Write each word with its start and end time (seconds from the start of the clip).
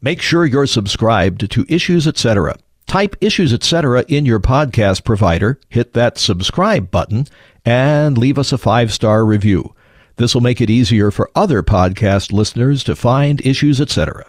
Make 0.00 0.22
sure 0.22 0.46
you're 0.46 0.68
subscribed 0.68 1.50
to 1.50 1.66
Issues 1.68 2.06
Etc. 2.06 2.56
Type 2.86 3.16
Issues 3.20 3.52
Etc. 3.52 4.04
in 4.06 4.24
your 4.24 4.38
podcast 4.38 5.02
provider, 5.02 5.58
hit 5.70 5.92
that 5.94 6.18
subscribe 6.18 6.88
button, 6.92 7.26
and 7.64 8.16
leave 8.16 8.38
us 8.38 8.52
a 8.52 8.58
five 8.58 8.92
star 8.92 9.24
review. 9.24 9.74
This 10.14 10.34
will 10.34 10.40
make 10.40 10.60
it 10.60 10.70
easier 10.70 11.10
for 11.10 11.28
other 11.34 11.64
podcast 11.64 12.30
listeners 12.32 12.84
to 12.84 12.94
find 12.94 13.44
Issues 13.44 13.80
Etc. 13.80 14.24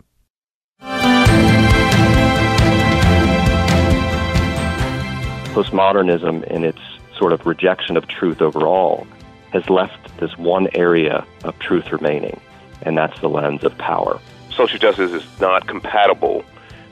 Postmodernism, 5.53 6.45
in 6.45 6.63
its 6.63 6.81
sort 7.15 7.31
of 7.31 7.45
rejection 7.45 7.95
of 7.95 8.07
truth 8.07 8.41
overall, 8.41 9.05
has 9.51 9.69
left 9.69 10.17
this 10.19 10.35
one 10.35 10.67
area 10.73 11.23
of 11.43 11.59
truth 11.59 11.91
remaining, 11.91 12.41
and 12.81 12.97
that's 12.97 13.19
the 13.21 13.29
lens 13.29 13.63
of 13.63 13.77
power 13.77 14.19
social 14.59 14.77
justice 14.77 15.11
is 15.13 15.39
not 15.39 15.67
compatible 15.67 16.43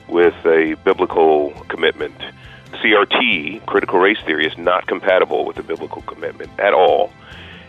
with 0.08 0.32
a 0.46 0.74
biblical 0.84 1.50
commitment. 1.68 2.14
CRT, 2.82 3.66
critical 3.66 3.98
race 3.98 4.16
theory, 4.24 4.46
is 4.46 4.56
not 4.56 4.86
compatible 4.86 5.44
with 5.44 5.56
the 5.56 5.62
biblical 5.62 6.00
commitment 6.00 6.50
at 6.58 6.72
all, 6.72 7.12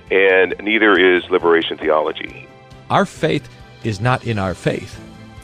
and 0.09 0.55
neither 0.61 0.97
is 0.97 1.29
liberation 1.29 1.77
theology. 1.77 2.47
Our 2.89 3.05
faith 3.05 3.49
is 3.83 3.99
not 3.99 4.25
in 4.25 4.39
our 4.39 4.53
faith. 4.53 4.97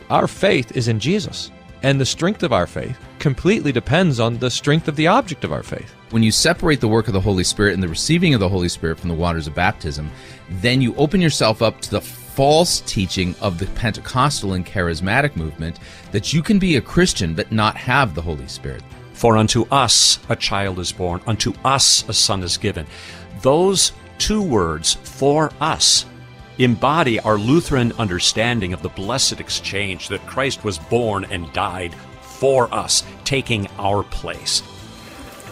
Our 0.09 0.25
faith 0.25 0.71
is 0.77 0.87
in 0.87 1.01
Jesus. 1.01 1.51
And 1.83 1.99
the 1.99 2.05
strength 2.05 2.41
of 2.41 2.53
our 2.53 2.65
faith 2.65 2.97
completely 3.19 3.73
depends 3.73 4.21
on 4.21 4.37
the 4.37 4.49
strength 4.49 4.87
of 4.87 4.95
the 4.95 5.07
object 5.07 5.43
of 5.43 5.51
our 5.51 5.63
faith. 5.63 5.93
When 6.11 6.23
you 6.23 6.31
separate 6.31 6.79
the 6.79 6.87
work 6.87 7.07
of 7.07 7.13
the 7.13 7.19
Holy 7.19 7.43
Spirit 7.43 7.73
and 7.73 7.83
the 7.83 7.89
receiving 7.89 8.33
of 8.33 8.39
the 8.39 8.47
Holy 8.47 8.69
Spirit 8.69 8.99
from 8.99 9.09
the 9.09 9.15
waters 9.15 9.47
of 9.47 9.53
baptism, 9.53 10.09
then 10.49 10.81
you 10.81 10.95
open 10.95 11.19
yourself 11.19 11.61
up 11.61 11.81
to 11.81 11.91
the 11.91 12.24
false 12.35 12.81
teaching 12.81 13.33
of 13.39 13.57
the 13.57 13.65
Pentecostal 13.67 14.55
and 14.55 14.65
charismatic 14.65 15.37
movement 15.37 15.79
that 16.11 16.33
you 16.33 16.43
can 16.43 16.59
be 16.59 16.75
a 16.75 16.81
Christian 16.81 17.33
but 17.33 17.49
not 17.49 17.77
have 17.77 18.13
the 18.13 18.21
Holy 18.21 18.47
Spirit. 18.49 18.83
For 19.13 19.37
unto 19.37 19.65
us 19.71 20.19
a 20.27 20.35
child 20.35 20.79
is 20.79 20.91
born, 20.91 21.21
unto 21.25 21.53
us 21.63 22.07
a 22.09 22.13
son 22.13 22.43
is 22.43 22.57
given. 22.57 22.85
Those 23.41 23.93
two 24.17 24.41
words, 24.41 24.95
for 24.95 25.49
us, 25.61 26.05
embody 26.57 27.21
our 27.21 27.37
Lutheran 27.37 27.93
understanding 27.93 28.73
of 28.73 28.81
the 28.81 28.89
blessed 28.89 29.39
exchange 29.39 30.09
that 30.09 30.27
Christ 30.27 30.65
was 30.65 30.77
born 30.77 31.23
and 31.31 31.51
died 31.53 31.95
for 32.19 32.73
us, 32.73 33.05
taking 33.23 33.67
our 33.77 34.03
place. 34.03 34.61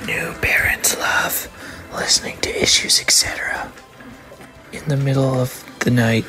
New 0.05 0.33
parents 0.41 0.97
love 0.99 1.89
listening 1.93 2.37
to 2.41 2.61
issues, 2.61 2.99
etc. 2.99 3.71
In 4.73 4.83
the 4.89 4.97
middle 4.97 5.39
of 5.39 5.63
the 5.79 5.91
night 5.91 6.25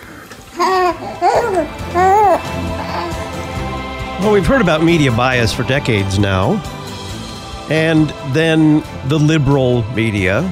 well, 4.20 4.32
we've 4.32 4.46
heard 4.46 4.60
about 4.60 4.82
media 4.82 5.10
bias 5.10 5.52
for 5.52 5.64
decades 5.64 6.18
now. 6.18 6.62
And 7.70 8.10
then 8.34 8.84
the 9.08 9.18
liberal 9.18 9.82
media. 9.94 10.42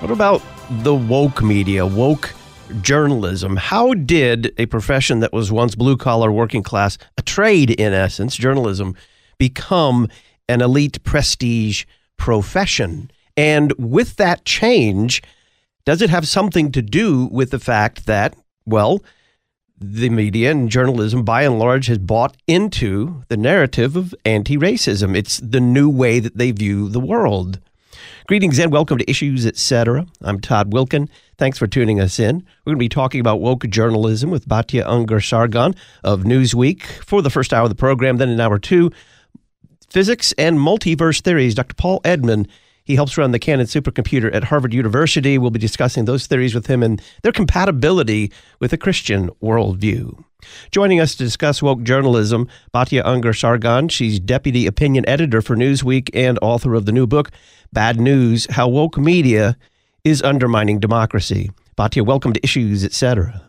What 0.00 0.10
about 0.10 0.42
the 0.82 0.94
woke 0.94 1.42
media, 1.42 1.84
woke 1.84 2.32
journalism? 2.80 3.56
How 3.56 3.94
did 3.94 4.54
a 4.58 4.66
profession 4.66 5.20
that 5.20 5.32
was 5.32 5.52
once 5.52 5.74
blue 5.74 5.96
collar, 5.96 6.32
working 6.32 6.62
class, 6.62 6.96
a 7.18 7.22
trade 7.22 7.70
in 7.70 7.92
essence, 7.92 8.36
journalism, 8.36 8.94
become 9.38 10.08
an 10.48 10.62
elite 10.62 11.02
prestige 11.02 11.84
profession? 12.16 13.10
And 13.36 13.72
with 13.78 14.16
that 14.16 14.44
change, 14.44 15.22
does 15.84 16.00
it 16.00 16.10
have 16.10 16.26
something 16.26 16.72
to 16.72 16.82
do 16.82 17.26
with 17.26 17.50
the 17.50 17.58
fact 17.58 18.06
that 18.06 18.34
well, 18.66 19.02
the 19.78 20.10
media 20.10 20.50
and 20.50 20.68
journalism, 20.68 21.22
by 21.22 21.42
and 21.42 21.58
large, 21.58 21.86
has 21.86 21.98
bought 21.98 22.36
into 22.46 23.22
the 23.28 23.36
narrative 23.36 23.94
of 23.94 24.14
anti 24.24 24.56
racism. 24.56 25.16
It's 25.16 25.38
the 25.38 25.60
new 25.60 25.88
way 25.88 26.18
that 26.18 26.36
they 26.36 26.50
view 26.50 26.88
the 26.88 27.00
world. 27.00 27.60
Greetings 28.26 28.58
and 28.58 28.72
welcome 28.72 28.98
to 28.98 29.08
Issues 29.08 29.46
Etc. 29.46 30.04
I'm 30.20 30.40
Todd 30.40 30.72
Wilken. 30.72 31.08
Thanks 31.38 31.58
for 31.58 31.68
tuning 31.68 32.00
us 32.00 32.18
in. 32.18 32.44
We're 32.64 32.72
going 32.72 32.78
to 32.78 32.84
be 32.84 32.88
talking 32.88 33.20
about 33.20 33.40
woke 33.40 33.68
journalism 33.68 34.30
with 34.30 34.48
Batya 34.48 34.84
Ungar 34.84 35.24
Sargon 35.24 35.74
of 36.02 36.24
Newsweek 36.24 36.82
for 37.04 37.22
the 37.22 37.30
first 37.30 37.54
hour 37.54 37.62
of 37.62 37.68
the 37.68 37.76
program. 37.76 38.16
Then 38.16 38.30
in 38.30 38.40
hour 38.40 38.58
two, 38.58 38.90
physics 39.88 40.32
and 40.36 40.58
multiverse 40.58 41.20
theories. 41.20 41.54
Dr. 41.54 41.74
Paul 41.74 42.00
Edman 42.00 42.48
he 42.86 42.94
helps 42.94 43.18
run 43.18 43.32
the 43.32 43.38
Cannon 43.40 43.66
supercomputer 43.66 44.32
at 44.32 44.44
Harvard 44.44 44.72
University. 44.72 45.36
We'll 45.36 45.50
be 45.50 45.58
discussing 45.58 46.04
those 46.04 46.26
theories 46.26 46.54
with 46.54 46.68
him 46.68 46.82
and 46.84 47.02
their 47.22 47.32
compatibility 47.32 48.32
with 48.60 48.72
a 48.72 48.78
Christian 48.78 49.28
worldview. 49.42 50.22
Joining 50.70 51.00
us 51.00 51.16
to 51.16 51.24
discuss 51.24 51.60
woke 51.60 51.82
journalism, 51.82 52.48
Batya 52.72 53.02
Ungar 53.04 53.36
Sargon. 53.36 53.88
She's 53.88 54.20
deputy 54.20 54.68
opinion 54.68 55.06
editor 55.08 55.42
for 55.42 55.56
Newsweek 55.56 56.10
and 56.14 56.38
author 56.40 56.74
of 56.74 56.86
the 56.86 56.92
new 56.92 57.08
book, 57.08 57.32
Bad 57.72 57.98
News 57.98 58.46
How 58.50 58.68
Woke 58.68 58.96
Media 58.96 59.56
is 60.04 60.22
Undermining 60.22 60.78
Democracy. 60.78 61.50
Batya, 61.76 62.06
welcome 62.06 62.32
to 62.32 62.40
Issues, 62.44 62.84
etc. 62.84 63.45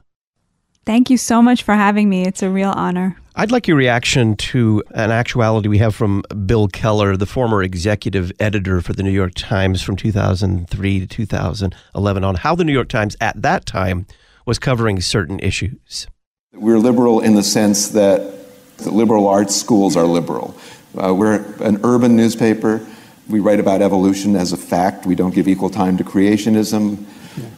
Thank 0.88 1.10
you 1.10 1.18
so 1.18 1.42
much 1.42 1.64
for 1.64 1.74
having 1.74 2.08
me. 2.08 2.26
It's 2.26 2.42
a 2.42 2.50
real 2.50 2.70
honor. 2.70 3.18
I'd 3.36 3.52
like 3.52 3.68
your 3.68 3.76
reaction 3.76 4.38
to 4.38 4.82
an 4.92 5.12
actuality 5.12 5.68
we 5.68 5.80
have 5.80 5.94
from 5.94 6.24
Bill 6.46 6.70
Keller, 6.70 7.18
the 7.18 7.26
former 7.26 7.62
executive 7.62 8.32
editor 8.40 8.80
for 8.80 8.94
the 8.94 9.04
New 9.04 9.12
York 9.12 9.34
Times 9.36 9.82
from 9.82 9.98
2003 9.98 11.00
to 11.02 11.06
2011, 11.06 12.24
on 12.24 12.36
how 12.36 12.56
the 12.56 12.64
New 12.64 12.72
York 12.72 12.88
Times 12.88 13.18
at 13.20 13.42
that 13.42 13.66
time 13.66 14.08
was 14.46 14.60
covering 14.60 15.02
certain 15.02 15.42
issues. 15.42 16.08
We're 16.54 16.80
liberal 16.80 17.20
in 17.20 17.36
the 17.36 17.44
sense 17.44 17.90
that 17.90 18.22
the 18.78 18.90
liberal 18.90 19.28
arts 19.28 19.58
schools 19.58 19.98
are 19.98 20.06
liberal. 20.06 20.58
Uh, 20.98 21.14
we're 21.14 21.42
an 21.62 21.82
urban 21.84 22.16
newspaper. 22.16 22.80
We 23.28 23.42
write 23.42 23.60
about 23.60 23.82
evolution 23.82 24.38
as 24.38 24.54
a 24.54 24.58
fact. 24.58 25.06
We 25.06 25.16
don't 25.16 25.36
give 25.36 25.50
equal 25.50 25.70
time 25.70 25.98
to 25.98 26.06
creationism. 26.06 27.04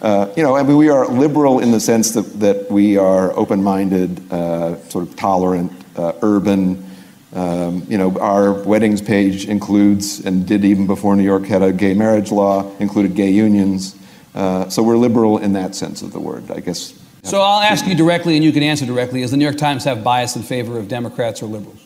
Uh, 0.01 0.31
you 0.35 0.43
know, 0.43 0.55
I 0.55 0.63
mean, 0.63 0.77
we 0.77 0.89
are 0.89 1.07
liberal 1.07 1.59
in 1.59 1.71
the 1.71 1.79
sense 1.79 2.11
that, 2.11 2.39
that 2.39 2.71
we 2.71 2.97
are 2.97 3.37
open 3.37 3.63
minded, 3.63 4.31
uh, 4.31 4.77
sort 4.89 5.07
of 5.07 5.15
tolerant, 5.15 5.71
uh, 5.95 6.13
urban. 6.21 6.85
Um, 7.33 7.85
you 7.87 7.97
know, 7.97 8.17
our 8.19 8.53
weddings 8.63 9.01
page 9.01 9.45
includes, 9.45 10.25
and 10.25 10.47
did 10.47 10.65
even 10.65 10.87
before 10.87 11.15
New 11.15 11.23
York 11.23 11.45
had 11.45 11.61
a 11.61 11.71
gay 11.71 11.93
marriage 11.93 12.31
law, 12.31 12.75
included 12.77 13.15
gay 13.15 13.29
unions. 13.29 13.95
Uh, 14.33 14.69
so 14.69 14.81
we're 14.83 14.97
liberal 14.97 15.37
in 15.37 15.53
that 15.53 15.75
sense 15.75 16.01
of 16.01 16.11
the 16.11 16.19
word, 16.19 16.49
I 16.51 16.59
guess. 16.59 16.93
So 17.23 17.41
I'll 17.41 17.61
ask 17.61 17.85
you 17.85 17.95
directly, 17.95 18.35
and 18.35 18.43
you 18.43 18.51
can 18.51 18.63
answer 18.63 18.85
directly. 18.85 19.21
Does 19.21 19.31
the 19.31 19.37
New 19.37 19.43
York 19.43 19.57
Times 19.57 19.83
have 19.83 20.03
bias 20.03 20.35
in 20.35 20.41
favor 20.41 20.77
of 20.77 20.87
Democrats 20.87 21.43
or 21.43 21.47
liberals? 21.47 21.85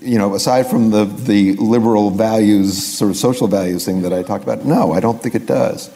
You 0.00 0.18
know, 0.18 0.34
aside 0.34 0.66
from 0.66 0.90
the, 0.90 1.04
the 1.04 1.54
liberal 1.54 2.10
values, 2.10 2.76
sort 2.82 3.10
of 3.10 3.16
social 3.16 3.48
values 3.48 3.84
thing 3.84 4.02
that 4.02 4.12
I 4.12 4.22
talked 4.22 4.44
about, 4.44 4.64
no, 4.64 4.92
I 4.92 5.00
don't 5.00 5.22
think 5.22 5.34
it 5.34 5.46
does. 5.46 5.90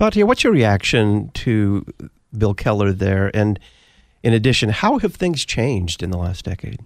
Batya, 0.00 0.24
what's 0.24 0.42
your 0.44 0.52
reaction 0.52 1.30
to 1.34 1.86
Bill 2.36 2.54
Keller 2.54 2.92
there? 2.92 3.30
And 3.34 3.60
in 4.22 4.32
addition, 4.32 4.70
how 4.70 4.98
have 4.98 5.14
things 5.14 5.44
changed 5.44 6.02
in 6.02 6.10
the 6.10 6.18
last 6.18 6.44
decade? 6.44 6.80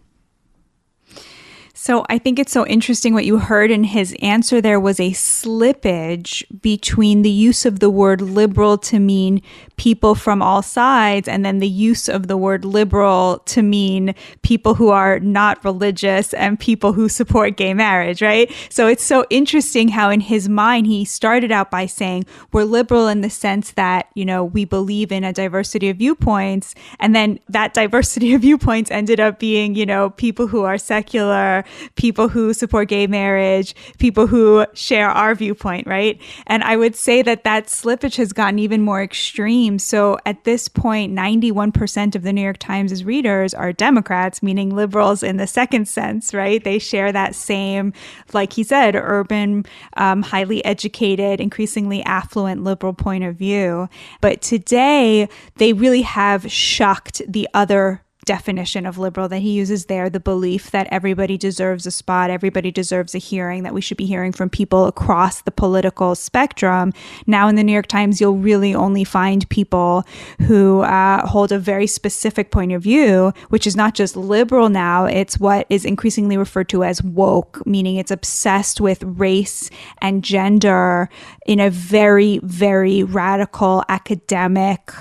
So 1.83 2.05
I 2.11 2.19
think 2.19 2.39
it's 2.39 2.53
so 2.53 2.67
interesting 2.67 3.15
what 3.15 3.25
you 3.25 3.39
heard 3.39 3.71
in 3.71 3.85
his 3.85 4.15
answer 4.21 4.61
there 4.61 4.79
was 4.79 5.01
a 5.01 5.13
slippage 5.13 6.45
between 6.61 7.23
the 7.23 7.31
use 7.31 7.65
of 7.65 7.81
the 7.81 7.89
word 7.89 8.21
liberal 8.21 8.77
to 8.77 8.99
mean 8.99 9.41
people 9.79 10.15
from 10.15 10.43
all 10.43 10.61
sides 10.61 11.27
and 11.27 11.43
then 11.43 11.59
the 11.59 11.67
use 11.67 12.07
of 12.07 12.27
the 12.27 12.37
word 12.37 12.67
liberal 12.67 13.39
to 13.47 13.63
mean 13.63 14.15
people 14.43 14.75
who 14.75 14.91
are 14.91 15.21
not 15.21 15.65
religious 15.65 16.35
and 16.35 16.61
people 16.61 16.93
who 16.93 17.09
support 17.09 17.57
gay 17.57 17.73
marriage, 17.73 18.21
right? 18.21 18.53
So 18.69 18.87
it's 18.87 19.03
so 19.03 19.25
interesting 19.31 19.89
how 19.89 20.11
in 20.11 20.21
his 20.21 20.51
mind 20.51 20.87
he 20.87 21.07
started 21.07 21.51
out 21.51 21.71
by 21.71 21.87
saying 21.87 22.27
we're 22.53 22.65
liberal 22.65 23.09
in 23.09 23.23
the 23.23 23.31
sense 23.31 23.71
that, 23.71 24.11
you 24.13 24.27
know, 24.27 24.45
we 24.45 24.67
believe 24.67 25.11
in 25.11 25.25
a 25.25 25.33
diversity 25.33 25.89
of 25.89 25.97
viewpoints 25.97 26.75
and 26.99 27.17
then 27.17 27.41
that 27.49 27.73
diversity 27.73 28.35
of 28.35 28.43
viewpoints 28.43 28.91
ended 28.91 29.19
up 29.19 29.39
being, 29.39 29.75
you 29.75 29.87
know, 29.87 30.11
people 30.11 30.47
who 30.47 30.65
are 30.65 30.77
secular 30.77 31.65
people 31.97 32.29
who 32.29 32.53
support 32.53 32.89
gay 32.89 33.07
marriage, 33.07 33.75
people 33.99 34.27
who 34.27 34.67
share 34.75 35.09
our 35.09 35.35
viewpoint, 35.35 35.87
right? 35.87 36.21
And 36.47 36.63
I 36.65 36.77
would 36.77 36.97
say 36.97 37.23
that 37.23 37.45
that 37.45 37.67
slippage 37.67 38.17
has 38.17 38.33
gotten 38.33 38.59
even 38.59 38.83
more 38.83 39.03
extreme. 39.03 39.79
So 39.79 40.19
at 40.27 40.45
this 40.45 40.69
point, 40.69 41.13
91% 41.13 42.15
of 42.15 42.23
the 42.23 42.33
New 42.33 42.43
York 42.43 42.59
Times' 42.59 43.05
readers 43.05 43.55
are 43.55 43.73
Democrats, 43.73 44.43
meaning 44.43 44.75
liberals 44.75 45.23
in 45.23 45.37
the 45.37 45.47
second 45.47 45.89
sense, 45.89 46.35
right? 46.35 46.63
They 46.63 46.79
share 46.79 47.13
that 47.13 47.35
same, 47.35 47.93
like 48.33 48.53
he 48.53 48.63
said, 48.63 48.97
urban, 48.97 49.65
um, 49.97 50.23
highly 50.23 50.65
educated, 50.65 51.41
increasingly 51.41 52.03
affluent 52.05 52.63
liberal 52.63 52.95
point 52.95 53.25
of 53.25 53.37
view. 53.37 53.89
But 54.21 54.41
today, 54.41 55.29
they 55.57 55.73
really 55.73 56.03
have 56.03 56.51
shocked 56.51 57.23
the 57.27 57.49
other 57.55 58.03
definition 58.31 58.87
of 58.87 58.97
liberal 58.97 59.29
that 59.29 59.41
he 59.41 59.51
uses 59.51 59.87
there 59.87 60.09
the 60.09 60.21
belief 60.21 60.71
that 60.71 60.87
everybody 60.93 61.37
deserves 61.37 61.85
a 61.85 61.91
spot, 61.91 62.31
everybody 62.31 62.71
deserves 62.71 63.13
a 63.13 63.19
hearing, 63.19 63.65
that 63.65 63.75
we 63.75 63.81
should 63.81 63.97
be 63.97 64.07
hearing 64.07 64.31
from 64.31 64.49
people 64.49 64.87
across 64.87 65.43
the 65.43 65.51
political 65.51 66.15
spectrum. 66.15 66.93
Now, 67.27 67.49
in 67.49 67.57
the 67.57 67.65
New 67.65 67.73
York 67.73 67.89
Times, 67.89 68.21
you'll 68.21 68.37
really 68.37 68.73
only 68.73 69.03
find 69.03 69.49
people 69.49 70.05
who 70.47 70.83
uh, 70.83 71.27
hold 71.27 71.51
a 71.51 71.59
very 71.59 71.89
specific 71.89 72.53
point 72.53 72.71
of 72.71 72.85
view, 72.85 73.33
which 73.49 73.67
is 73.67 73.75
not 73.75 73.95
just 73.95 74.15
liberal 74.15 74.69
now, 74.69 75.07
it's 75.07 75.41
what 75.41 75.67
is 75.69 75.85
increasingly 75.85 76.37
referred 76.37 76.69
to 76.69 76.85
as 76.85 77.03
woke, 77.03 77.67
meaning 77.67 77.97
it's 77.97 78.13
obsessed 78.13 78.81
with 78.81 79.03
race 79.03 79.71
and 79.99 80.23
gender 80.23 81.09
in 81.47 81.59
a 81.59 81.69
very, 81.69 82.39
very 82.45 83.03
radical 83.03 83.83
academic 83.89 84.93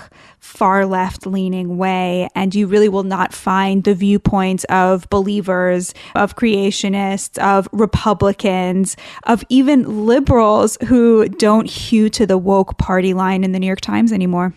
far 0.50 0.84
left 0.84 1.26
leaning 1.26 1.78
way. 1.78 2.28
And 2.34 2.54
you 2.54 2.66
really 2.66 2.88
will 2.88 3.04
not 3.04 3.32
find 3.32 3.84
the 3.84 3.94
viewpoints 3.94 4.64
of 4.64 5.08
believers, 5.08 5.94
of 6.14 6.36
creationists, 6.36 7.38
of 7.38 7.68
Republicans, 7.72 8.96
of 9.24 9.44
even 9.48 10.06
liberals 10.06 10.76
who 10.88 11.28
don't 11.28 11.70
hew 11.70 12.10
to 12.10 12.26
the 12.26 12.36
woke 12.36 12.76
party 12.78 13.14
line 13.14 13.44
in 13.44 13.52
the 13.52 13.58
New 13.58 13.66
York 13.66 13.80
Times 13.80 14.12
anymore. 14.12 14.52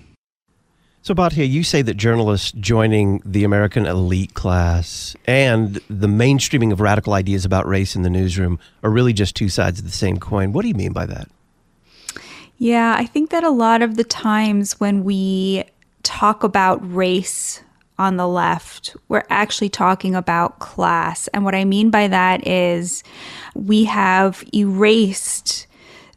So, 1.04 1.14
Batya, 1.14 1.50
you 1.50 1.64
say 1.64 1.82
that 1.82 1.96
journalists 1.96 2.54
joining 2.54 3.22
the 3.26 3.44
American 3.44 3.86
elite 3.86 4.34
class 4.36 5.18
and 5.26 5.76
the 5.90 6.08
mainstreaming 6.08 6.72
of 6.72 6.80
radical 6.80 7.12
ideas 7.12 7.44
about 7.44 7.68
race 7.68 7.94
in 7.96 8.04
the 8.04 8.10
newsroom 8.10 8.58
are 8.84 8.90
really 8.90 9.12
just 9.12 9.36
two 9.36 9.50
sides 9.50 9.80
of 9.80 9.86
the 9.86 9.92
same 9.92 10.18
coin. 10.18 10.54
What 10.54 10.62
do 10.62 10.70
you 10.70 10.74
mean 10.74 10.94
by 10.94 11.06
that? 11.08 11.28
Yeah, 12.58 12.96
I 12.98 13.06
think 13.06 13.32
that 13.32 13.44
a 13.44 13.50
lot 13.50 13.82
of 13.82 13.98
the 13.98 14.06
times 14.06 14.80
when 14.80 15.04
we 15.04 15.66
talk 16.04 16.44
about 16.44 16.80
race 16.94 17.62
on 17.98 18.18
the 18.18 18.28
left, 18.28 18.96
we're 19.08 19.26
actually 19.30 19.70
talking 19.70 20.16
about 20.16 20.60
class. 20.60 21.28
And 21.30 21.46
what 21.46 21.56
I 21.56 21.66
mean 21.66 21.90
by 21.90 22.08
that 22.08 22.46
is 22.48 23.04
we 23.56 23.86
have 23.86 24.44
erased 24.54 25.68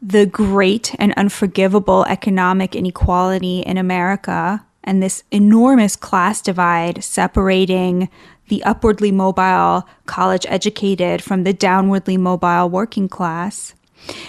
the 0.01 0.25
great 0.25 0.93
and 0.99 1.13
unforgivable 1.17 2.05
economic 2.05 2.75
inequality 2.75 3.59
in 3.61 3.77
America 3.77 4.63
and 4.83 5.03
this 5.03 5.23
enormous 5.31 5.95
class 5.95 6.41
divide 6.41 7.03
separating 7.03 8.09
the 8.47 8.63
upwardly 8.63 9.11
mobile 9.11 9.87
college 10.05 10.45
educated 10.47 11.21
from 11.21 11.43
the 11.43 11.53
downwardly 11.53 12.17
mobile 12.17 12.69
working 12.69 13.09
class. 13.09 13.73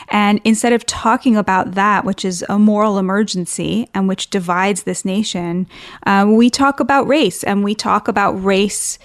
And 0.08 0.40
instead 0.44 0.72
of 0.72 0.86
talking 0.86 1.36
about 1.36 1.72
that, 1.72 2.04
which 2.04 2.25
is 2.25 2.44
a 2.48 2.58
moral 2.58 2.98
emergency 2.98 3.88
and 3.94 4.08
which 4.08 4.30
divides 4.30 4.82
this 4.82 5.04
nation, 5.04 5.66
um, 6.06 6.36
we 6.36 6.50
talk 6.50 6.80
about 6.80 7.06
race. 7.06 7.44
And 7.44 7.64
we 7.64 7.75
talk 7.75 8.08
about 8.08 8.32
race 8.32 8.98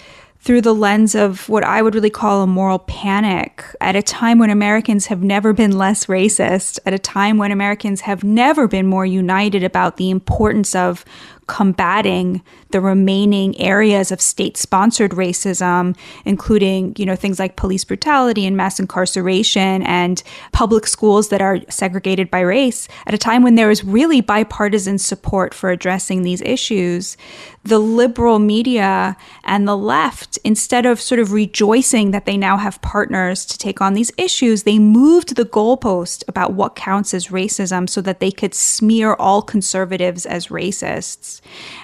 through 0.44 0.60
the 0.60 0.74
lens 0.74 1.14
of 1.14 1.48
what 1.48 1.64
I 1.64 1.80
would 1.80 1.94
really 1.94 2.10
call 2.10 2.42
a 2.42 2.46
moral 2.46 2.78
panic 2.80 3.64
at 3.80 3.96
a 3.96 4.02
time 4.02 4.38
when 4.38 4.50
Americans 4.50 5.06
have 5.06 5.22
never 5.22 5.54
been 5.54 5.78
less 5.78 6.04
racist, 6.04 6.78
at 6.84 6.92
a 6.92 6.98
time 6.98 7.38
when 7.38 7.50
Americans 7.50 8.02
have 8.02 8.22
never 8.22 8.68
been 8.68 8.86
more 8.86 9.06
united 9.06 9.64
about 9.64 9.96
the 9.96 10.10
importance 10.10 10.74
of 10.74 11.02
combating 11.46 12.42
the 12.70 12.80
remaining 12.80 13.58
areas 13.60 14.10
of 14.10 14.20
state-sponsored 14.20 15.12
racism, 15.12 15.96
including, 16.24 16.94
you 16.96 17.06
know, 17.06 17.16
things 17.16 17.38
like 17.38 17.56
police 17.56 17.84
brutality 17.84 18.46
and 18.46 18.56
mass 18.56 18.80
incarceration 18.80 19.82
and 19.82 20.22
public 20.52 20.86
schools 20.86 21.28
that 21.28 21.40
are 21.40 21.60
segregated 21.68 22.30
by 22.30 22.40
race, 22.40 22.88
at 23.06 23.14
a 23.14 23.18
time 23.18 23.42
when 23.42 23.54
there 23.54 23.70
is 23.70 23.84
really 23.84 24.20
bipartisan 24.20 24.98
support 24.98 25.54
for 25.54 25.70
addressing 25.70 26.22
these 26.22 26.42
issues, 26.42 27.16
the 27.64 27.78
liberal 27.78 28.38
media 28.38 29.16
and 29.42 29.66
the 29.66 29.76
left, 29.76 30.38
instead 30.44 30.84
of 30.84 31.00
sort 31.00 31.18
of 31.18 31.32
rejoicing 31.32 32.10
that 32.10 32.26
they 32.26 32.36
now 32.36 32.58
have 32.58 32.80
partners 32.82 33.46
to 33.46 33.56
take 33.56 33.80
on 33.80 33.94
these 33.94 34.12
issues, 34.18 34.62
they 34.62 34.78
moved 34.78 35.36
the 35.36 35.46
goalpost 35.46 36.22
about 36.28 36.52
what 36.52 36.76
counts 36.76 37.14
as 37.14 37.28
racism 37.28 37.88
so 37.88 38.02
that 38.02 38.20
they 38.20 38.30
could 38.30 38.54
smear 38.54 39.14
all 39.14 39.40
conservatives 39.40 40.26
as 40.26 40.48
racists. 40.48 41.40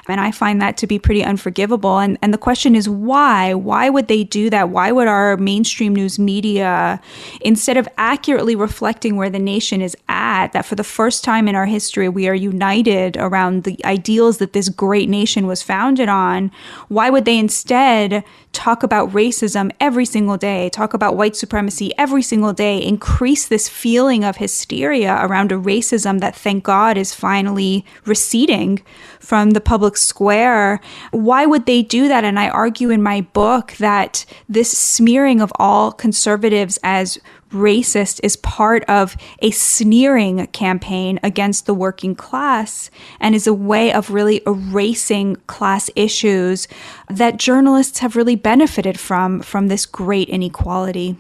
And 0.07 0.21
I 0.21 0.31
find 0.31 0.61
that 0.61 0.77
to 0.79 0.87
be 0.87 0.99
pretty 0.99 1.25
unforgivable. 1.25 1.99
And, 1.99 2.19
and 2.21 2.35
the 2.35 2.39
question 2.39 2.77
is 2.77 2.89
why? 2.89 3.55
Why 3.55 3.89
would 3.89 4.09
they 4.09 4.25
do 4.25 4.51
that? 4.51 4.69
Why 4.69 4.93
would 4.93 5.09
our 5.09 5.39
mainstream 5.39 5.95
news 5.95 6.19
media, 6.19 7.01
instead 7.41 7.79
of 7.79 7.89
accurately 7.97 8.55
reflecting 8.55 9.17
where 9.17 9.31
the 9.31 9.39
nation 9.39 9.81
is 9.81 9.97
at, 10.09 10.53
that 10.53 10.67
for 10.67 10.75
the 10.75 10.85
first 10.85 11.25
time 11.25 11.49
in 11.49 11.55
our 11.55 11.67
history, 11.67 12.09
we 12.09 12.29
are 12.29 12.35
united 12.35 13.17
around 13.17 13.65
the 13.65 13.83
ideals 13.87 14.39
that 14.39 14.53
this 14.53 14.69
great 14.69 15.09
nation 15.09 15.47
was 15.47 15.63
founded 15.71 16.09
on, 16.09 16.51
why 16.89 17.11
would 17.11 17.25
they 17.25 17.39
instead 17.39 18.25
talk 18.53 18.83
about 18.83 19.11
racism 19.11 19.71
every 19.79 20.05
single 20.05 20.37
day, 20.37 20.69
talk 20.71 20.93
about 20.93 21.17
white 21.17 21.37
supremacy 21.37 21.93
every 21.97 22.23
single 22.23 22.53
day, 22.53 22.79
increase 22.79 23.47
this 23.47 23.69
feeling 23.69 24.25
of 24.25 24.37
hysteria 24.37 25.19
around 25.21 25.53
a 25.53 25.57
racism 25.57 26.21
that, 26.21 26.35
thank 26.35 26.65
God, 26.65 26.97
is 26.97 27.15
finally 27.15 27.85
receding 28.05 28.83
from 29.21 29.51
the 29.51 29.61
public 29.61 29.97
square. 29.97 30.81
Why 31.13 31.47
would 31.47 31.67
they 31.67 31.83
do 31.83 32.09
that? 32.09 32.25
And 32.25 32.39
I 32.39 32.49
argue 32.49 32.91
in 32.91 33.03
my 33.03 33.21
book 33.21 33.73
that 33.79 34.25
this 34.49 34.77
smearing 34.77 35.41
of 35.41 35.53
all 35.57 35.93
conservatives 35.93 36.79
as 36.83 37.19
racist 37.53 38.21
is 38.23 38.37
part 38.37 38.85
of 38.85 39.17
a 39.41 39.51
sneering 39.51 40.47
campaign 40.49 41.19
against 41.23 41.67
the 41.67 41.75
working 41.75 42.15
class 42.15 42.91
and 43.19 43.35
is 43.35 43.47
a 43.47 43.55
way 43.55 43.93
of 43.93 44.11
really 44.11 44.41
erasing 44.47 45.37
class 45.47 45.91
issues 45.97 46.69
that 47.09 47.39
journalists 47.39 47.99
have 47.99 48.17
really 48.17 48.37
benefited 48.43 48.99
from 48.99 49.41
from 49.41 49.69
this 49.69 49.87
great 49.87 50.29
inequality. 50.29 51.17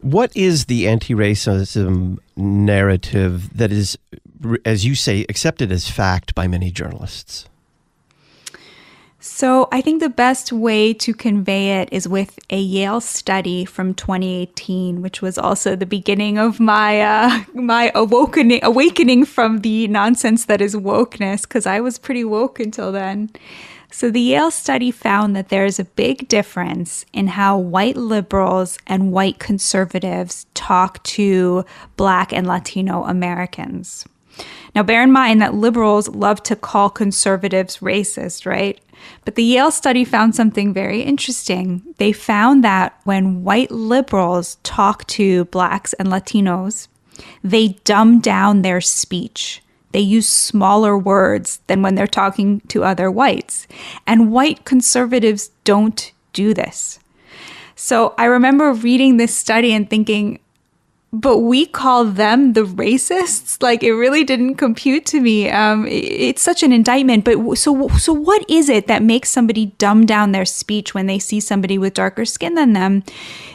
What 0.00 0.36
is 0.36 0.64
the 0.64 0.88
anti 0.88 1.14
racism 1.14 2.18
narrative 2.36 3.56
that 3.56 3.70
is, 3.70 3.96
as 4.64 4.84
you 4.84 4.96
say, 4.96 5.24
accepted 5.28 5.70
as 5.70 5.88
fact 5.88 6.34
by 6.34 6.48
many 6.48 6.72
journalists? 6.72 7.48
So, 9.24 9.68
I 9.70 9.80
think 9.80 10.00
the 10.00 10.08
best 10.08 10.52
way 10.52 10.92
to 10.94 11.14
convey 11.14 11.80
it 11.80 11.88
is 11.92 12.08
with 12.08 12.40
a 12.50 12.58
Yale 12.58 13.00
study 13.00 13.64
from 13.64 13.94
2018, 13.94 15.00
which 15.00 15.22
was 15.22 15.38
also 15.38 15.76
the 15.76 15.86
beginning 15.86 16.38
of 16.38 16.58
my 16.58 17.00
uh, 17.00 17.44
my 17.54 17.92
awakening 17.94 18.58
awakening 18.64 19.24
from 19.26 19.60
the 19.60 19.86
nonsense 19.86 20.46
that 20.46 20.60
is 20.60 20.74
wokeness, 20.74 21.42
because 21.42 21.66
I 21.66 21.78
was 21.78 22.00
pretty 22.00 22.24
woke 22.24 22.58
until 22.58 22.90
then. 22.90 23.30
So, 23.92 24.10
the 24.10 24.20
Yale 24.20 24.50
study 24.50 24.90
found 24.90 25.36
that 25.36 25.50
there 25.50 25.66
is 25.66 25.78
a 25.78 25.84
big 25.84 26.26
difference 26.26 27.04
in 27.12 27.26
how 27.26 27.58
white 27.58 27.96
liberals 27.96 28.78
and 28.86 29.12
white 29.12 29.38
conservatives 29.38 30.46
talk 30.54 31.02
to 31.04 31.64
Black 31.98 32.32
and 32.32 32.46
Latino 32.46 33.04
Americans. 33.04 34.06
Now, 34.74 34.82
bear 34.82 35.02
in 35.02 35.12
mind 35.12 35.42
that 35.42 35.52
liberals 35.52 36.08
love 36.08 36.42
to 36.44 36.56
call 36.56 36.88
conservatives 36.88 37.78
racist, 37.78 38.46
right? 38.46 38.80
But 39.26 39.34
the 39.34 39.44
Yale 39.44 39.70
study 39.70 40.06
found 40.06 40.34
something 40.34 40.72
very 40.72 41.02
interesting. 41.02 41.82
They 41.98 42.12
found 42.12 42.64
that 42.64 42.98
when 43.04 43.44
white 43.44 43.70
liberals 43.70 44.56
talk 44.62 45.06
to 45.08 45.44
blacks 45.46 45.92
and 45.94 46.08
Latinos, 46.08 46.88
they 47.44 47.68
dumb 47.84 48.20
down 48.20 48.62
their 48.62 48.80
speech. 48.80 49.62
They 49.92 50.00
use 50.00 50.28
smaller 50.28 50.96
words 50.98 51.60
than 51.66 51.82
when 51.82 51.94
they're 51.94 52.06
talking 52.06 52.60
to 52.68 52.84
other 52.84 53.10
whites. 53.10 53.66
And 54.06 54.32
white 54.32 54.64
conservatives 54.64 55.50
don't 55.64 56.12
do 56.32 56.54
this. 56.54 56.98
So 57.76 58.14
I 58.18 58.24
remember 58.26 58.72
reading 58.72 59.16
this 59.16 59.36
study 59.36 59.72
and 59.72 59.88
thinking, 59.88 60.38
but 61.12 61.38
we 61.38 61.66
call 61.66 62.06
them 62.06 62.54
the 62.54 62.62
racists 62.62 63.62
like 63.62 63.82
it 63.82 63.92
really 63.92 64.24
didn't 64.24 64.54
compute 64.54 65.04
to 65.04 65.20
me 65.20 65.50
um, 65.50 65.86
it's 65.86 66.40
such 66.40 66.62
an 66.62 66.72
indictment 66.72 67.22
but 67.24 67.56
so 67.56 67.88
so 67.88 68.12
what 68.14 68.48
is 68.48 68.70
it 68.70 68.86
that 68.86 69.02
makes 69.02 69.28
somebody 69.28 69.66
dumb 69.76 70.06
down 70.06 70.32
their 70.32 70.46
speech 70.46 70.94
when 70.94 71.06
they 71.06 71.18
see 71.18 71.38
somebody 71.38 71.76
with 71.76 71.92
darker 71.92 72.24
skin 72.24 72.54
than 72.54 72.72
them 72.72 73.02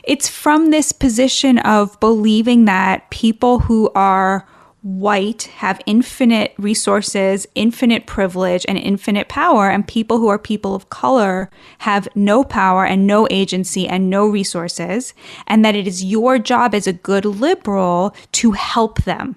it's 0.03 0.29
from 0.29 0.69
this 0.69 0.91
position 0.91 1.57
of 1.59 1.99
believing 1.99 2.65
that 2.65 3.09
people 3.09 3.59
who 3.59 3.89
are 3.95 4.47
white 4.87 5.43
have 5.57 5.81
infinite 5.85 6.53
resources, 6.57 7.45
infinite 7.55 8.05
privilege, 8.05 8.65
and 8.69 8.77
infinite 8.77 9.27
power, 9.27 9.69
and 9.69 9.85
people 9.85 10.17
who 10.17 10.29
are 10.29 10.39
people 10.39 10.73
of 10.73 10.89
color 10.89 11.49
have 11.79 12.07
no 12.15 12.41
power 12.41 12.85
and 12.85 13.05
no 13.05 13.27
agency 13.29 13.85
and 13.85 14.09
no 14.09 14.25
resources, 14.25 15.13
and 15.45 15.65
that 15.65 15.75
it 15.75 15.87
is 15.87 16.05
your 16.05 16.39
job 16.39 16.73
as 16.73 16.87
a 16.87 16.93
good 16.93 17.25
liberal 17.25 18.15
to 18.31 18.53
help 18.53 19.03
them. 19.03 19.35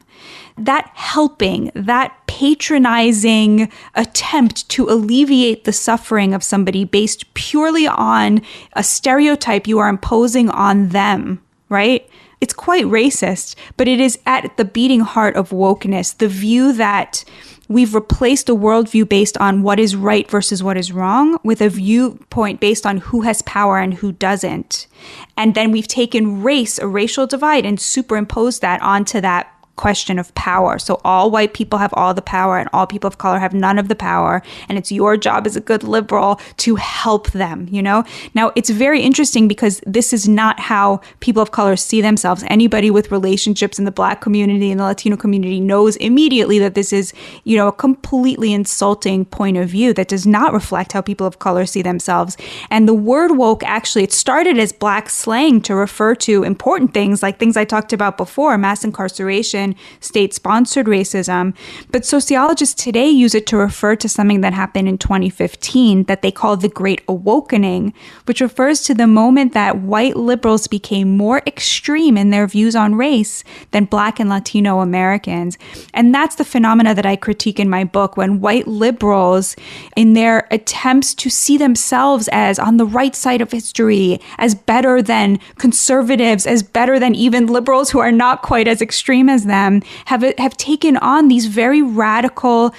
That 0.56 0.88
helping, 0.94 1.72
that 1.74 2.16
patronizing 2.28 3.72
attempt 3.96 4.68
to 4.68 4.88
alleviate 4.88 5.64
the 5.64 5.72
suffering 5.72 6.32
of 6.32 6.44
somebody 6.44 6.84
based 6.84 7.34
purely 7.34 7.88
on 7.88 8.42
a 8.74 8.84
stereotype 8.84 9.66
you 9.66 9.80
are 9.80 9.88
imposing 9.88 10.48
on 10.48 10.90
them, 10.90 11.42
right? 11.68 12.08
It's 12.40 12.54
quite 12.54 12.84
racist, 12.86 13.54
but 13.76 13.88
it 13.88 14.00
is 14.00 14.18
at 14.26 14.56
the 14.56 14.64
beating 14.64 15.00
heart 15.00 15.36
of 15.36 15.50
wokeness, 15.50 16.16
the 16.16 16.28
view 16.28 16.72
that 16.72 17.24
we've 17.68 17.94
replaced 17.94 18.48
a 18.48 18.54
worldview 18.54 19.08
based 19.08 19.38
on 19.38 19.62
what 19.62 19.78
is 19.78 19.94
right 19.94 20.28
versus 20.28 20.62
what 20.62 20.76
is 20.76 20.90
wrong 20.90 21.38
with 21.44 21.60
a 21.60 21.68
viewpoint 21.68 22.58
based 22.58 22.84
on 22.84 22.96
who 22.96 23.20
has 23.22 23.42
power 23.42 23.78
and 23.78 23.94
who 23.94 24.10
doesn't. 24.10 24.88
And 25.36 25.54
then 25.54 25.70
we've 25.70 25.86
taken 25.86 26.42
race, 26.42 26.78
a 26.78 26.88
racial 26.88 27.26
divide, 27.26 27.64
and 27.64 27.78
superimposed 27.78 28.60
that 28.62 28.82
onto 28.82 29.20
that 29.20 29.54
question 29.80 30.18
of 30.18 30.34
power. 30.34 30.78
So 30.78 31.00
all 31.06 31.30
white 31.30 31.54
people 31.54 31.78
have 31.78 31.94
all 31.94 32.12
the 32.12 32.20
power 32.20 32.58
and 32.58 32.68
all 32.74 32.86
people 32.86 33.08
of 33.08 33.16
color 33.16 33.38
have 33.38 33.54
none 33.54 33.78
of 33.78 33.88
the 33.88 33.96
power. 33.96 34.42
And 34.68 34.76
it's 34.76 34.92
your 34.92 35.16
job 35.16 35.46
as 35.46 35.56
a 35.56 35.60
good 35.60 35.82
liberal 35.82 36.38
to 36.58 36.76
help 36.76 37.30
them, 37.30 37.66
you 37.70 37.82
know? 37.82 38.04
Now, 38.34 38.52
it's 38.56 38.68
very 38.68 39.00
interesting 39.00 39.48
because 39.48 39.80
this 39.86 40.12
is 40.12 40.28
not 40.28 40.60
how 40.60 41.00
people 41.20 41.42
of 41.42 41.50
color 41.50 41.76
see 41.76 42.02
themselves. 42.02 42.44
Anybody 42.48 42.90
with 42.90 43.10
relationships 43.10 43.78
in 43.78 43.86
the 43.86 43.90
black 43.90 44.20
community 44.20 44.70
and 44.70 44.78
the 44.78 44.84
Latino 44.84 45.16
community 45.16 45.60
knows 45.60 45.96
immediately 45.96 46.58
that 46.58 46.74
this 46.74 46.92
is, 46.92 47.14
you 47.44 47.56
know, 47.56 47.68
a 47.68 47.72
completely 47.72 48.52
insulting 48.52 49.24
point 49.24 49.56
of 49.56 49.70
view 49.70 49.94
that 49.94 50.08
does 50.08 50.26
not 50.26 50.52
reflect 50.52 50.92
how 50.92 51.00
people 51.00 51.26
of 51.26 51.38
color 51.38 51.64
see 51.64 51.80
themselves. 51.80 52.36
And 52.68 52.86
the 52.86 52.92
word 52.92 53.38
woke 53.38 53.62
actually, 53.64 54.04
it 54.04 54.12
started 54.12 54.58
as 54.58 54.72
black 54.72 55.08
slang 55.08 55.62
to 55.62 55.74
refer 55.74 56.14
to 56.16 56.44
important 56.44 56.92
things 56.92 57.22
like 57.22 57.38
things 57.38 57.56
I 57.56 57.64
talked 57.64 57.94
about 57.94 58.18
before, 58.18 58.58
mass 58.58 58.84
incarceration 58.84 59.69
state 60.00 60.34
sponsored 60.34 60.86
racism. 60.86 61.54
But 61.90 62.04
sociologists 62.04 62.82
today 62.82 63.08
use 63.08 63.34
it 63.34 63.46
to 63.48 63.56
refer 63.56 63.96
to 63.96 64.08
something 64.08 64.40
that 64.40 64.52
happened 64.52 64.88
in 64.88 64.98
2015 64.98 66.04
that 66.04 66.22
they 66.22 66.30
call 66.30 66.56
the 66.56 66.68
Great 66.68 67.02
Awakening, 67.08 67.92
which 68.24 68.40
refers 68.40 68.82
to 68.82 68.94
the 68.94 69.06
moment 69.06 69.54
that 69.54 69.78
white 69.78 70.16
liberals 70.16 70.66
became 70.66 71.16
more 71.16 71.42
extreme 71.46 72.16
in 72.16 72.30
their 72.30 72.46
views 72.46 72.76
on 72.76 72.94
race 72.94 73.44
than 73.70 73.84
black 73.84 74.20
and 74.20 74.30
Latino 74.30 74.80
Americans. 74.80 75.58
And 75.94 76.14
that's 76.14 76.36
the 76.36 76.44
phenomena 76.44 76.94
that 76.94 77.06
I 77.06 77.16
critique 77.16 77.60
in 77.60 77.68
my 77.68 77.84
book 77.84 78.16
when 78.16 78.40
white 78.40 78.66
liberals, 78.66 79.56
in 79.96 80.14
their 80.14 80.46
attempts 80.50 81.14
to 81.14 81.30
see 81.30 81.56
themselves 81.56 82.28
as 82.32 82.58
on 82.58 82.76
the 82.76 82.86
right 82.86 83.14
side 83.14 83.40
of 83.40 83.52
history, 83.52 84.20
as 84.38 84.54
better 84.54 85.02
than 85.02 85.38
conservatives, 85.56 86.46
as 86.46 86.62
better 86.62 86.98
than 86.98 87.14
even 87.14 87.46
liberals 87.46 87.90
who 87.90 87.98
are 87.98 88.12
not 88.12 88.42
quite 88.42 88.68
as 88.68 88.82
extreme 88.82 89.28
as 89.28 89.46
them 89.50 89.82
have 90.06 90.22
have 90.38 90.56
taken 90.56 90.96
on 90.98 91.28
these 91.28 91.46
very 91.46 91.82
radical 91.82 92.74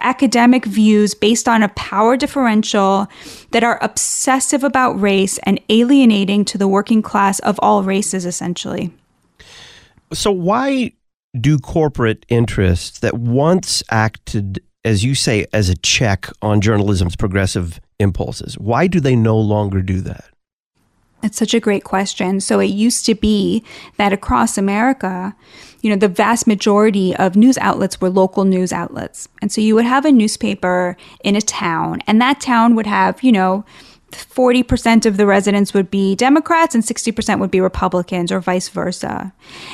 academic 0.00 0.64
views 0.64 1.14
based 1.14 1.48
on 1.48 1.62
a 1.62 1.68
power 1.70 2.16
differential 2.16 3.08
that 3.50 3.64
are 3.64 3.78
obsessive 3.82 4.62
about 4.62 5.00
race 5.00 5.38
and 5.38 5.60
alienating 5.68 6.44
to 6.44 6.58
the 6.58 6.68
working 6.68 7.02
class 7.02 7.38
of 7.40 7.58
all 7.60 7.82
races 7.82 8.24
essentially. 8.24 8.92
So 10.12 10.30
why 10.30 10.92
do 11.40 11.58
corporate 11.58 12.26
interests 12.28 13.00
that 13.00 13.14
once 13.14 13.82
acted 13.90 14.62
as 14.84 15.04
you 15.04 15.14
say 15.14 15.46
as 15.52 15.68
a 15.68 15.76
check 15.76 16.28
on 16.42 16.60
journalism's 16.60 17.14
progressive 17.14 17.80
impulses 17.98 18.58
why 18.58 18.86
do 18.86 18.98
they 18.98 19.14
no 19.14 19.38
longer 19.38 19.82
do 19.82 20.00
that? 20.00 20.24
It's 21.22 21.36
such 21.36 21.52
a 21.52 21.60
great 21.60 21.84
question. 21.84 22.40
So 22.40 22.60
it 22.60 22.70
used 22.70 23.04
to 23.06 23.14
be 23.14 23.62
that 23.98 24.12
across 24.12 24.56
America, 24.56 25.36
you 25.82 25.90
know, 25.90 25.96
the 25.96 26.08
vast 26.08 26.46
majority 26.46 27.14
of 27.16 27.36
news 27.36 27.58
outlets 27.58 28.00
were 28.00 28.10
local 28.10 28.44
news 28.44 28.72
outlets. 28.72 29.28
And 29.40 29.50
so 29.50 29.60
you 29.60 29.74
would 29.74 29.84
have 29.84 30.04
a 30.04 30.12
newspaper 30.12 30.96
in 31.24 31.36
a 31.36 31.40
town, 31.40 32.00
and 32.06 32.20
that 32.20 32.40
town 32.40 32.74
would 32.74 32.86
have, 32.86 33.22
you 33.22 33.32
know, 33.32 33.64
40% 34.12 35.06
of 35.06 35.16
the 35.16 35.26
residents 35.26 35.72
would 35.72 35.90
be 35.90 36.14
Democrats 36.14 36.74
and 36.74 36.84
60% 36.84 37.38
would 37.38 37.50
be 37.50 37.60
Republicans 37.60 38.32
or 38.32 38.40
vice 38.40 38.68
versa. 38.68 39.32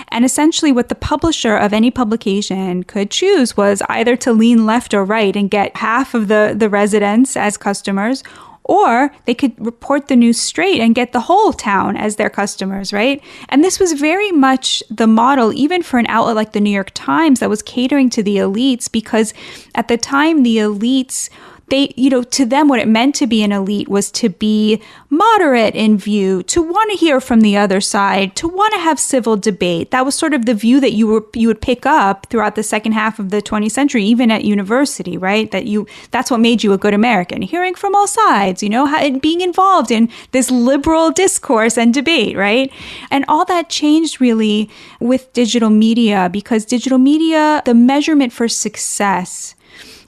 And 0.09 0.25
essentially, 0.25 0.73
what 0.73 0.89
the 0.89 0.95
publisher 0.95 1.57
of 1.57 1.73
any 1.73 1.91
publication 1.91 2.85
could 2.85 3.11
choose 3.11 3.57
was 3.57 3.83
either 3.89 4.17
to 4.17 4.33
lean 4.33 4.67
left 4.67 4.95
or 4.95 5.05
right 5.05 5.35
and 5.35 5.51
get 5.51 5.77
half 5.77 6.15
of 6.15 6.29
the, 6.29 6.55
the 6.57 6.69
residents 6.69 7.37
as 7.37 7.57
customers 7.57 8.23
or 8.67 9.13
they 9.25 9.35
could 9.35 9.55
report 9.65 10.09
the 10.09 10.17
news 10.17 10.39
straight 10.39 10.81
and 10.81 10.95
get 10.95 11.13
the 11.13 11.21
whole 11.21 11.53
town 11.53 11.97
as 11.97 12.17
their 12.17 12.29
customers, 12.29 12.93
right? 12.93 13.23
And 13.49 13.65
this 13.65 13.81
was 13.81 13.93
very 13.93 14.33
much 14.33 14.83
the 14.91 15.07
model, 15.07 15.53
even 15.53 15.83
for 15.83 15.99
an 15.99 16.07
outlet 16.09 16.37
like 16.37 16.53
the 16.53 16.61
New 16.61 16.71
York 16.71 16.91
Times 16.93 17.41
that 17.41 17.49
was 17.49 17.63
catering 17.63 18.11
to 18.11 18.23
the 18.23 18.37
elites, 18.37 18.91
because 18.91 19.33
at 19.75 19.89
the 19.89 19.97
time, 19.97 20.43
the 20.43 20.59
elites 20.59 21.31
they, 21.69 21.93
you 21.97 22.11
know, 22.11 22.23
to 22.23 22.45
them, 22.45 22.69
what 22.69 22.79
it 22.79 22.87
meant 22.87 23.15
to 23.17 23.27
be 23.27 23.43
an 23.43 23.51
elite 23.51 23.89
was 23.89 24.11
to 24.13 24.29
be 24.29 24.81
moderate 25.11 25.75
in 25.75 25.99
view, 25.99 26.43
to 26.45 26.63
want 26.63 26.93
to 26.93 26.97
hear 26.97 27.21
from 27.21 27.41
the 27.41 27.57
other 27.57 27.81
side, 27.81 28.37
to 28.37 28.47
want 28.47 28.73
to 28.75 28.81
have 28.81 29.01
civil 29.01 29.37
debate. 29.37 29.91
That 29.91 30.05
was 30.05 30.15
sort 30.15 30.33
of 30.33 30.47
the 30.47 30.55
view 30.55 30.81
that 30.81 30.93
you 30.93 31.09
were 31.09 31.25
you 31.35 31.49
would 31.49 31.61
pick 31.61 31.85
up 31.85 32.27
throughout 32.27 32.55
the 32.55 32.63
second 32.63 32.93
half 32.93 33.19
of 33.19 33.31
the 33.31 33.43
20th 33.43 33.73
century, 33.73 34.05
even 34.05 34.31
at 34.31 34.45
university, 34.45 35.19
right? 35.19 35.51
That 35.51 35.67
you 35.67 35.89
that's 36.13 36.31
what 36.31 36.39
made 36.39 36.63
you 36.63 36.73
a 36.73 36.79
good 36.79 36.95
American, 36.95 37.43
hearing 37.43 37.75
from 37.75 37.97
all 37.97 38.07
sides, 38.07 38.63
you 38.63 38.69
know, 38.69 38.87
and 38.87 39.21
being 39.21 39.41
involved 39.41 39.91
in 39.91 40.09
this 40.31 40.51
liberal 40.51 41.11
discourse 41.11 41.77
and 41.77 41.93
debate, 41.93 42.37
right? 42.37 42.73
And 43.11 43.25
all 43.27 43.45
that 43.47 43.69
changed 43.69 44.21
really 44.21 44.71
with 45.01 45.33
digital 45.33 45.71
media 45.71 46.29
because 46.33 46.65
digital 46.65 46.99
media, 46.99 47.63
the 47.65 47.75
measurement 47.75 48.33
for 48.33 48.47
success 48.47 49.56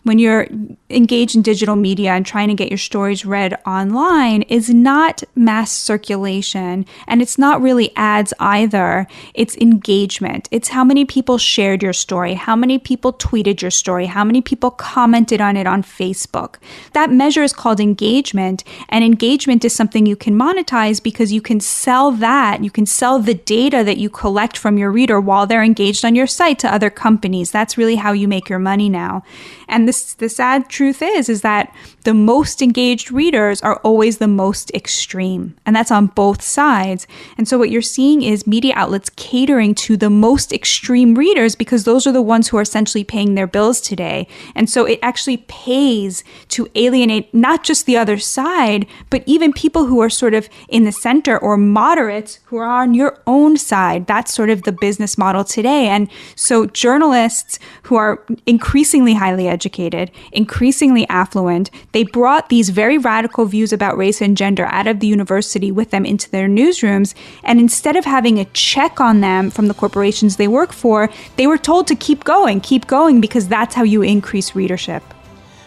when 0.09 0.19
you're 0.19 0.49
engaged 0.89 1.37
in 1.37 1.43
digital 1.43 1.77
media 1.77 2.13
and 2.13 2.25
trying 2.25 2.49
to 2.49 2.55
get 2.55 2.71
your 2.71 2.79
stories 2.79 3.27
read 3.27 3.61
online 3.67 4.41
is 4.43 4.71
not 4.71 5.23
mass 5.35 5.71
circulation 5.71 6.87
and 7.07 7.21
it's 7.21 7.37
not 7.37 7.61
really 7.61 7.95
ads 7.95 8.33
either. 8.41 9.07
It's 9.35 9.55
engagement. 9.59 10.49
It's 10.51 10.71
how 10.71 10.83
many 10.83 11.05
people 11.05 11.37
shared 11.37 11.83
your 11.83 11.93
story, 11.93 12.33
how 12.33 12.57
many 12.57 12.79
people 12.79 13.13
tweeted 13.13 13.61
your 13.61 13.71
story, 13.71 14.07
how 14.07 14.25
many 14.25 14.41
people 14.41 14.71
commented 14.71 15.43
on 15.43 15.59
it 15.59 15.67
on 15.67 15.83
Facebook. 15.83 16.57
That 16.95 17.11
measure 17.11 17.43
is 17.43 17.53
called 17.53 17.79
engagement, 17.79 18.65
and 18.89 19.05
engagement 19.05 19.63
is 19.63 19.75
something 19.75 20.07
you 20.07 20.17
can 20.17 20.39
monetize 20.39 21.03
because 21.03 21.33
you 21.33 21.43
can 21.43 21.61
sell 21.61 22.13
that. 22.13 22.65
You 22.65 22.71
can 22.71 22.87
sell 22.87 23.19
the 23.19 23.35
data 23.35 23.85
that 23.85 23.99
you 23.99 24.09
collect 24.09 24.57
from 24.57 24.79
your 24.79 24.91
reader 24.91 25.21
while 25.21 25.47
they're 25.47 25.63
engaged 25.63 26.03
on 26.03 26.15
your 26.15 26.27
site 26.27 26.59
to 26.61 26.73
other 26.73 26.89
companies. 26.89 27.51
That's 27.51 27.77
really 27.77 27.97
how 27.97 28.13
you 28.13 28.27
make 28.27 28.49
your 28.49 28.59
money 28.59 28.89
now. 28.89 29.23
And 29.69 29.87
the 30.15 30.29
sad 30.29 30.69
truth 30.69 31.03
is 31.03 31.29
is 31.29 31.43
that 31.43 31.75
the 32.05 32.15
most 32.15 32.63
engaged 32.63 33.11
readers 33.11 33.61
are 33.63 33.77
always 33.79 34.19
the 34.19 34.29
most 34.29 34.71
extreme. 34.73 35.55
And 35.67 35.77
that's 35.77 35.91
on 35.91 36.07
both 36.07 36.43
sides. 36.43 37.07
And 37.37 37.47
so 37.47 37.59
what 37.59 37.71
you're 37.71 37.83
seeing 37.83 38.23
is 38.23 38.47
media 38.47 38.73
outlets 38.77 39.11
catering 39.11 39.75
to 39.77 39.97
the 39.97 40.11
most 40.11 40.53
extreme 40.53 41.15
readers 41.15 41.55
because 41.55 41.85
those 41.85 42.07
are 42.07 42.13
the 42.13 42.23
ones 42.23 42.49
who 42.49 42.57
are 42.57 42.63
essentially 42.63 43.05
paying 43.05 43.35
their 43.35 43.47
bills 43.47 43.81
today. 43.81 44.27
And 44.55 44.71
so 44.71 44.85
it 44.85 44.99
actually 45.03 45.39
pays 45.49 46.25
to 46.49 46.69
alienate 46.75 47.33
not 47.35 47.65
just 47.65 47.87
the 47.87 47.97
other 47.97 48.19
side, 48.19 48.87
but 49.11 49.23
even 49.27 49.53
people 49.53 49.87
who 49.87 50.01
are 50.01 50.11
sort 50.11 50.35
of 50.35 50.49
in 50.69 50.85
the 50.85 50.93
center 50.93 51.37
or 51.39 51.57
moderates 51.57 52.41
who 52.47 52.57
are 52.57 52.69
on 52.69 52.95
your 52.95 53.21
own 53.27 53.57
side. 53.57 54.07
That's 54.07 54.33
sort 54.33 54.51
of 54.51 54.63
the 54.63 54.73
business 54.73 55.19
model 55.19 55.45
today. 55.45 55.89
And 55.89 56.09
so 56.37 56.67
journalists 56.67 57.59
who 57.83 57.97
are 57.97 58.25
increasingly 58.47 59.15
highly 59.15 59.49
educated, 59.49 59.88
increasingly 60.33 61.09
affluent, 61.09 61.71
they 61.93 62.05
brought 62.05 62.49
these 62.49 62.71
very 62.71 62.99
radical 62.99 63.45
views 63.45 63.73
about 63.73 63.97
race 63.97 64.21
and 64.21 64.37
gender 64.37 64.67
out 64.67 64.87
of 64.87 65.01
the 65.01 65.07
university 65.07 65.71
with 65.71 65.91
them 65.91 66.05
into 66.05 66.31
their 66.31 66.49
newsrooms. 66.49 67.15
And 67.45 67.61
instead 67.61 67.97
of 67.97 68.05
having 68.05 68.39
a 68.39 68.45
check 68.47 69.01
on 69.01 69.21
them 69.21 69.51
from 69.51 69.69
the 69.69 69.75
corporations 69.75 70.37
they 70.37 70.49
work 70.49 70.73
for, 70.73 71.09
they 71.37 71.47
were 71.47 71.59
told 71.59 71.87
to 71.89 71.95
keep 71.95 72.25
going, 72.25 72.61
keep 72.61 72.87
going, 72.87 73.21
because 73.21 73.49
that's 73.49 73.75
how 73.75 73.83
you 73.83 74.03
increase 74.03 74.55
readership. 74.55 75.03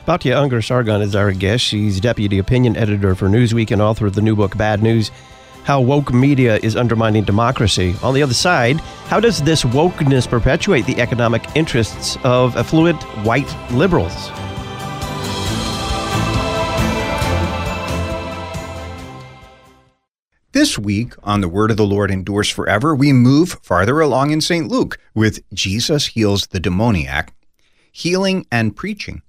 Batya 0.07 0.35
Ungar 0.35 0.65
Sargon 0.65 1.01
is 1.01 1.15
our 1.15 1.31
guest. 1.31 1.63
She's 1.63 1.99
deputy 1.99 2.39
opinion 2.39 2.75
editor 2.75 3.13
for 3.13 3.27
Newsweek 3.27 3.69
and 3.69 3.81
author 3.81 4.07
of 4.07 4.15
the 4.15 4.21
new 4.21 4.35
book 4.35 4.57
Bad 4.57 4.81
News 4.81 5.11
How 5.63 5.79
Woke 5.79 6.11
Media 6.11 6.57
is 6.63 6.75
Undermining 6.75 7.23
Democracy. 7.23 7.95
On 8.01 8.15
the 8.15 8.23
other 8.23 8.33
side, 8.33 8.79
how 9.05 9.19
does 9.19 9.41
this 9.43 9.63
wokeness 9.63 10.27
perpetuate 10.27 10.87
the 10.87 10.99
economic 10.99 11.43
interests 11.55 12.17
of 12.23 12.57
affluent 12.57 13.01
white 13.25 13.47
liberals? 13.71 14.31
This 20.51 20.79
week 20.79 21.13
on 21.23 21.41
The 21.41 21.47
Word 21.47 21.69
of 21.71 21.77
the 21.77 21.85
Lord 21.85 22.09
Endures 22.09 22.49
Forever, 22.49 22.95
we 22.95 23.13
move 23.13 23.59
farther 23.61 23.99
along 23.99 24.31
in 24.31 24.41
St. 24.41 24.67
Luke 24.67 24.97
with 25.13 25.47
Jesus 25.53 26.07
heals 26.07 26.47
the 26.47 26.59
demoniac, 26.59 27.33
healing 27.91 28.45
and 28.51 28.75
preaching, 28.75 29.21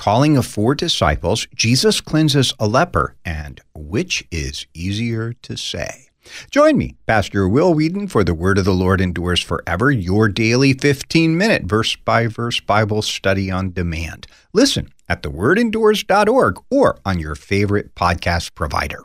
calling 0.00 0.38
of 0.38 0.46
four 0.46 0.74
disciples, 0.74 1.46
Jesus 1.54 2.00
cleanses 2.00 2.54
a 2.58 2.66
leper, 2.66 3.16
and 3.22 3.60
which 3.74 4.26
is 4.30 4.66
easier 4.72 5.34
to 5.42 5.58
say? 5.58 6.08
Join 6.50 6.78
me, 6.78 6.96
Pastor 7.06 7.46
Will 7.46 7.74
Weedon, 7.74 8.08
for 8.08 8.24
The 8.24 8.32
Word 8.32 8.56
of 8.56 8.64
the 8.64 8.72
Lord 8.72 9.02
Endures 9.02 9.42
Forever, 9.42 9.90
your 9.90 10.30
daily 10.30 10.72
15 10.72 11.36
minute 11.36 11.64
verse 11.64 11.96
by 11.96 12.28
verse 12.28 12.60
Bible 12.60 13.02
study 13.02 13.50
on 13.50 13.72
demand. 13.72 14.26
Listen 14.54 14.88
at 15.06 15.22
thewordendures.org 15.22 16.58
or 16.70 16.98
on 17.04 17.18
your 17.18 17.34
favorite 17.34 17.94
podcast 17.94 18.54
provider. 18.54 19.04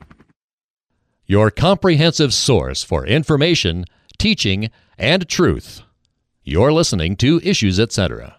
your 1.31 1.49
comprehensive 1.49 2.33
source 2.33 2.83
for 2.83 3.05
information, 3.05 3.85
teaching, 4.17 4.69
and 4.97 5.29
truth. 5.29 5.81
You're 6.43 6.73
listening 6.73 7.15
to 7.17 7.39
Issues 7.41 7.79
Etc. 7.79 8.35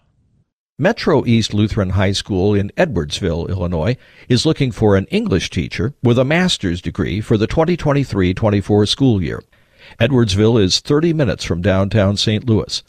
Metro 0.77 1.25
East 1.25 1.55
Lutheran 1.55 1.89
High 1.89 2.11
School 2.11 2.53
in 2.53 2.69
Edwardsville, 2.77 3.49
Illinois, 3.49 3.97
is 4.29 4.45
looking 4.45 4.71
for 4.71 4.95
an 4.95 5.07
English 5.07 5.49
teacher 5.49 5.95
with 6.03 6.19
a 6.19 6.23
master's 6.23 6.83
degree 6.83 7.19
for 7.19 7.35
the 7.35 7.47
2023 7.47 8.31
24 8.31 8.85
school 8.85 9.23
year. 9.23 9.43
Edwardsville 9.99 10.61
is 10.61 10.79
30 10.79 11.13
minutes 11.13 11.43
from 11.43 11.63
downtown 11.63 12.15
St. 12.15 12.45
Louis. 12.45 12.83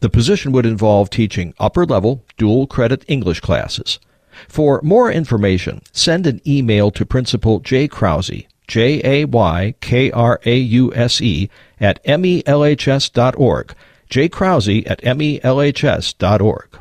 The 0.00 0.08
position 0.08 0.52
would 0.52 0.64
involve 0.64 1.10
teaching 1.10 1.52
upper 1.60 1.84
level, 1.84 2.24
dual 2.38 2.66
credit 2.66 3.04
English 3.06 3.40
classes. 3.40 4.00
For 4.48 4.80
more 4.82 5.12
information, 5.12 5.82
send 5.92 6.26
an 6.26 6.40
email 6.46 6.90
to 6.92 7.04
Principal 7.04 7.60
Jay 7.60 7.86
Krause 7.86 8.46
J 8.68 9.00
A 9.04 9.24
Y 9.24 9.74
K 9.80 10.10
R 10.10 10.40
A 10.44 10.56
U 10.56 10.94
S 10.94 11.20
E, 11.20 11.50
at 11.80 12.02
melhs.org. 12.04 13.74
J. 14.08 14.28
Krause 14.28 14.68
at 14.86 15.02
melhs.org. 15.02 16.78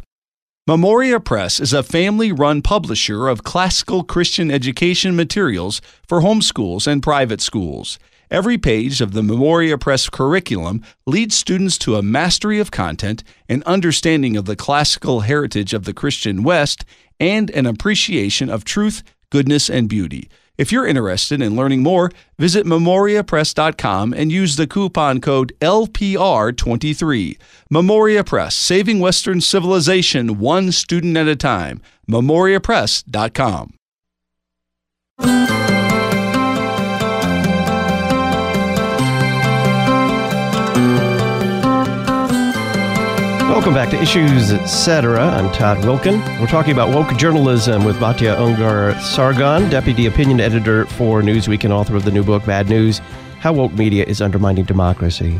Memoria 0.68 1.20
Press 1.20 1.60
is 1.60 1.74
a 1.74 1.82
family 1.82 2.32
run 2.32 2.62
publisher 2.62 3.28
of 3.28 3.44
classical 3.44 4.04
Christian 4.04 4.52
education 4.52 5.16
materials 5.16 5.82
for 6.08 6.22
homeschools 6.22 6.86
and 6.86 7.02
private 7.02 7.42
schools. 7.42 7.98
Every 8.30 8.58
page 8.58 9.02
of 9.02 9.12
the 9.12 9.24
Memoria 9.24 9.78
Press 9.78 10.08
curriculum 10.08 10.84
leads 11.06 11.36
students 11.36 11.78
to 11.80 11.96
a 11.96 12.02
mastery 12.02 12.60
of 12.60 12.72
content, 12.72 13.24
an 13.50 13.64
understanding 13.66 14.38
of 14.38 14.46
the 14.46 14.56
classical 14.56 15.22
heritage 15.22 15.74
of 15.74 15.86
the 15.86 15.94
Christian 15.94 16.44
West, 16.44 16.86
and 17.20 17.50
an 17.52 17.66
appreciation 17.66 18.50
of 18.50 18.64
truth, 18.64 19.04
goodness, 19.32 19.70
and 19.70 19.90
beauty. 19.90 20.30
If 20.58 20.72
you're 20.72 20.86
interested 20.86 21.42
in 21.42 21.56
learning 21.56 21.82
more, 21.84 22.12
visit 22.38 22.66
memoriapress.com 22.66 24.14
and 24.14 24.32
use 24.32 24.56
the 24.56 24.68
coupon 24.68 25.22
code 25.22 25.54
LPR23. 25.62 27.38
Memoria 27.70 28.24
Press, 28.24 28.56
saving 28.56 29.00
Western 29.00 29.42
civilization 29.42 30.40
one 30.40 30.72
student 30.72 31.18
at 31.18 31.28
a 31.28 31.36
time. 31.36 31.82
memoriapress.com. 32.10 33.74
Welcome 43.52 43.74
back 43.74 43.90
to 43.90 44.02
Issues 44.02 44.54
Etc. 44.54 45.20
I'm 45.22 45.52
Todd 45.52 45.80
Wilken. 45.80 46.22
We're 46.40 46.48
talking 46.48 46.72
about 46.72 46.96
woke 46.96 47.18
journalism 47.18 47.84
with 47.84 47.98
Batya 47.98 48.38
Ungar 48.38 48.98
Sargon, 49.02 49.70
deputy 49.70 50.06
opinion 50.06 50.40
editor 50.40 50.86
for 50.86 51.22
Newsweek 51.22 51.66
and 51.66 51.74
author 51.74 51.98
of 51.98 52.06
the 52.06 52.12
new 52.12 52.24
book 52.24 52.46
Bad 52.46 52.70
News: 52.70 53.00
How 53.42 53.52
Woke 53.52 53.74
Media 53.74 54.06
is 54.06 54.22
Undermining 54.22 54.64
Democracy. 54.64 55.38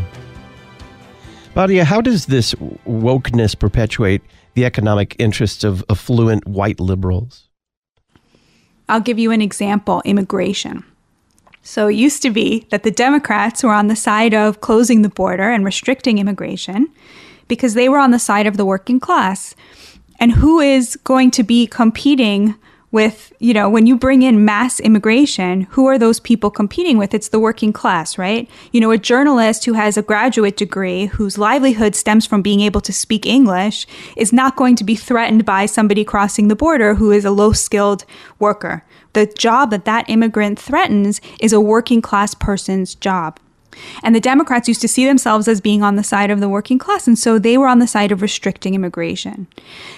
Batya, 1.56 1.84
how 1.84 2.02
does 2.02 2.26
this 2.26 2.54
wokeness 2.86 3.58
perpetuate 3.58 4.22
the 4.56 4.66
economic 4.66 5.16
interests 5.18 5.64
of 5.64 5.82
affluent 5.90 6.46
white 6.46 6.82
liberals? 6.82 7.48
I'll 8.90 9.00
give 9.00 9.20
you 9.20 9.32
an 9.32 9.42
example: 9.42 10.02
immigration. 10.04 10.84
So 11.64 11.88
it 11.88 11.96
used 11.96 12.22
to 12.24 12.30
be 12.30 12.68
that 12.72 12.84
the 12.84 12.92
Democrats 12.92 13.64
were 13.64 13.72
on 13.72 13.88
the 13.88 13.96
side 13.96 14.34
of 14.34 14.60
closing 14.60 15.02
the 15.02 15.10
border 15.10 15.50
and 15.50 15.64
restricting 15.64 16.18
immigration 16.18 16.90
because 17.52 17.74
they 17.74 17.90
were 17.90 17.98
on 17.98 18.12
the 18.12 18.18
side 18.18 18.48
of 18.48 18.56
the 18.56 18.64
working 18.64 18.98
class. 18.98 19.56
And 20.22 20.32
who 20.32 20.62
is 20.62 20.96
going 21.04 21.32
to 21.32 21.44
be 21.44 21.68
competing 21.68 22.56
with, 22.92 23.34
you 23.40 23.54
know, 23.54 23.70
when 23.70 23.86
you 23.88 23.98
bring 23.98 24.22
in 24.22 24.46
mass 24.46 24.80
immigration, 24.80 25.64
who 25.72 25.86
are 25.86 26.00
those 26.00 26.22
people 26.22 26.50
competing 26.50 26.98
with? 26.98 27.14
It's 27.14 27.28
the 27.28 27.42
working 27.42 27.74
class, 27.74 28.18
right? 28.18 28.50
You 28.72 28.80
know, 28.80 28.92
a 28.92 28.98
journalist 28.98 29.66
who 29.66 29.74
has 29.74 29.98
a 29.98 30.02
graduate 30.02 30.56
degree, 30.56 31.08
whose 31.08 31.38
livelihood 31.38 31.94
stems 31.94 32.26
from 32.26 32.42
being 32.42 32.62
able 32.62 32.80
to 32.80 32.94
speak 32.94 33.26
English, 33.26 33.86
is 34.16 34.32
not 34.32 34.56
going 34.56 34.78
to 34.78 34.86
be 34.86 34.96
threatened 34.96 35.44
by 35.44 35.66
somebody 35.66 36.06
crossing 36.06 36.48
the 36.48 36.56
border 36.56 36.96
who 36.96 37.12
is 37.12 37.26
a 37.26 37.32
low 37.32 37.52
skilled 37.52 38.06
worker. 38.40 38.86
The 39.12 39.26
job 39.26 39.72
that 39.72 39.84
that 39.84 40.10
immigrant 40.10 40.58
threatens 40.58 41.20
is 41.42 41.52
a 41.52 41.60
working 41.60 42.02
class 42.02 42.34
person's 42.34 42.96
job. 42.96 43.42
And 44.04 44.16
the 44.16 44.20
Democrats 44.20 44.68
used 44.68 44.82
to 44.82 44.88
see 44.88 45.06
themselves 45.06 45.48
as 45.48 45.62
being 45.62 45.84
on 45.84 45.96
the 45.96 46.04
side 46.04 46.32
of 46.32 46.40
the 46.40 46.50
working 46.50 46.78
class, 46.78 47.08
and 47.08 47.18
so 47.18 47.40
they 47.40 47.58
were 47.58 47.68
on 47.68 47.80
the 47.80 47.88
side 47.88 48.12
of 48.12 48.22
restricting 48.22 48.74
immigration. 48.74 49.48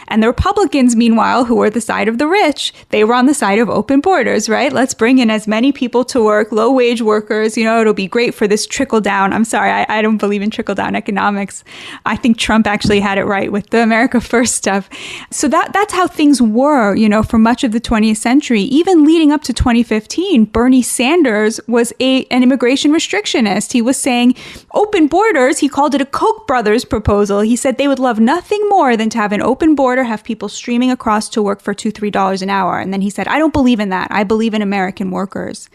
And 0.07 0.21
the 0.21 0.27
Republicans, 0.27 0.95
meanwhile, 0.95 1.45
who 1.45 1.55
were 1.55 1.69
the 1.69 1.81
side 1.81 2.07
of 2.07 2.17
the 2.17 2.27
rich, 2.27 2.73
they 2.89 3.03
were 3.03 3.13
on 3.13 3.25
the 3.25 3.33
side 3.33 3.59
of 3.59 3.69
open 3.69 4.01
borders, 4.01 4.49
right? 4.49 4.71
Let's 4.71 4.93
bring 4.93 5.19
in 5.19 5.29
as 5.29 5.47
many 5.47 5.71
people 5.71 6.03
to 6.05 6.23
work, 6.23 6.51
low 6.51 6.71
wage 6.71 7.01
workers. 7.01 7.57
You 7.57 7.63
know, 7.63 7.79
it'll 7.81 7.93
be 7.93 8.07
great 8.07 8.33
for 8.33 8.47
this 8.47 8.65
trickle 8.65 9.01
down. 9.01 9.33
I'm 9.33 9.45
sorry, 9.45 9.71
I, 9.71 9.85
I 9.89 10.01
don't 10.01 10.17
believe 10.17 10.41
in 10.41 10.49
trickle 10.49 10.75
down 10.75 10.95
economics. 10.95 11.63
I 12.05 12.15
think 12.15 12.37
Trump 12.37 12.67
actually 12.67 12.99
had 12.99 13.17
it 13.17 13.25
right 13.25 13.51
with 13.51 13.69
the 13.69 13.81
America 13.81 14.19
First 14.21 14.55
stuff. 14.55 14.89
So 15.31 15.47
that 15.47 15.73
that's 15.73 15.93
how 15.93 16.07
things 16.07 16.41
were, 16.41 16.95
you 16.95 17.09
know, 17.09 17.23
for 17.23 17.37
much 17.37 17.63
of 17.63 17.71
the 17.71 17.81
20th 17.81 18.17
century. 18.17 18.61
Even 18.61 19.05
leading 19.05 19.31
up 19.31 19.41
to 19.43 19.53
2015, 19.53 20.45
Bernie 20.45 20.81
Sanders 20.81 21.59
was 21.67 21.93
a 21.99 22.25
an 22.25 22.43
immigration 22.43 22.91
restrictionist. 22.91 23.62
He 23.71 23.81
was 23.81 23.97
saying 23.97 24.35
open 24.73 25.07
borders. 25.07 25.59
He 25.59 25.69
called 25.69 25.95
it 25.95 26.01
a 26.01 26.05
Koch 26.05 26.45
brothers 26.45 26.85
proposal. 26.85 27.39
He 27.41 27.55
said 27.55 27.77
they 27.77 27.87
would 27.87 27.99
love 27.99 28.19
nothing 28.19 28.67
more 28.69 28.97
than 28.97 29.09
to 29.11 29.17
have 29.17 29.31
an 29.31 29.41
open 29.41 29.75
border, 29.75 30.03
have 30.03 30.23
people 30.23 30.49
streaming 30.49 30.91
across 30.91 31.29
to 31.29 31.41
work 31.41 31.61
for 31.61 31.73
two, 31.73 31.91
three 31.91 32.11
dollars 32.11 32.41
an 32.41 32.49
hour. 32.49 32.79
And 32.79 32.93
then 32.93 33.01
he 33.01 33.09
said, 33.09 33.27
I 33.27 33.39
don't 33.39 33.53
believe 33.53 33.79
in 33.79 33.89
that. 33.89 34.07
I 34.11 34.23
believe 34.23 34.53
in 34.53 34.61
American 34.61 35.11
workers 35.11 35.69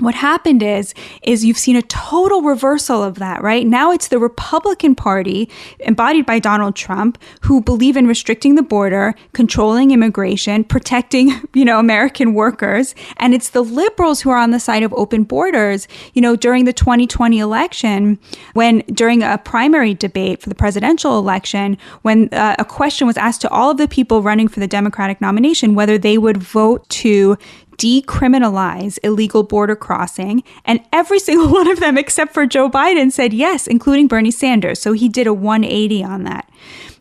what 0.00 0.14
happened 0.14 0.62
is 0.62 0.94
is 1.22 1.44
you've 1.44 1.58
seen 1.58 1.76
a 1.76 1.82
total 1.82 2.42
reversal 2.42 3.02
of 3.02 3.16
that 3.16 3.42
right? 3.42 3.66
Now 3.66 3.92
it's 3.92 4.08
the 4.08 4.18
republican 4.18 4.94
party 4.94 5.48
embodied 5.80 6.26
by 6.26 6.38
donald 6.38 6.74
trump 6.76 7.18
who 7.42 7.60
believe 7.60 7.96
in 7.96 8.06
restricting 8.06 8.54
the 8.54 8.62
border 8.62 9.14
controlling 9.32 9.90
immigration 9.90 10.64
protecting 10.64 11.32
you 11.54 11.64
know 11.64 11.78
american 11.78 12.34
workers 12.34 12.94
and 13.18 13.34
it's 13.34 13.50
the 13.50 13.62
liberals 13.62 14.20
who 14.20 14.30
are 14.30 14.38
on 14.38 14.50
the 14.50 14.60
side 14.60 14.82
of 14.82 14.92
open 14.94 15.24
borders. 15.24 15.88
You 16.14 16.22
know 16.22 16.36
during 16.36 16.64
the 16.64 16.72
2020 16.72 17.38
election 17.38 18.18
when 18.54 18.78
during 18.92 19.22
a 19.22 19.38
primary 19.38 19.94
debate 19.94 20.40
for 20.40 20.48
the 20.48 20.54
presidential 20.54 21.18
election 21.18 21.78
when 22.02 22.28
uh, 22.32 22.56
a 22.58 22.64
question 22.64 23.06
was 23.06 23.16
asked 23.16 23.40
to 23.42 23.50
all 23.50 23.70
of 23.70 23.78
the 23.78 23.88
people 23.88 24.22
running 24.22 24.48
for 24.48 24.60
the 24.60 24.66
democratic 24.66 25.20
nomination 25.20 25.74
whether 25.74 25.98
they 25.98 26.18
would 26.18 26.38
vote 26.38 26.88
to 26.88 27.36
decriminalize 27.78 28.98
illegal 29.02 29.42
border 29.42 29.76
crossing. 29.76 30.42
And 30.64 30.80
every 30.92 31.18
single 31.26 31.48
one 31.48 31.68
of 31.68 31.80
them, 31.80 31.98
except 31.98 32.34
for 32.34 32.46
Joe 32.46 32.70
Biden, 32.70 33.12
said 33.12 33.32
yes, 33.32 33.66
including 33.66 34.08
Bernie 34.08 34.30
Sanders. 34.30 34.80
So 34.80 34.92
he 34.92 35.08
did 35.08 35.26
a 35.26 35.34
180 35.34 36.02
on 36.04 36.24
that. 36.24 36.48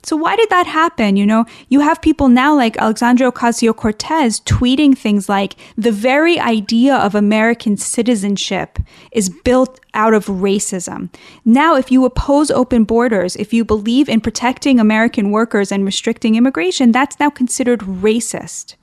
So 0.05 0.15
why 0.15 0.35
did 0.35 0.51
that 0.51 0.67
happen? 0.67 1.17
You 1.17 1.25
know, 1.25 1.45
you 1.67 1.79
have 1.79 1.99
people 1.99 2.27
now 2.27 2.55
like 2.55 2.77
Alexandria 2.77 3.31
Ocasio 3.31 3.75
Cortez 3.75 4.39
tweeting 4.41 4.95
things 4.95 5.27
like 5.27 5.55
the 5.75 5.91
very 5.91 6.39
idea 6.39 6.95
of 6.95 7.15
American 7.15 7.75
citizenship 7.75 8.77
is 9.11 9.29
built 9.29 9.79
out 9.95 10.13
of 10.13 10.27
racism. 10.27 11.09
Now, 11.43 11.75
if 11.75 11.91
you 11.91 12.05
oppose 12.05 12.51
open 12.51 12.83
borders, 12.83 13.35
if 13.35 13.51
you 13.51 13.65
believe 13.65 14.07
in 14.07 14.21
protecting 14.21 14.79
American 14.79 15.31
workers 15.31 15.71
and 15.71 15.83
restricting 15.83 16.35
immigration, 16.35 16.91
that's 16.91 17.19
now 17.19 17.31
considered 17.31 17.79
racist. 17.79 18.75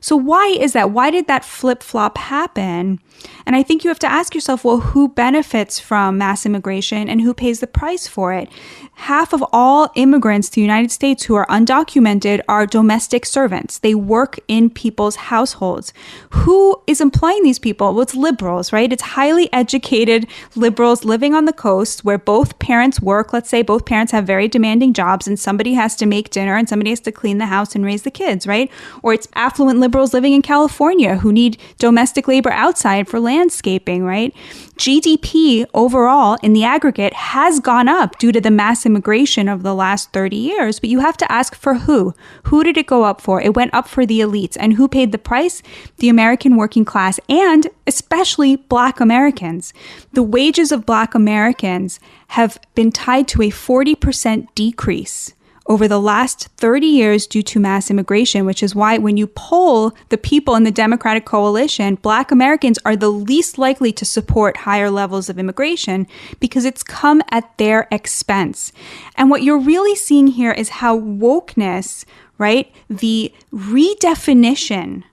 So, 0.00 0.16
why 0.16 0.46
is 0.46 0.72
that? 0.72 0.90
Why 0.90 1.10
did 1.10 1.26
that 1.26 1.44
flip 1.44 1.82
flop 1.82 2.18
happen? 2.18 3.00
And 3.44 3.54
I 3.54 3.62
think 3.62 3.84
you 3.84 3.88
have 3.88 3.98
to 4.00 4.10
ask 4.10 4.34
yourself 4.34 4.64
well, 4.64 4.80
who 4.80 5.08
benefits 5.08 5.78
from 5.78 6.18
mass 6.18 6.46
immigration 6.46 7.08
and 7.08 7.20
who 7.20 7.34
pays 7.34 7.60
the 7.60 7.66
price 7.66 8.06
for 8.06 8.32
it? 8.32 8.48
Half 8.94 9.32
of 9.32 9.44
all 9.52 9.90
immigrants 9.94 10.48
to 10.50 10.54
the 10.56 10.60
United 10.62 10.90
States 10.90 11.24
who 11.24 11.34
are 11.34 11.46
undocumented 11.46 12.40
are 12.48 12.66
domestic 12.66 13.26
servants. 13.26 13.78
They 13.78 13.94
work 13.94 14.38
in 14.48 14.70
people's 14.70 15.16
households. 15.16 15.92
Who 16.30 16.80
is 16.86 17.00
employing 17.00 17.42
these 17.42 17.58
people? 17.58 17.92
Well, 17.92 18.02
it's 18.02 18.14
liberals, 18.14 18.72
right? 18.72 18.92
It's 18.92 19.02
highly 19.02 19.52
educated 19.52 20.26
liberals 20.54 21.04
living 21.04 21.34
on 21.34 21.44
the 21.44 21.52
coast 21.52 22.04
where 22.04 22.18
both 22.18 22.58
parents 22.58 23.00
work. 23.00 23.32
Let's 23.32 23.50
say 23.50 23.62
both 23.62 23.84
parents 23.84 24.12
have 24.12 24.26
very 24.26 24.48
demanding 24.48 24.92
jobs 24.94 25.26
and 25.26 25.38
somebody 25.38 25.74
has 25.74 25.94
to 25.96 26.06
make 26.06 26.30
dinner 26.30 26.56
and 26.56 26.68
somebody 26.68 26.90
has 26.90 27.00
to 27.00 27.12
clean 27.12 27.38
the 27.38 27.46
house 27.46 27.74
and 27.74 27.84
raise 27.84 28.02
the 28.02 28.10
kids, 28.10 28.46
right? 28.46 28.70
Or 29.02 29.12
it's 29.12 29.28
affluent 29.34 29.60
affluent 29.60 29.80
liberals 29.90 30.14
living 30.14 30.32
in 30.32 30.40
California 30.40 31.16
who 31.16 31.32
need 31.32 31.58
domestic 31.78 32.28
labor 32.28 32.52
outside 32.52 33.08
for 33.08 33.18
landscaping, 33.18 34.04
right? 34.04 34.32
GDP 34.76 35.66
overall 35.74 36.38
in 36.44 36.52
the 36.52 36.62
aggregate 36.62 37.12
has 37.12 37.58
gone 37.58 37.88
up 37.88 38.16
due 38.20 38.30
to 38.30 38.40
the 38.40 38.52
mass 38.52 38.86
immigration 38.86 39.48
of 39.48 39.64
the 39.64 39.74
last 39.74 40.12
30 40.12 40.36
years, 40.36 40.78
but 40.78 40.90
you 40.90 41.00
have 41.00 41.16
to 41.16 41.30
ask 41.30 41.56
for 41.56 41.74
who? 41.74 42.14
Who 42.44 42.62
did 42.62 42.76
it 42.76 42.86
go 42.86 43.02
up 43.02 43.20
for? 43.20 43.42
It 43.42 43.56
went 43.56 43.74
up 43.74 43.88
for 43.88 44.06
the 44.06 44.20
elites. 44.20 44.56
And 44.60 44.74
who 44.74 44.86
paid 44.86 45.10
the 45.10 45.18
price? 45.18 45.60
The 45.96 46.08
American 46.08 46.56
working 46.56 46.84
class 46.84 47.18
and 47.28 47.66
especially 47.88 48.54
black 48.54 49.00
Americans. 49.00 49.74
The 50.12 50.22
wages 50.22 50.70
of 50.70 50.86
black 50.86 51.16
Americans 51.16 51.98
have 52.28 52.60
been 52.76 52.92
tied 52.92 53.26
to 53.26 53.42
a 53.42 53.50
40% 53.50 54.46
decrease 54.54 55.34
over 55.70 55.86
the 55.86 56.00
last 56.00 56.48
30 56.56 56.84
years 56.84 57.28
due 57.28 57.44
to 57.44 57.60
mass 57.60 57.92
immigration, 57.92 58.44
which 58.44 58.60
is 58.60 58.74
why 58.74 58.98
when 58.98 59.16
you 59.16 59.28
poll 59.28 59.92
the 60.08 60.18
people 60.18 60.56
in 60.56 60.64
the 60.64 60.70
Democratic 60.72 61.24
coalition, 61.24 61.94
black 61.94 62.32
Americans 62.32 62.76
are 62.84 62.96
the 62.96 63.08
least 63.08 63.56
likely 63.56 63.92
to 63.92 64.04
support 64.04 64.56
higher 64.56 64.90
levels 64.90 65.28
of 65.28 65.38
immigration 65.38 66.08
because 66.40 66.64
it's 66.64 66.82
come 66.82 67.22
at 67.30 67.56
their 67.56 67.86
expense. 67.92 68.72
And 69.14 69.30
what 69.30 69.44
you're 69.44 69.60
really 69.60 69.94
seeing 69.94 70.26
here 70.26 70.50
is 70.50 70.70
how 70.70 70.98
wokeness, 70.98 72.04
right, 72.36 72.74
the 72.88 73.32
redefinition 73.54 75.04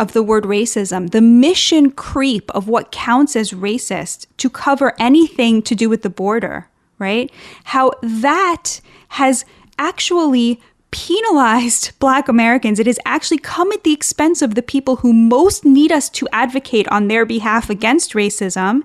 of 0.00 0.12
the 0.12 0.24
word 0.24 0.42
racism, 0.42 1.12
the 1.12 1.20
mission 1.20 1.92
creep 1.92 2.50
of 2.50 2.66
what 2.66 2.90
counts 2.90 3.36
as 3.36 3.52
racist 3.52 4.26
to 4.38 4.50
cover 4.50 4.92
anything 4.98 5.62
to 5.62 5.76
do 5.76 5.88
with 5.88 6.02
the 6.02 6.10
border, 6.10 6.66
right? 6.98 7.30
How 7.62 7.92
that 8.02 8.80
has 9.10 9.44
actually 9.80 10.60
penalized 10.92 11.92
black 11.98 12.28
Americans. 12.28 12.78
It 12.78 12.86
has 12.86 12.98
actually 13.04 13.38
come 13.38 13.72
at 13.72 13.82
the 13.82 13.92
expense 13.92 14.42
of 14.42 14.54
the 14.54 14.62
people 14.62 14.96
who 14.96 15.12
most 15.12 15.64
need 15.64 15.90
us 15.90 16.08
to 16.10 16.28
advocate 16.32 16.86
on 16.88 17.08
their 17.08 17.26
behalf 17.26 17.70
against 17.70 18.12
racism, 18.12 18.82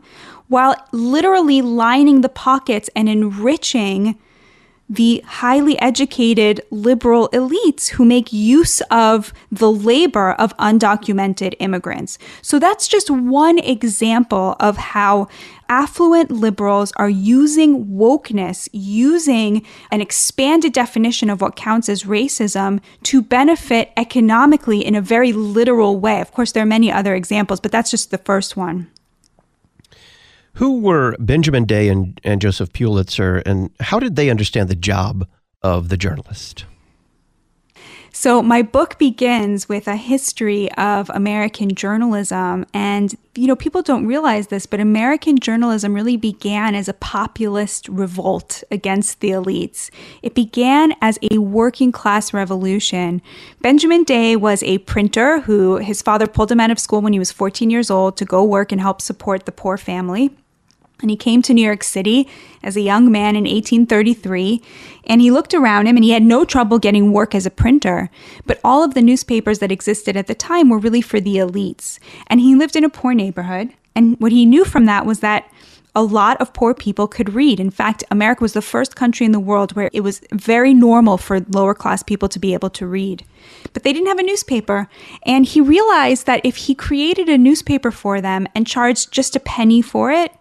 while 0.47 0.75
literally 0.91 1.62
lining 1.62 2.21
the 2.21 2.29
pockets 2.29 2.89
and 2.95 3.10
enriching 3.10 4.17
the 4.87 5.23
highly 5.25 5.79
educated 5.79 6.61
liberal 6.69 7.27
elites 7.29 7.89
who 7.89 8.05
make 8.05 8.31
use 8.31 8.81
of 8.91 9.33
the 9.51 9.71
labor 9.71 10.33
of 10.33 10.55
undocumented 10.57 11.55
immigrants. 11.59 12.17
So 12.41 12.59
that's 12.59 12.87
just 12.87 13.09
one 13.09 13.57
example 13.59 14.55
of 14.59 14.77
how 14.77 15.27
affluent 15.67 16.29
liberals 16.29 16.93
are 16.97 17.09
using 17.09 17.85
wokeness, 17.85 18.69
using 18.71 19.65
an 19.91 20.01
expanded 20.01 20.73
definition 20.73 21.29
of 21.29 21.41
what 21.41 21.55
counts 21.55 21.89
as 21.89 22.03
racism 22.03 22.79
to 23.03 23.21
benefit 23.21 23.91
economically 23.97 24.85
in 24.85 24.93
a 24.93 25.01
very 25.01 25.33
literal 25.33 25.99
way. 25.99 26.21
Of 26.21 26.31
course, 26.31 26.51
there 26.51 26.61
are 26.63 26.67
many 26.67 26.91
other 26.91 27.15
examples, 27.15 27.59
but 27.59 27.71
that's 27.71 27.89
just 27.89 28.11
the 28.11 28.19
first 28.19 28.55
one. 28.55 28.91
Who 30.55 30.79
were 30.79 31.17
Benjamin 31.19 31.65
Day 31.65 31.89
and, 31.89 32.19
and 32.23 32.41
Joseph 32.41 32.71
Pulitzer, 32.71 33.37
and 33.45 33.71
how 33.81 33.99
did 33.99 34.15
they 34.15 34.29
understand 34.29 34.69
the 34.69 34.75
job 34.75 35.27
of 35.61 35.89
the 35.89 35.97
journalist? 35.97 36.65
So, 38.13 38.41
my 38.41 38.61
book 38.61 38.97
begins 38.97 39.67
with 39.67 39.89
a 39.89 39.97
history 39.97 40.71
of 40.75 41.11
American 41.13 41.75
journalism. 41.75 42.65
And, 42.73 43.13
you 43.35 43.45
know, 43.45 43.57
people 43.57 43.81
don't 43.81 44.07
realize 44.07 44.47
this, 44.47 44.65
but 44.65 44.79
American 44.79 45.37
journalism 45.37 45.93
really 45.93 46.15
began 46.15 46.75
as 46.75 46.87
a 46.87 46.93
populist 46.93 47.89
revolt 47.89 48.63
against 48.71 49.19
the 49.19 49.31
elites. 49.31 49.89
It 50.23 50.33
began 50.33 50.93
as 51.01 51.19
a 51.29 51.39
working 51.39 51.91
class 51.91 52.33
revolution. 52.33 53.21
Benjamin 53.59 54.05
Day 54.05 54.37
was 54.37 54.63
a 54.63 54.77
printer 54.77 55.41
who 55.41 55.75
his 55.79 56.01
father 56.01 56.25
pulled 56.25 56.49
him 56.49 56.61
out 56.61 56.71
of 56.71 56.79
school 56.79 57.01
when 57.01 57.11
he 57.11 57.19
was 57.19 57.33
14 57.33 57.69
years 57.69 57.91
old 57.91 58.15
to 58.15 58.23
go 58.23 58.45
work 58.45 58.71
and 58.71 58.79
help 58.79 59.01
support 59.01 59.45
the 59.45 59.51
poor 59.51 59.75
family. 59.77 60.31
And 61.01 61.10
he 61.10 61.17
came 61.17 61.41
to 61.41 61.53
New 61.53 61.65
York 61.65 61.84
City 61.84 62.27
as 62.63 62.77
a 62.77 62.81
young 62.81 63.12
man 63.12 63.36
in 63.36 63.43
1833, 63.43 64.62
and 65.05 65.21
he 65.21 65.29
looked 65.29 65.53
around 65.53 65.88
him 65.88 65.97
and 65.97 66.03
he 66.03 66.12
had 66.12 66.23
no 66.23 66.45
trouble 66.45 66.79
getting 66.79 67.12
work 67.12 67.36
as 67.36 67.45
a 67.45 67.51
printer. 67.51 68.10
But 68.45 68.60
all 68.63 68.84
of 68.84 68.93
the 68.93 69.01
newspapers 69.01 69.60
that 69.60 69.71
existed 69.71 70.15
at 70.15 70.27
the 70.27 70.36
time 70.36 70.69
were 70.69 70.79
really 70.79 71.01
for 71.01 71.19
the 71.19 71.36
elites. 71.36 71.99
And 72.27 72.39
he 72.39 72.55
lived 72.55 72.75
in 72.75 72.84
a 72.84 72.89
poor 72.89 73.13
neighborhood. 73.13 73.73
And 73.93 74.19
what 74.19 74.31
he 74.31 74.45
knew 74.45 74.65
from 74.65 74.86
that 74.86 75.05
was 75.05 75.19
that 75.19 75.49
a 75.95 76.03
lot 76.03 76.39
of 76.41 76.53
poor 76.53 76.73
people 76.73 77.08
could 77.08 77.34
read. 77.34 77.60
In 77.60 77.71
fact, 77.71 78.03
America 78.12 78.43
was 78.43 78.51
the 78.51 78.62
first 78.62 78.97
country 78.97 79.25
in 79.25 79.31
the 79.31 79.39
world 79.39 79.75
where 79.75 79.89
it 79.93 80.01
was 80.01 80.21
very 80.34 80.73
normal 80.73 81.17
for 81.17 81.39
lower 81.39 81.73
class 81.73 82.03
people 82.03 82.27
to 82.29 82.39
be 82.39 82.53
able 82.53 82.69
to 82.71 82.86
read. 82.86 83.23
But 83.71 83.84
they 83.84 83.93
didn't 83.93 84.10
have 84.10 84.19
a 84.19 84.23
newspaper. 84.23 84.89
And 85.25 85.45
he 85.45 85.62
realized 85.62 86.25
that 86.25 86.41
if 86.43 86.58
he 86.58 86.75
created 86.75 87.29
a 87.29 87.38
newspaper 87.38 87.91
for 87.91 88.19
them 88.19 88.45
and 88.53 88.67
charged 88.67 89.13
just 89.13 89.38
a 89.38 89.39
penny 89.39 89.81
for 89.81 90.12
it, 90.12 90.34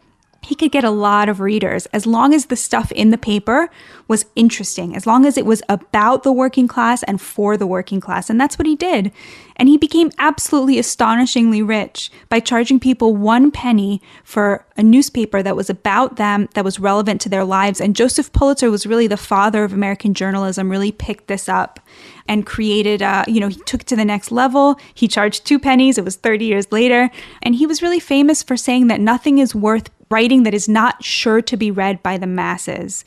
he 0.44 0.54
could 0.54 0.70
get 0.70 0.84
a 0.84 0.90
lot 0.90 1.28
of 1.28 1.40
readers 1.40 1.86
as 1.86 2.06
long 2.06 2.34
as 2.34 2.46
the 2.46 2.56
stuff 2.56 2.92
in 2.92 3.10
the 3.10 3.18
paper 3.18 3.70
was 4.08 4.26
interesting, 4.36 4.94
as 4.94 5.06
long 5.06 5.24
as 5.24 5.38
it 5.38 5.46
was 5.46 5.62
about 5.68 6.22
the 6.22 6.32
working 6.32 6.68
class 6.68 7.02
and 7.04 7.20
for 7.20 7.56
the 7.56 7.66
working 7.66 8.00
class. 8.00 8.28
And 8.28 8.40
that's 8.40 8.58
what 8.58 8.66
he 8.66 8.76
did. 8.76 9.10
And 9.56 9.68
he 9.68 9.78
became 9.78 10.10
absolutely 10.18 10.78
astonishingly 10.78 11.62
rich 11.62 12.10
by 12.28 12.40
charging 12.40 12.80
people 12.80 13.16
one 13.16 13.50
penny 13.50 14.02
for 14.24 14.66
a 14.76 14.82
newspaper 14.82 15.42
that 15.42 15.56
was 15.56 15.70
about 15.70 16.16
them, 16.16 16.48
that 16.54 16.64
was 16.64 16.80
relevant 16.80 17.20
to 17.22 17.28
their 17.28 17.44
lives. 17.44 17.80
And 17.80 17.94
Joseph 17.94 18.32
Pulitzer 18.32 18.70
was 18.70 18.86
really 18.86 19.06
the 19.06 19.16
father 19.16 19.64
of 19.64 19.72
American 19.72 20.12
journalism, 20.12 20.70
really 20.70 20.92
picked 20.92 21.28
this 21.28 21.48
up 21.48 21.80
and 22.26 22.44
created, 22.46 23.00
uh, 23.02 23.24
you 23.28 23.38
know, 23.38 23.48
he 23.48 23.60
took 23.60 23.82
it 23.82 23.86
to 23.86 23.96
the 23.96 24.04
next 24.04 24.32
level. 24.32 24.78
He 24.94 25.06
charged 25.06 25.44
two 25.46 25.58
pennies. 25.58 25.98
It 25.98 26.04
was 26.04 26.16
30 26.16 26.44
years 26.44 26.72
later. 26.72 27.10
And 27.42 27.54
he 27.54 27.66
was 27.66 27.82
really 27.82 28.00
famous 28.00 28.42
for 28.42 28.56
saying 28.56 28.88
that 28.88 29.00
nothing 29.00 29.38
is 29.38 29.54
worth 29.54 29.90
writing 30.10 30.42
that 30.44 30.54
is 30.54 30.68
not 30.68 31.02
sure 31.02 31.42
to 31.42 31.56
be 31.56 31.70
read 31.70 32.02
by 32.02 32.18
the 32.18 32.26
masses. 32.26 33.04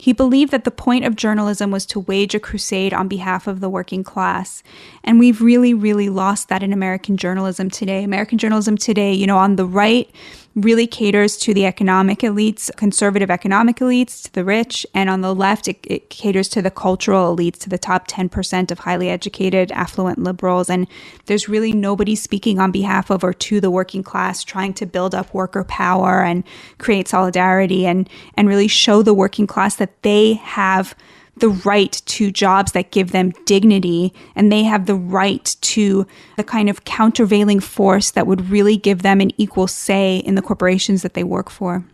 He 0.00 0.12
believed 0.12 0.52
that 0.52 0.64
the 0.64 0.70
point 0.70 1.04
of 1.04 1.16
journalism 1.16 1.72
was 1.72 1.84
to 1.86 2.00
wage 2.00 2.34
a 2.34 2.40
crusade 2.40 2.94
on 2.94 3.08
behalf 3.08 3.48
of 3.48 3.58
the 3.58 3.68
working 3.68 4.04
class. 4.04 4.62
And 5.02 5.18
we've 5.18 5.42
really, 5.42 5.74
really 5.74 6.08
lost 6.08 6.48
that 6.48 6.62
in 6.62 6.72
American 6.72 7.16
journalism 7.16 7.68
today. 7.68 8.04
American 8.04 8.38
journalism 8.38 8.76
today, 8.76 9.12
you 9.12 9.26
know, 9.26 9.38
on 9.38 9.56
the 9.56 9.66
right, 9.66 10.08
really 10.54 10.86
caters 10.86 11.36
to 11.36 11.54
the 11.54 11.66
economic 11.66 12.20
elites, 12.20 12.74
conservative 12.76 13.30
economic 13.30 13.76
elites, 13.76 14.24
to 14.24 14.32
the 14.32 14.44
rich. 14.44 14.86
And 14.94 15.08
on 15.08 15.20
the 15.20 15.34
left, 15.34 15.68
it, 15.68 15.78
it, 15.84 16.10
caters 16.10 16.48
to 16.48 16.62
the 16.62 16.70
cultural 16.70 17.36
elites, 17.36 17.58
to 17.60 17.68
the 17.68 17.78
top 17.78 18.08
10% 18.08 18.70
of 18.70 18.80
highly 18.80 19.08
educated, 19.08 19.70
affluent 19.72 20.18
liberals. 20.18 20.68
And 20.68 20.86
there's 21.26 21.48
really 21.48 21.72
nobody 21.72 22.14
speaking 22.14 22.58
on 22.58 22.72
behalf 22.72 23.10
of 23.10 23.22
or 23.22 23.32
to 23.32 23.60
the 23.60 23.70
working 23.70 24.02
class, 24.02 24.42
trying 24.42 24.74
to 24.74 24.86
build 24.86 25.14
up 25.14 25.32
worker 25.32 25.64
power 25.64 26.22
and 26.22 26.44
create 26.78 27.08
solidarity 27.08 27.86
and, 27.86 28.08
and 28.34 28.48
really 28.48 28.68
show 28.68 29.02
the 29.02 29.14
working 29.14 29.46
class 29.46 29.76
that 29.76 30.02
they 30.02 30.34
have 30.34 30.94
the 31.40 31.48
right 31.48 31.92
to 32.06 32.30
jobs 32.30 32.72
that 32.72 32.90
give 32.90 33.12
them 33.12 33.32
dignity 33.44 34.12
and 34.34 34.50
they 34.50 34.62
have 34.64 34.86
the 34.86 34.94
right 34.94 35.56
to 35.60 36.06
the 36.36 36.44
kind 36.44 36.68
of 36.68 36.84
countervailing 36.84 37.60
force 37.60 38.10
that 38.12 38.26
would 38.26 38.50
really 38.50 38.76
give 38.76 39.02
them 39.02 39.20
an 39.20 39.30
equal 39.36 39.66
say 39.66 40.18
in 40.18 40.34
the 40.34 40.42
corporations 40.42 41.02
that 41.02 41.14
they 41.14 41.24
work 41.24 41.50
for. 41.50 41.84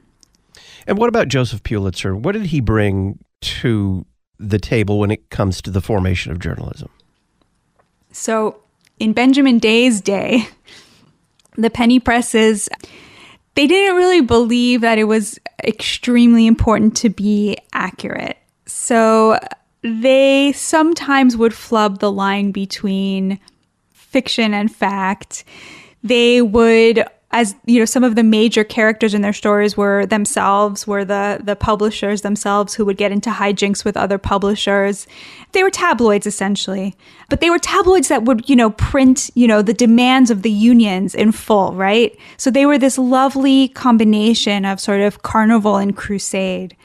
And 0.87 0.99
what 0.99 1.09
about 1.09 1.29
Joseph 1.29 1.63
Pulitzer? 1.63 2.15
What 2.15 2.33
did 2.33 2.47
he 2.47 2.61
bring 2.61 3.19
to 3.41 4.05
the 4.39 4.59
table 4.59 4.99
when 4.99 5.11
it 5.11 5.31
comes 5.31 5.63
to 5.63 5.71
the 5.71 5.81
formation 5.81 6.33
of 6.33 6.39
journalism? 6.39 6.91
So, 8.13 8.61
in 8.99 9.13
Benjamin 9.13 9.59
Day's 9.59 10.01
day, 10.01 10.47
the 11.57 11.71
penny 11.71 11.99
presses 11.99 12.69
they 13.55 13.67
didn't 13.67 13.97
really 13.97 14.21
believe 14.21 14.81
that 14.81 14.99
it 14.99 15.05
was 15.05 15.39
extremely 15.63 16.47
important 16.47 16.97
to 16.99 17.09
be 17.09 17.57
accurate. 17.73 18.37
So 18.67 19.39
they 19.83 20.53
sometimes 20.53 21.37
would 21.37 21.55
flub 21.55 21.99
the 21.99 22.11
line 22.11 22.53
between 22.53 23.39
fiction 23.93 24.55
and 24.55 24.75
fact. 24.75 25.45
They 26.03 26.41
would 26.41 27.05
as 27.35 27.57
you 27.67 27.81
know 27.81 27.85
some 27.85 28.05
of 28.05 28.15
the 28.15 28.23
major 28.23 28.63
characters 28.63 29.13
in 29.13 29.21
their 29.21 29.33
stories 29.33 29.77
were 29.77 30.07
themselves 30.07 30.87
were 30.87 31.05
the 31.05 31.41
the 31.43 31.57
publishers 31.57 32.23
themselves 32.23 32.75
who 32.75 32.85
would 32.85 32.97
get 32.97 33.11
into 33.11 33.29
hijinks 33.29 33.85
with 33.85 33.97
other 33.97 34.19
publishers. 34.19 35.07
They 35.53 35.65
were 35.65 35.71
tabloids 35.71 36.27
essentially. 36.27 36.95
But 37.29 37.41
they 37.41 37.51
were 37.51 37.59
tabloids 37.59 38.09
that 38.09 38.23
would 38.23 38.49
you 38.49 38.55
know 38.55 38.71
print 38.71 39.31
you 39.35 39.49
know 39.49 39.63
the 39.63 39.75
demands 39.75 40.31
of 40.31 40.43
the 40.43 40.51
unions 40.51 41.15
in 41.15 41.33
full 41.33 41.75
right? 41.75 42.17
So 42.37 42.51
they 42.51 42.67
were 42.67 42.79
this 42.79 42.97
lovely 42.97 43.69
combination 43.69 44.65
of 44.65 44.81
sort 44.81 45.01
of 45.01 45.23
carnival 45.23 45.77
and 45.77 45.97
crusade 45.97 46.77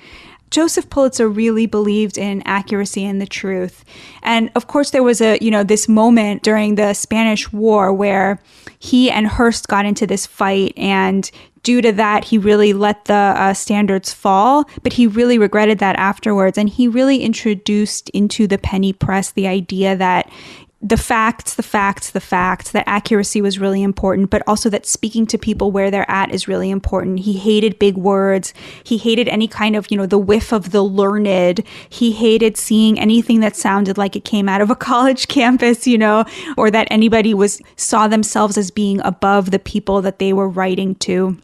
Joseph 0.51 0.89
Pulitzer 0.89 1.27
really 1.27 1.65
believed 1.65 2.17
in 2.17 2.41
accuracy 2.45 3.05
and 3.05 3.21
the 3.21 3.27
truth. 3.27 3.85
And 4.23 4.51
of 4.55 4.67
course, 4.67 4.91
there 4.91 5.03
was 5.03 5.21
a, 5.21 5.37
you 5.39 5.51
know, 5.51 5.63
this 5.63 5.87
moment 5.87 6.43
during 6.43 6.75
the 6.75 6.93
Spanish 6.93 7.51
War 7.53 7.93
where 7.93 8.41
he 8.79 9.11
and 9.11 9.27
Hearst 9.27 9.67
got 9.67 9.85
into 9.85 10.07
this 10.07 10.25
fight. 10.25 10.73
And 10.77 11.29
due 11.63 11.81
to 11.81 11.91
that, 11.93 12.23
he 12.23 12.37
really 12.37 12.73
let 12.73 13.05
the 13.05 13.13
uh, 13.13 13.53
standards 13.53 14.13
fall. 14.13 14.65
But 14.81 14.93
he 14.93 15.05
really 15.07 15.37
regretted 15.37 15.79
that 15.79 15.97
afterwards. 15.97 16.57
And 16.57 16.69
he 16.69 16.87
really 16.87 17.21
introduced 17.21 18.09
into 18.11 18.47
the 18.47 18.57
penny 18.57 18.93
press 18.93 19.31
the 19.31 19.47
idea 19.47 19.95
that 19.95 20.31
the 20.81 20.97
facts, 20.97 21.55
the 21.55 21.63
facts, 21.63 22.11
the 22.11 22.21
facts, 22.21 22.71
that 22.71 22.87
accuracy 22.87 23.41
was 23.41 23.59
really 23.59 23.83
important, 23.83 24.29
but 24.29 24.41
also 24.47 24.69
that 24.69 24.85
speaking 24.85 25.27
to 25.27 25.37
people 25.37 25.71
where 25.71 25.91
they're 25.91 26.09
at 26.09 26.33
is 26.33 26.47
really 26.47 26.69
important. 26.69 27.19
He 27.19 27.33
hated 27.33 27.79
big 27.79 27.97
words. 27.97 28.53
He 28.83 28.97
hated 28.97 29.27
any 29.27 29.47
kind 29.47 29.75
of, 29.75 29.91
you 29.91 29.97
know, 29.97 30.05
the 30.05 30.17
whiff 30.17 30.53
of 30.53 30.71
the 30.71 30.81
learned. 30.81 31.63
He 31.89 32.13
hated 32.13 32.55
seeing 32.55 32.97
anything 32.97 33.41
that 33.41 33.57
sounded 33.57 33.97
like 33.97 34.15
it 34.15 34.23
came 34.23 34.47
out 34.47 34.61
of 34.61 34.69
a 34.69 34.75
college 34.89 35.27
campus, 35.27 35.85
you 35.85 35.97
know, 35.97 36.23
or 36.55 36.71
that 36.71 36.87
anybody 36.89 37.33
was 37.33 37.61
saw 37.75 38.07
themselves 38.07 38.57
as 38.57 38.71
being 38.71 39.01
above 39.01 39.51
the 39.51 39.59
people 39.59 40.01
that 40.01 40.19
they 40.19 40.31
were 40.31 40.47
writing 40.47 40.95
to 40.95 41.37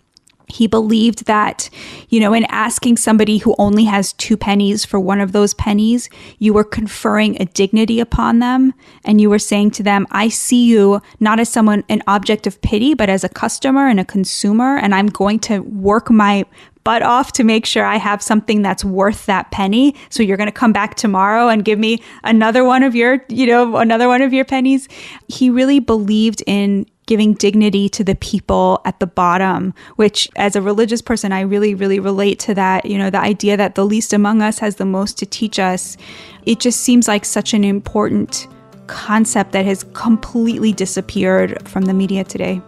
he 0.48 0.68
believed 0.68 1.26
that, 1.26 1.70
you 2.10 2.20
know, 2.20 2.34
in 2.34 2.46
asking 2.46 2.98
somebody 2.98 3.40
who 3.40 3.56
only 3.58 3.86
has 3.86 4.14
two 4.14 4.38
pennies 4.38 4.86
for 4.86 5.00
one 5.00 5.20
of 5.20 5.32
those 5.32 5.54
pennies, 5.54 6.10
you 6.40 6.54
were 6.54 6.64
conferring 6.64 7.42
a 7.42 7.46
dignity 7.46 8.00
upon 8.00 8.40
them. 8.40 8.74
And 9.04 9.20
you 9.20 9.30
were 9.30 9.40
saying 9.40 9.72
to 9.72 9.84
them, 9.84 10.08
I 10.12 10.30
see 10.30 10.66
you 10.66 11.02
not 11.20 11.40
as 11.40 11.50
someone, 11.50 11.84
an 11.90 12.04
object 12.08 12.48
of 12.48 12.62
pity, 12.62 12.94
but 12.94 13.10
as 13.10 13.24
a 13.24 13.30
customer 13.30 13.88
and 13.88 14.00
a 14.00 14.06
consumer. 14.06 14.78
And 14.78 14.94
I'm 14.94 15.08
going 15.08 15.40
to 15.42 15.60
work 15.60 16.10
my 16.10 16.46
butt 16.84 17.02
off 17.02 17.32
to 17.34 17.44
make 17.44 17.66
sure 17.66 17.84
I 17.84 17.98
have 17.98 18.22
something 18.22 18.62
that's 18.62 18.86
worth 18.86 19.26
that 19.26 19.50
penny. 19.52 19.96
So 20.10 20.22
you're 20.22 20.38
going 20.38 20.48
to 20.48 20.54
come 20.54 20.72
back 20.72 20.96
tomorrow 20.96 21.50
and 21.50 21.66
give 21.66 21.80
me 21.80 22.02
another 22.24 22.64
one 22.64 22.84
of 22.84 22.94
your, 22.96 23.26
you 23.28 23.48
know, 23.48 23.78
another 23.78 24.08
one 24.08 24.22
of 24.22 24.32
your 24.32 24.46
pennies. 24.46 24.88
He 25.28 25.50
really 25.50 25.80
believed 25.80 26.44
in 26.46 26.86
giving 27.08 27.34
dignity 27.34 27.90
to 27.90 28.04
the 28.04 28.16
people 28.16 28.82
at 28.86 29.00
the 29.00 29.08
bottom, 29.08 29.74
which 29.96 30.30
as 30.36 30.56
a 30.56 30.62
religious 30.62 31.02
person, 31.02 31.32
I 31.32 31.42
really, 31.42 31.76
really 31.76 32.00
relate 32.00 32.40
to 32.40 32.54
that. 32.56 32.86
You 32.86 32.98
know, 32.98 33.10
the 33.10 33.20
idea 33.20 33.58
that 33.58 33.76
the 33.76 33.86
least 33.86 34.14
among 34.14 34.42
us 34.42 34.60
has 34.60 34.76
the 34.76 34.86
most 34.86 35.18
to 35.20 35.26
teach 35.26 35.60
us. 35.60 35.98
It 36.46 36.60
just 36.60 36.82
seems 36.82 37.08
like 37.08 37.26
such 37.26 37.54
an 37.54 37.64
important 37.64 38.48
concept 38.88 39.52
that 39.52 39.66
has 39.66 39.84
completely 39.94 40.72
disappeared 40.72 41.68
from 41.68 41.86
the 41.86 41.94
media 41.94 42.24
today. 42.24 42.62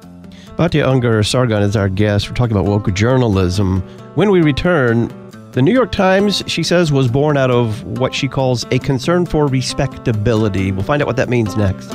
Batya 0.58 0.86
Ungar 0.86 1.24
Sargon 1.24 1.62
is 1.62 1.76
our 1.76 1.90
guest. 1.90 2.28
We're 2.28 2.36
talking 2.36 2.58
about 2.58 2.66
woke 2.66 2.92
journalism. 2.94 3.82
When 4.16 4.32
we 4.32 4.42
return, 4.42 5.12
the 5.52 5.62
New 5.62 5.74
York 5.74 5.92
Times, 5.92 6.44
she 6.48 6.64
says, 6.64 6.92
was 6.92 7.08
born 7.08 7.38
out 7.38 7.52
of 7.52 7.84
what 7.84 8.14
she 8.14 8.28
calls 8.28 8.66
a 8.72 8.80
concern 8.80 9.26
for 9.26 9.48
respectability. 9.48 10.72
We'll 10.72 10.84
find 10.84 11.02
out 11.02 11.08
what 11.08 11.18
that 11.18 11.30
means 11.30 11.56
next. 11.56 11.94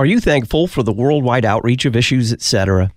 Are 0.00 0.06
you 0.06 0.18
thankful 0.18 0.66
for 0.66 0.82
the 0.82 0.94
worldwide 0.94 1.44
outreach 1.44 1.84
of 1.84 1.94
issues, 1.94 2.32
etc.? 2.32 2.90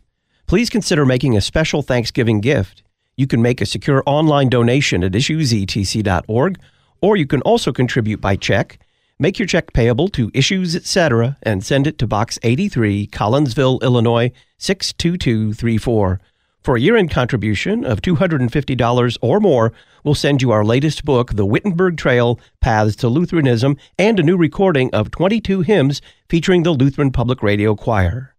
Please 0.48 0.70
consider 0.70 1.06
making 1.06 1.36
a 1.36 1.42
special 1.42 1.82
Thanksgiving 1.82 2.40
gift. 2.40 2.82
You 3.18 3.28
can 3.28 3.42
make 3.42 3.60
a 3.60 3.66
secure 3.66 4.04
online 4.06 4.48
donation 4.48 5.04
at 5.04 5.12
issuesetc.org, 5.12 6.60
or 7.02 7.18
you 7.18 7.28
can 7.28 7.42
also 7.42 7.74
contribute 7.74 8.22
by 8.22 8.38
check. 8.38 8.80
Make 9.20 9.38
your 9.38 9.50
check 9.50 9.74
payable 9.74 10.08
to 10.12 10.32
Issues 10.34 10.78
Etc. 10.78 11.38
and 11.44 11.66
send 11.66 11.88
it 11.88 11.98
to 11.98 12.08
Box 12.08 12.40
83, 12.42 13.08
Collinsville, 13.08 13.82
Illinois 13.82 14.32
62234. 14.60 16.22
For 16.64 16.78
a 16.78 16.80
year 16.80 16.96
end 16.96 17.12
contribution 17.12 17.84
of 17.84 18.02
$250 18.02 19.18
or 19.22 19.40
more, 19.42 19.74
we'll 20.06 20.16
send 20.16 20.42
you 20.42 20.52
our 20.52 20.64
latest 20.64 21.04
book, 21.04 21.34
The 21.34 21.46
Wittenberg 21.46 21.98
Trail 21.98 22.40
Paths 22.62 22.96
to 22.98 23.10
Lutheranism, 23.10 23.76
and 24.00 24.18
a 24.18 24.24
new 24.24 24.38
recording 24.38 24.90
of 24.94 25.12
22 25.12 25.60
hymns 25.60 26.02
featuring 26.30 26.64
the 26.64 26.72
Lutheran 26.72 27.12
Public 27.12 27.44
Radio 27.44 27.76
Choir. 27.76 28.34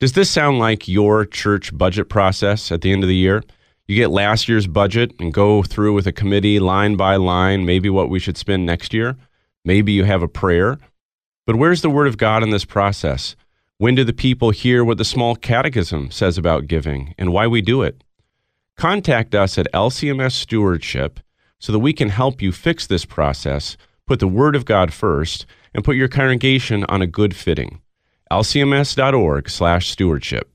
Does 0.00 0.14
this 0.14 0.30
sound 0.30 0.60
like 0.60 0.88
your 0.88 1.26
church 1.26 1.76
budget 1.76 2.08
process 2.08 2.72
at 2.72 2.80
the 2.80 2.90
end 2.90 3.02
of 3.02 3.08
the 3.08 3.16
year? 3.16 3.42
You 3.86 3.96
get 3.96 4.10
last 4.10 4.48
year's 4.48 4.66
budget 4.66 5.12
and 5.20 5.34
go 5.34 5.62
through 5.62 5.92
with 5.92 6.06
a 6.06 6.12
committee 6.12 6.58
line 6.58 6.96
by 6.96 7.16
line, 7.16 7.66
maybe 7.66 7.90
what 7.90 8.08
we 8.08 8.18
should 8.18 8.38
spend 8.38 8.64
next 8.64 8.94
year. 8.94 9.14
Maybe 9.62 9.92
you 9.92 10.04
have 10.04 10.22
a 10.22 10.28
prayer. 10.28 10.78
But 11.46 11.56
where's 11.56 11.82
the 11.82 11.90
Word 11.90 12.06
of 12.06 12.16
God 12.16 12.42
in 12.42 12.48
this 12.48 12.64
process? 12.64 13.36
When 13.82 13.96
do 13.96 14.04
the 14.04 14.12
people 14.12 14.50
hear 14.50 14.84
what 14.84 14.98
the 14.98 15.04
small 15.04 15.34
catechism 15.34 16.12
says 16.12 16.38
about 16.38 16.68
giving 16.68 17.16
and 17.18 17.32
why 17.32 17.48
we 17.48 17.60
do 17.60 17.82
it? 17.82 18.04
Contact 18.76 19.34
us 19.34 19.58
at 19.58 19.66
LCMS 19.74 20.34
Stewardship 20.34 21.18
so 21.58 21.72
that 21.72 21.80
we 21.80 21.92
can 21.92 22.10
help 22.10 22.40
you 22.40 22.52
fix 22.52 22.86
this 22.86 23.04
process, 23.04 23.76
put 24.06 24.20
the 24.20 24.28
Word 24.28 24.54
of 24.54 24.66
God 24.66 24.92
first, 24.92 25.46
and 25.74 25.82
put 25.82 25.96
your 25.96 26.06
congregation 26.06 26.84
on 26.84 27.02
a 27.02 27.08
good 27.08 27.34
fitting. 27.34 27.80
lcms.org/stewardship. 28.30 30.48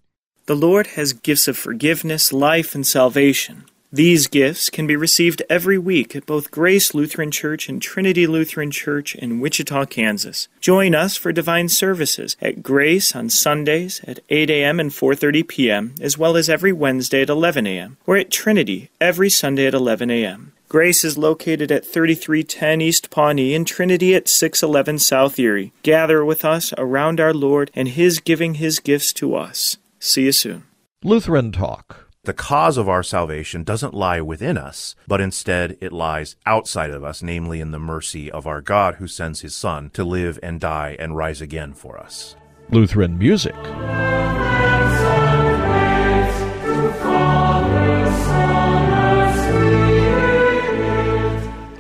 The 0.45 0.55
Lord 0.55 0.87
has 0.95 1.11
gifts 1.11 1.49
of 1.49 1.57
forgiveness, 1.57 2.31
life, 2.31 2.75
and 2.75 2.87
salvation. 2.87 3.65
These 3.97 4.27
gifts 4.27 4.69
can 4.69 4.85
be 4.85 4.95
received 4.95 5.41
every 5.49 5.79
week 5.79 6.15
at 6.15 6.27
both 6.27 6.51
Grace 6.51 6.93
Lutheran 6.93 7.31
Church 7.31 7.67
and 7.67 7.81
Trinity 7.81 8.27
Lutheran 8.27 8.69
Church 8.69 9.15
in 9.15 9.39
Wichita, 9.39 9.85
Kansas. 9.85 10.47
Join 10.61 10.93
us 10.93 11.17
for 11.17 11.31
divine 11.31 11.67
services 11.67 12.37
at 12.39 12.61
Grace 12.61 13.15
on 13.15 13.31
Sundays 13.31 13.99
at 14.03 14.19
8 14.29 14.51
a.m. 14.51 14.79
and 14.79 14.91
4:30 14.91 15.47
p.m., 15.47 15.95
as 15.99 16.15
well 16.15 16.37
as 16.37 16.47
every 16.47 16.71
Wednesday 16.71 17.23
at 17.23 17.29
11 17.29 17.65
a.m., 17.65 17.97
or 18.05 18.17
at 18.17 18.29
Trinity 18.29 18.91
every 19.01 19.31
Sunday 19.31 19.65
at 19.65 19.73
11 19.73 20.11
a.m. 20.11 20.53
Grace 20.69 21.03
is 21.03 21.17
located 21.17 21.71
at 21.71 21.83
3310 21.83 22.81
East 22.81 23.09
Pawnee 23.09 23.55
and 23.55 23.65
Trinity 23.65 24.13
at 24.13 24.27
611 24.27 24.99
South 24.99 25.39
Erie. 25.39 25.73
Gather 25.81 26.23
with 26.23 26.45
us 26.45 26.71
around 26.77 27.19
our 27.19 27.33
Lord 27.33 27.71
and 27.73 27.87
His 27.87 28.19
giving 28.19 28.61
His 28.61 28.77
gifts 28.77 29.11
to 29.13 29.33
us. 29.33 29.77
See 29.99 30.25
you 30.25 30.33
soon. 30.33 30.65
Lutheran 31.01 31.51
Talk. 31.51 32.06
The 32.27 32.33
cause 32.33 32.75
of 32.75 32.89
our 32.89 33.03
salvation 33.03 33.63
doesn't 33.63 33.93
lie 33.93 34.19
within 34.19 34.57
us, 34.57 34.95
but 35.07 35.21
instead 35.21 35.77
it 35.79 35.93
lies 35.93 36.35
outside 36.45 36.89
of 36.89 37.01
us, 37.01 37.23
namely 37.23 37.61
in 37.61 37.71
the 37.71 37.79
mercy 37.79 38.29
of 38.29 38.45
our 38.45 38.59
God 38.59 38.95
who 38.95 39.07
sends 39.07 39.39
his 39.39 39.55
Son 39.55 39.89
to 39.91 40.03
live 40.03 40.37
and 40.43 40.59
die 40.59 40.97
and 40.99 41.15
rise 41.15 41.39
again 41.39 41.73
for 41.73 41.97
us. 41.97 42.35
Lutheran 42.69 43.17
music. 43.17 43.55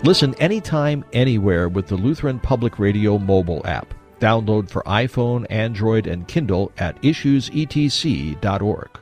Listen 0.05 0.33
anytime, 0.35 1.03
anywhere 1.11 1.67
with 1.67 1.87
the 1.87 1.97
Lutheran 1.97 2.39
Public 2.39 2.79
Radio 2.79 3.17
mobile 3.17 3.67
app. 3.67 3.93
Download 4.21 4.69
for 4.69 4.81
iPhone, 4.83 5.45
Android, 5.49 6.07
and 6.07 6.25
Kindle 6.25 6.71
at 6.77 6.95
issuesetc.org. 7.01 8.99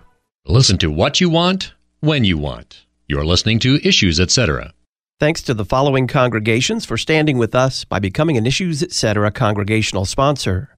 Listen 0.48 0.78
to 0.78 0.92
what 0.92 1.20
you 1.20 1.28
want, 1.28 1.74
when 2.02 2.24
you 2.24 2.38
want. 2.38 2.86
You're 3.08 3.26
listening 3.26 3.58
to 3.62 3.80
Issues 3.84 4.20
Etc. 4.20 4.76
Thanks 5.20 5.42
to 5.42 5.56
the 5.56 5.66
following 5.66 6.06
congregations 6.06 6.86
for 6.86 6.98
standing 6.98 7.40
with 7.40 7.56
us 7.56 7.84
by 7.84 7.98
becoming 7.98 8.38
an 8.38 8.46
Issues 8.46 8.84
Etc. 8.84 9.32
congregational 9.32 10.06
sponsor. 10.06 10.76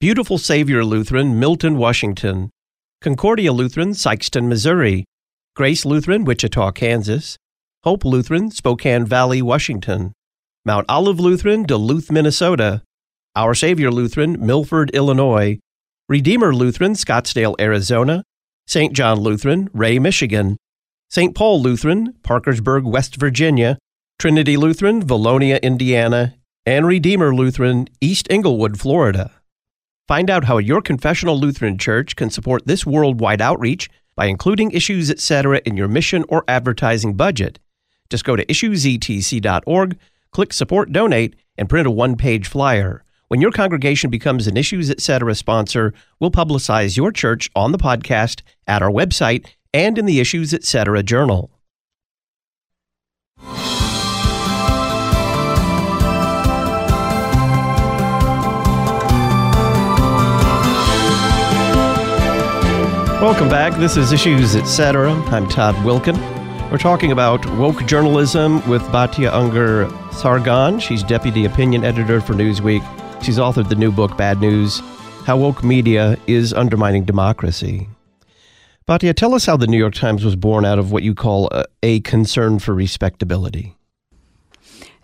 Beautiful 0.00 0.36
Savior 0.36 0.84
Lutheran, 0.84 1.38
Milton, 1.38 1.78
Washington. 1.78 2.50
Concordia 3.00 3.52
Lutheran, 3.52 3.90
Sikeston, 3.90 4.48
Missouri. 4.48 5.04
Grace 5.54 5.84
Lutheran, 5.84 6.24
Wichita, 6.24 6.72
Kansas. 6.72 7.36
Hope 7.84 8.04
Lutheran, 8.04 8.50
Spokane 8.50 9.06
Valley, 9.06 9.40
Washington. 9.40 10.12
Mount 10.64 10.86
Olive 10.88 11.20
Lutheran, 11.20 11.62
Duluth, 11.62 12.10
Minnesota. 12.10 12.82
Our 13.36 13.54
Savior 13.54 13.92
Lutheran, 13.92 14.44
Milford, 14.44 14.90
Illinois. 14.90 15.60
Redeemer 16.08 16.52
Lutheran, 16.52 16.94
Scottsdale, 16.94 17.54
Arizona. 17.60 18.24
St. 18.66 18.92
John 18.92 19.20
Lutheran, 19.20 19.68
Ray, 19.72 19.98
Michigan, 19.98 20.56
St. 21.10 21.34
Paul 21.34 21.62
Lutheran, 21.62 22.14
Parkersburg, 22.22 22.84
West 22.84 23.16
Virginia, 23.16 23.78
Trinity 24.18 24.56
Lutheran, 24.56 25.02
Vilonia, 25.02 25.62
Indiana, 25.62 26.34
and 26.66 26.86
Redeemer 26.86 27.34
Lutheran, 27.34 27.88
East 28.00 28.26
Englewood, 28.30 28.80
Florida. 28.80 29.30
Find 30.08 30.28
out 30.28 30.44
how 30.44 30.58
your 30.58 30.82
confessional 30.82 31.38
Lutheran 31.38 31.78
church 31.78 32.16
can 32.16 32.30
support 32.30 32.66
this 32.66 32.84
worldwide 32.84 33.40
outreach 33.40 33.88
by 34.16 34.26
including 34.26 34.70
issues, 34.70 35.10
etc., 35.10 35.60
in 35.64 35.76
your 35.76 35.88
mission 35.88 36.24
or 36.28 36.44
advertising 36.48 37.14
budget. 37.14 37.58
Just 38.10 38.24
go 38.24 38.36
to 38.36 38.44
issuesetc.org, 38.46 39.98
click 40.30 40.52
Support 40.52 40.92
Donate, 40.92 41.36
and 41.56 41.68
print 41.68 41.86
a 41.86 41.90
one 41.90 42.16
page 42.16 42.48
flyer. 42.48 43.03
When 43.28 43.40
your 43.40 43.52
congregation 43.52 44.10
becomes 44.10 44.46
an 44.46 44.58
Issues 44.58 44.90
Etc. 44.90 45.34
sponsor, 45.34 45.94
we'll 46.20 46.30
publicize 46.30 46.98
your 46.98 47.10
church 47.10 47.50
on 47.56 47.72
the 47.72 47.78
podcast, 47.78 48.42
at 48.66 48.82
our 48.82 48.90
website, 48.90 49.46
and 49.72 49.96
in 49.96 50.04
the 50.04 50.20
Issues 50.20 50.52
Etc. 50.52 51.02
journal. 51.02 51.50
Welcome 63.22 63.48
back. 63.48 63.72
This 63.80 63.96
is 63.96 64.12
Issues 64.12 64.54
Etc. 64.54 65.10
I'm 65.10 65.48
Todd 65.48 65.74
Wilken. 65.76 66.18
We're 66.70 66.76
talking 66.76 67.10
about 67.10 67.46
woke 67.56 67.86
journalism 67.86 68.56
with 68.68 68.82
Batya 68.88 69.32
Ungar 69.32 69.90
Sargon. 70.12 70.78
She's 70.78 71.02
deputy 71.02 71.46
opinion 71.46 71.84
editor 71.84 72.20
for 72.20 72.34
Newsweek. 72.34 72.82
She's 73.24 73.38
authored 73.38 73.70
the 73.70 73.74
new 73.74 73.90
book, 73.90 74.18
Bad 74.18 74.42
News 74.42 74.80
How 75.24 75.38
Woke 75.38 75.64
Media 75.64 76.18
is 76.26 76.52
Undermining 76.52 77.04
Democracy. 77.04 77.88
Batya, 78.86 79.14
tell 79.14 79.34
us 79.34 79.46
how 79.46 79.56
the 79.56 79.66
New 79.66 79.78
York 79.78 79.94
Times 79.94 80.26
was 80.26 80.36
born 80.36 80.66
out 80.66 80.78
of 80.78 80.92
what 80.92 81.02
you 81.02 81.14
call 81.14 81.48
a, 81.50 81.64
a 81.82 82.00
concern 82.00 82.58
for 82.58 82.74
respectability. 82.74 83.73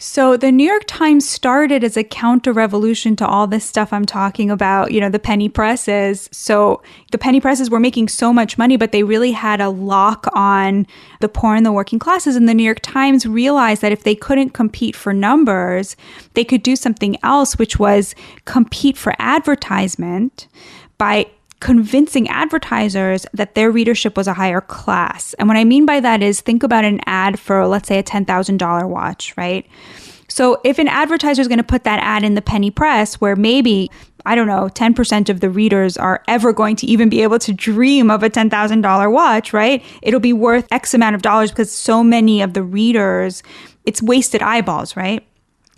So 0.03 0.39
the 0.39 0.51
New 0.51 0.67
York 0.67 0.85
Times 0.87 1.29
started 1.29 1.85
as 1.85 1.95
a 1.95 2.03
counter 2.03 2.55
revolution 2.55 3.17
to 3.17 3.27
all 3.27 3.47
this 3.47 3.67
stuff 3.67 3.93
I'm 3.93 4.07
talking 4.07 4.51
about, 4.51 4.93
you 4.93 5.01
know, 5.01 5.11
the 5.11 5.19
penny 5.19 5.51
presses. 5.51 6.27
So 6.33 6.83
the 7.13 7.19
penny 7.19 7.39
presses 7.39 7.69
were 7.69 7.79
making 7.79 8.09
so 8.09 8.33
much 8.33 8.57
money, 8.57 8.79
but 8.79 8.93
they 8.93 9.03
really 9.03 9.33
had 9.33 9.61
a 9.61 9.69
lock 9.69 10.27
on 10.33 10.87
the 11.21 11.29
poor 11.29 11.55
and 11.55 11.67
the 11.67 11.71
working 11.71 11.99
classes. 11.99 12.35
And 12.35 12.49
the 12.49 12.55
New 12.55 12.63
York 12.63 12.81
Times 12.81 13.27
realized 13.27 13.83
that 13.83 13.93
if 13.93 14.05
they 14.05 14.15
couldn't 14.15 14.51
compete 14.51 14.97
for 14.97 15.13
numbers, 15.13 15.97
they 16.33 16.45
could 16.45 16.63
do 16.63 16.77
something 16.77 17.19
else, 17.23 17.59
which 17.59 17.79
was 17.79 18.15
compete 18.47 18.97
for 18.97 19.15
advertisement 19.19 20.49
by 20.97 21.27
convincing 21.61 22.29
advertisers 22.29 23.27
that 23.33 23.55
their 23.55 23.71
readership 23.71 24.17
was 24.17 24.27
a 24.27 24.35
higher 24.35 24.61
class. 24.61 25.35
And 25.35 25.47
what 25.47 25.57
I 25.57 25.65
mean 25.65 25.87
by 25.87 26.01
that 26.01 26.23
is 26.23 26.41
think 26.41 26.63
about 26.63 26.85
an 26.85 27.01
ad 27.07 27.39
for, 27.39 27.67
let's 27.67 27.89
say, 27.89 27.99
a 27.99 28.03
$10,000 28.03 28.89
watch, 28.89 29.35
right? 29.37 29.67
So 30.29 30.61
if 30.65 30.79
an 30.79 30.89
advertiser 30.89 31.43
is 31.43 31.49
going 31.49 31.59
to 31.59 31.65
put 31.65 31.85
that 31.85 32.01
ad 32.03 32.25
in 32.25 32.35
the 32.35 32.43
penny 32.43 32.71
press 32.71 33.17
where 33.17 33.37
maybe 33.37 33.91
I 34.27 34.35
don't 34.35 34.47
know, 34.47 34.69
10% 34.69 35.29
of 35.29 35.41
the 35.41 35.51
readers 35.51 35.97
are 35.97 36.23
ever 36.29 36.53
going 36.53 36.77
to 36.77 36.87
even 36.87 37.09
be 37.09 37.23
able 37.23 37.39
to 37.39 37.53
dream 37.53 38.11
of 38.11 38.23
a 38.23 38.31
$10,000 38.31 39.13
watch, 39.13 39.53
right? 39.53 39.83
It'll 40.03 40.21
be 40.21 40.33
worth 40.33 40.67
X 40.71 40.95
amount 40.95 41.15
of 41.15 41.23
dollars 41.23 41.51
because 41.51 41.73
so 41.73 42.05
many 42.05 42.43
of 42.43 42.55
the 42.55 42.63
readers, 42.63 43.43
it's 43.87 44.03
wasted 44.03 44.43
eyeballs, 44.43 44.97
right? 44.97 45.27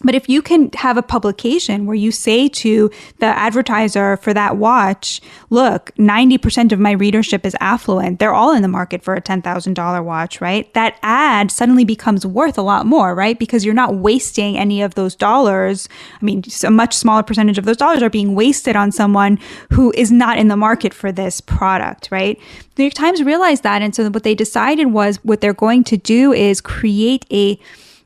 But 0.04 0.14
if 0.14 0.28
you 0.28 0.42
can 0.42 0.70
have 0.74 0.96
a 0.96 1.02
publication 1.02 1.86
where 1.86 1.96
you 1.96 2.10
say 2.10 2.48
to 2.48 2.90
the 3.18 3.26
advertiser 3.26 4.16
for 4.18 4.34
that 4.34 4.56
watch, 4.56 5.20
look, 5.50 5.92
90% 5.96 6.72
of 6.72 6.78
my 6.78 6.92
readership 6.92 7.46
is 7.46 7.56
affluent. 7.60 8.18
They're 8.18 8.34
all 8.34 8.54
in 8.54 8.62
the 8.62 8.68
market 8.68 9.02
for 9.02 9.14
a 9.14 9.22
$10,000 9.22 10.04
watch, 10.04 10.40
right? 10.40 10.72
That 10.74 10.98
ad 11.02 11.50
suddenly 11.50 11.84
becomes 11.84 12.26
worth 12.26 12.58
a 12.58 12.62
lot 12.62 12.86
more, 12.86 13.14
right? 13.14 13.38
Because 13.38 13.64
you're 13.64 13.74
not 13.74 13.94
wasting 13.94 14.56
any 14.56 14.82
of 14.82 14.94
those 14.94 15.14
dollars. 15.14 15.88
I 16.20 16.24
mean, 16.24 16.42
a 16.64 16.70
much 16.70 16.94
smaller 16.94 17.22
percentage 17.22 17.58
of 17.58 17.64
those 17.64 17.76
dollars 17.76 18.02
are 18.02 18.10
being 18.10 18.34
wasted 18.34 18.76
on 18.76 18.92
someone 18.92 19.38
who 19.70 19.92
is 19.96 20.10
not 20.10 20.38
in 20.38 20.48
the 20.48 20.56
market 20.56 20.92
for 20.94 21.12
this 21.12 21.40
product, 21.40 22.08
right? 22.10 22.38
The 22.74 22.82
New 22.82 22.84
York 22.84 22.94
Times 22.94 23.22
realized 23.22 23.62
that. 23.62 23.82
And 23.82 23.94
so 23.94 24.08
what 24.08 24.22
they 24.22 24.34
decided 24.34 24.86
was 24.86 25.18
what 25.24 25.40
they're 25.40 25.52
going 25.52 25.84
to 25.84 25.96
do 25.96 26.32
is 26.32 26.60
create 26.60 27.26
a 27.30 27.58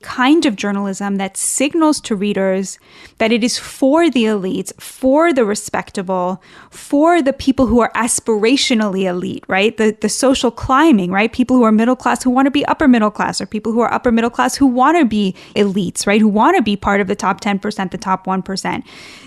kind 0.06 0.46
of 0.46 0.54
journalism 0.54 1.16
that 1.16 1.36
signals 1.36 2.00
to 2.00 2.14
readers 2.14 2.78
that 3.18 3.32
it 3.32 3.42
is 3.42 3.58
for 3.58 4.08
the 4.08 4.22
elites, 4.22 4.72
for 4.80 5.32
the 5.32 5.44
respectable, 5.44 6.40
for 6.70 7.20
the 7.20 7.32
people 7.32 7.66
who 7.66 7.80
are 7.80 7.90
aspirationally 7.96 9.02
elite, 9.02 9.44
right? 9.48 9.76
The 9.76 9.96
the 10.00 10.08
social 10.08 10.52
climbing, 10.52 11.10
right? 11.10 11.32
People 11.32 11.56
who 11.56 11.64
are 11.64 11.72
middle 11.72 11.96
class 11.96 12.22
who 12.22 12.30
want 12.30 12.46
to 12.46 12.52
be 12.52 12.64
upper 12.66 12.86
middle 12.86 13.10
class 13.10 13.40
or 13.40 13.46
people 13.46 13.72
who 13.72 13.80
are 13.80 13.92
upper 13.92 14.12
middle 14.12 14.30
class 14.30 14.54
who 14.54 14.66
want 14.66 14.96
to 14.96 15.04
be 15.04 15.34
elites, 15.56 16.06
right? 16.06 16.20
Who 16.20 16.28
want 16.28 16.56
to 16.56 16.62
be 16.62 16.76
part 16.76 17.00
of 17.00 17.08
the 17.08 17.16
top 17.16 17.40
10%, 17.40 17.90
the 17.90 17.98
top 17.98 18.26
1%. 18.26 18.84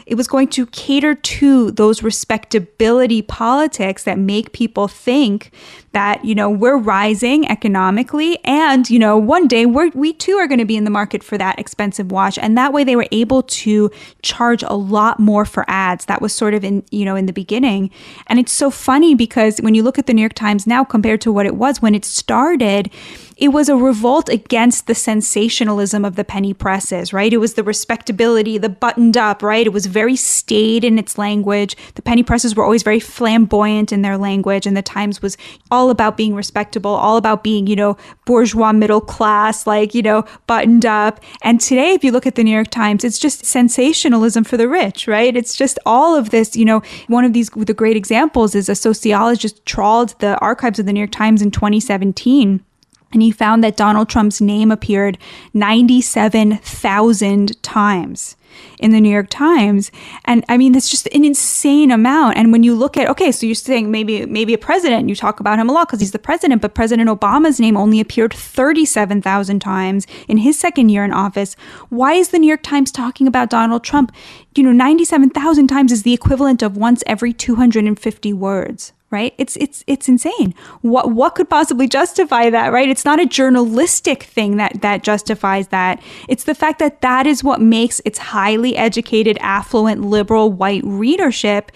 It 0.09 0.15
was 0.15 0.27
going 0.27 0.47
to 0.49 0.65
cater 0.67 1.13
to 1.13 1.71
those 1.71 2.01
respectability 2.01 3.21
politics 3.21 4.03
that 4.05 4.17
make 4.17 4.53
people 4.53 4.87
think 4.87 5.51
that, 5.91 6.23
you 6.25 6.35
know, 6.35 6.49
we're 6.49 6.77
rising 6.77 7.47
economically 7.47 8.37
and, 8.43 8.89
you 8.89 8.99
know, 8.99 9.17
one 9.17 9.47
day 9.47 9.65
we're, 9.65 9.89
we 9.89 10.13
too 10.13 10.33
are 10.33 10.47
going 10.47 10.59
to 10.59 10.65
be 10.65 10.75
in 10.75 10.83
the 10.83 10.89
market 10.89 11.23
for 11.23 11.37
that 11.37 11.59
expensive 11.59 12.11
watch. 12.11 12.37
And 12.37 12.57
that 12.57 12.73
way 12.73 12.83
they 12.83 12.95
were 12.95 13.07
able 13.11 13.43
to 13.43 13.91
charge 14.21 14.63
a 14.63 14.73
lot 14.73 15.19
more 15.19 15.45
for 15.45 15.63
ads. 15.67 16.05
That 16.05 16.21
was 16.21 16.33
sort 16.33 16.53
of 16.53 16.63
in, 16.63 16.83
you 16.91 17.05
know, 17.05 17.15
in 17.15 17.25
the 17.25 17.33
beginning. 17.33 17.91
And 18.27 18.39
it's 18.39 18.51
so 18.51 18.69
funny 18.69 19.15
because 19.15 19.59
when 19.59 19.75
you 19.75 19.83
look 19.83 19.99
at 19.99 20.07
the 20.07 20.13
New 20.13 20.21
York 20.21 20.33
Times 20.33 20.65
now 20.65 20.83
compared 20.83 21.21
to 21.21 21.31
what 21.31 21.45
it 21.45 21.55
was 21.55 21.81
when 21.81 21.93
it 21.95 22.05
started, 22.05 22.91
it 23.39 23.53
was 23.53 23.69
a 23.69 23.75
revolt 23.75 24.27
against 24.27 24.85
the 24.85 24.93
sensationalism 24.93 26.03
of 26.03 26.17
the 26.17 26.25
penny 26.25 26.53
presses, 26.53 27.13
right? 27.13 27.31
It 27.31 27.37
was 27.37 27.53
the 27.53 27.63
respectability, 27.63 28.57
the 28.57 28.67
buttoned 28.67 29.15
up, 29.15 29.41
right? 29.41 29.65
It 29.65 29.71
was 29.71 29.85
very 29.85 30.17
staid 30.17 30.83
in 30.83 30.99
its 30.99 31.17
language. 31.17 31.77
The 31.95 32.01
penny 32.01 32.21
presses 32.21 32.53
were 32.53 32.65
always 32.65 32.83
very 32.83 32.99
flamboyant 32.99 33.93
in 33.93 34.01
their 34.01 34.17
language, 34.17 34.67
and 34.67 34.75
the 34.75 34.81
Times 34.81 35.21
was 35.21 35.37
all 35.71 35.89
about 35.89 36.17
being 36.17 36.35
respectable, 36.35 36.91
all 36.91 37.15
about 37.15 37.41
being, 37.41 37.65
you 37.65 37.77
know, 37.77 37.95
bourgeois 38.25 38.73
middle 38.73 38.99
class, 38.99 39.65
like, 39.65 39.95
you 39.95 40.01
know, 40.01 40.25
buttoned 40.45 40.85
up. 40.85 41.21
And 41.41 41.61
today, 41.61 41.93
if 41.93 42.03
you 42.03 42.11
look 42.11 42.27
at 42.27 42.35
the 42.35 42.43
New 42.43 42.53
York 42.53 42.71
Times, 42.71 43.05
it's 43.05 43.19
just 43.19 43.45
sensationalism 43.45 44.43
for 44.43 44.57
the 44.57 44.67
rich, 44.67 45.07
right? 45.07 45.33
It's 45.33 45.55
just 45.55 45.79
all 45.85 46.13
of 46.13 46.31
this, 46.31 46.57
you 46.57 46.65
know, 46.65 46.81
one 47.07 47.23
of 47.23 47.31
these, 47.31 47.49
the 47.49 47.73
great 47.73 47.95
examples 47.95 48.53
is 48.53 48.67
a 48.67 48.75
sociologist 48.75 49.65
trawled 49.65 50.19
the 50.19 50.37
archives 50.39 50.77
of 50.77 50.87
the 50.87 50.91
New 50.91 50.99
York 50.99 51.11
Times 51.11 51.41
in 51.41 51.51
2017 51.51 52.65
and 53.11 53.21
he 53.21 53.31
found 53.31 53.63
that 53.63 53.77
Donald 53.77 54.09
Trump's 54.09 54.41
name 54.41 54.71
appeared 54.71 55.17
97,000 55.53 57.63
times 57.63 58.35
in 58.79 58.91
the 58.91 59.01
New 59.01 59.09
York 59.09 59.29
Times. 59.29 59.91
And 60.25 60.43
I 60.49 60.57
mean, 60.57 60.71
that's 60.71 60.89
just 60.89 61.07
an 61.07 61.23
insane 61.23 61.91
amount. 61.91 62.37
And 62.37 62.51
when 62.51 62.63
you 62.63 62.75
look 62.75 62.97
at, 62.97 63.09
okay, 63.09 63.31
so 63.31 63.45
you're 63.45 63.55
saying 63.55 63.91
maybe 63.91 64.25
maybe 64.25 64.53
a 64.53 64.57
president, 64.57 65.09
you 65.09 65.15
talk 65.15 65.39
about 65.39 65.59
him 65.59 65.69
a 65.69 65.73
lot 65.73 65.87
because 65.87 65.99
he's 65.99 66.11
the 66.11 66.19
president, 66.19 66.61
but 66.61 66.73
President 66.73 67.09
Obama's 67.09 67.59
name 67.59 67.77
only 67.77 67.99
appeared 67.99 68.33
37,000 68.33 69.59
times 69.59 70.07
in 70.27 70.37
his 70.37 70.59
second 70.59 70.89
year 70.89 71.03
in 71.03 71.13
office. 71.13 71.55
Why 71.89 72.13
is 72.13 72.29
the 72.29 72.39
New 72.39 72.47
York 72.47 72.63
Times 72.63 72.91
talking 72.91 73.27
about 73.27 73.49
Donald 73.49 73.83
Trump? 73.83 74.13
You 74.55 74.63
know, 74.63 74.71
97,000 74.71 75.67
times 75.67 75.91
is 75.91 76.03
the 76.03 76.13
equivalent 76.13 76.61
of 76.61 76.75
once 76.75 77.03
every 77.07 77.33
250 77.33 78.33
words 78.33 78.93
right? 79.11 79.33
It's 79.37 79.55
it's 79.57 79.83
it's 79.87 80.07
insane. 80.07 80.53
What 80.81 81.11
what 81.11 81.35
could 81.35 81.49
possibly 81.49 81.87
justify 81.87 82.49
that 82.49 82.71
right? 82.71 82.89
It's 82.89 83.05
not 83.05 83.19
a 83.19 83.25
journalistic 83.25 84.23
thing 84.23 84.57
that 84.57 84.81
that 84.81 85.03
justifies 85.03 85.69
that. 85.69 86.01
It's 86.27 86.43
the 86.43 86.55
fact 86.55 86.79
that 86.79 87.01
that 87.01 87.25
is 87.25 87.43
what 87.43 87.61
makes 87.61 88.01
its 88.05 88.19
highly 88.19 88.77
educated 88.77 89.37
affluent 89.41 90.01
liberal 90.01 90.51
white 90.51 90.83
readership 90.83 91.71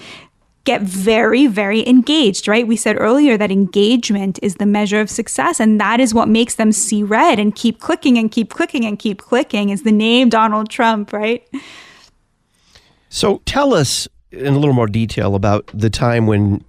get 0.66 0.82
very 0.82 1.48
very 1.48 1.86
engaged 1.88 2.48
right? 2.48 2.68
We 2.68 2.78
said 2.78 2.98
earlier 3.00 3.38
that 3.38 3.52
engagement 3.52 4.40
is 4.42 4.56
the 4.56 4.66
measure 4.66 5.02
of 5.02 5.10
success 5.10 5.60
and 5.60 5.80
that 5.82 6.00
is 6.00 6.14
what 6.14 6.30
makes 6.30 6.56
them 6.56 6.72
see 6.72 7.04
red 7.04 7.40
and 7.40 7.54
keep 7.56 7.80
clicking 7.80 8.18
and 8.18 8.32
keep 8.32 8.50
clicking 8.50 8.86
and 8.86 8.98
keep 8.98 9.22
clicking 9.22 9.70
is 9.70 9.84
the 9.84 9.92
name 9.92 10.30
Donald 10.30 10.70
Trump 10.70 11.12
right? 11.12 11.48
So 13.10 13.42
tell 13.46 13.74
us 13.74 14.08
in 14.32 14.54
a 14.54 14.58
little 14.58 14.74
more 14.74 14.88
detail 14.88 15.36
about 15.36 15.70
the 15.74 15.90
time 15.90 16.26
when 16.28 16.64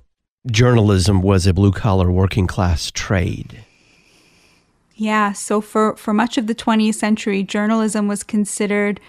journalism 0.47 1.23
was 1.23 1.47
a 1.47 1.55
blue 1.55 1.73
collar 1.73 2.11
working 2.11 2.47
class 2.47 2.91
trade. 2.91 3.65
Yeah, 4.97 5.33
so 5.33 5.61
for, 5.61 5.97
for 5.97 6.15
much 6.15 6.39
of 6.39 6.47
the 6.47 6.55
20th 6.55 6.95
century, 6.95 7.43
journalism 7.43 8.07
was 8.07 8.23
considered, 8.23 9.01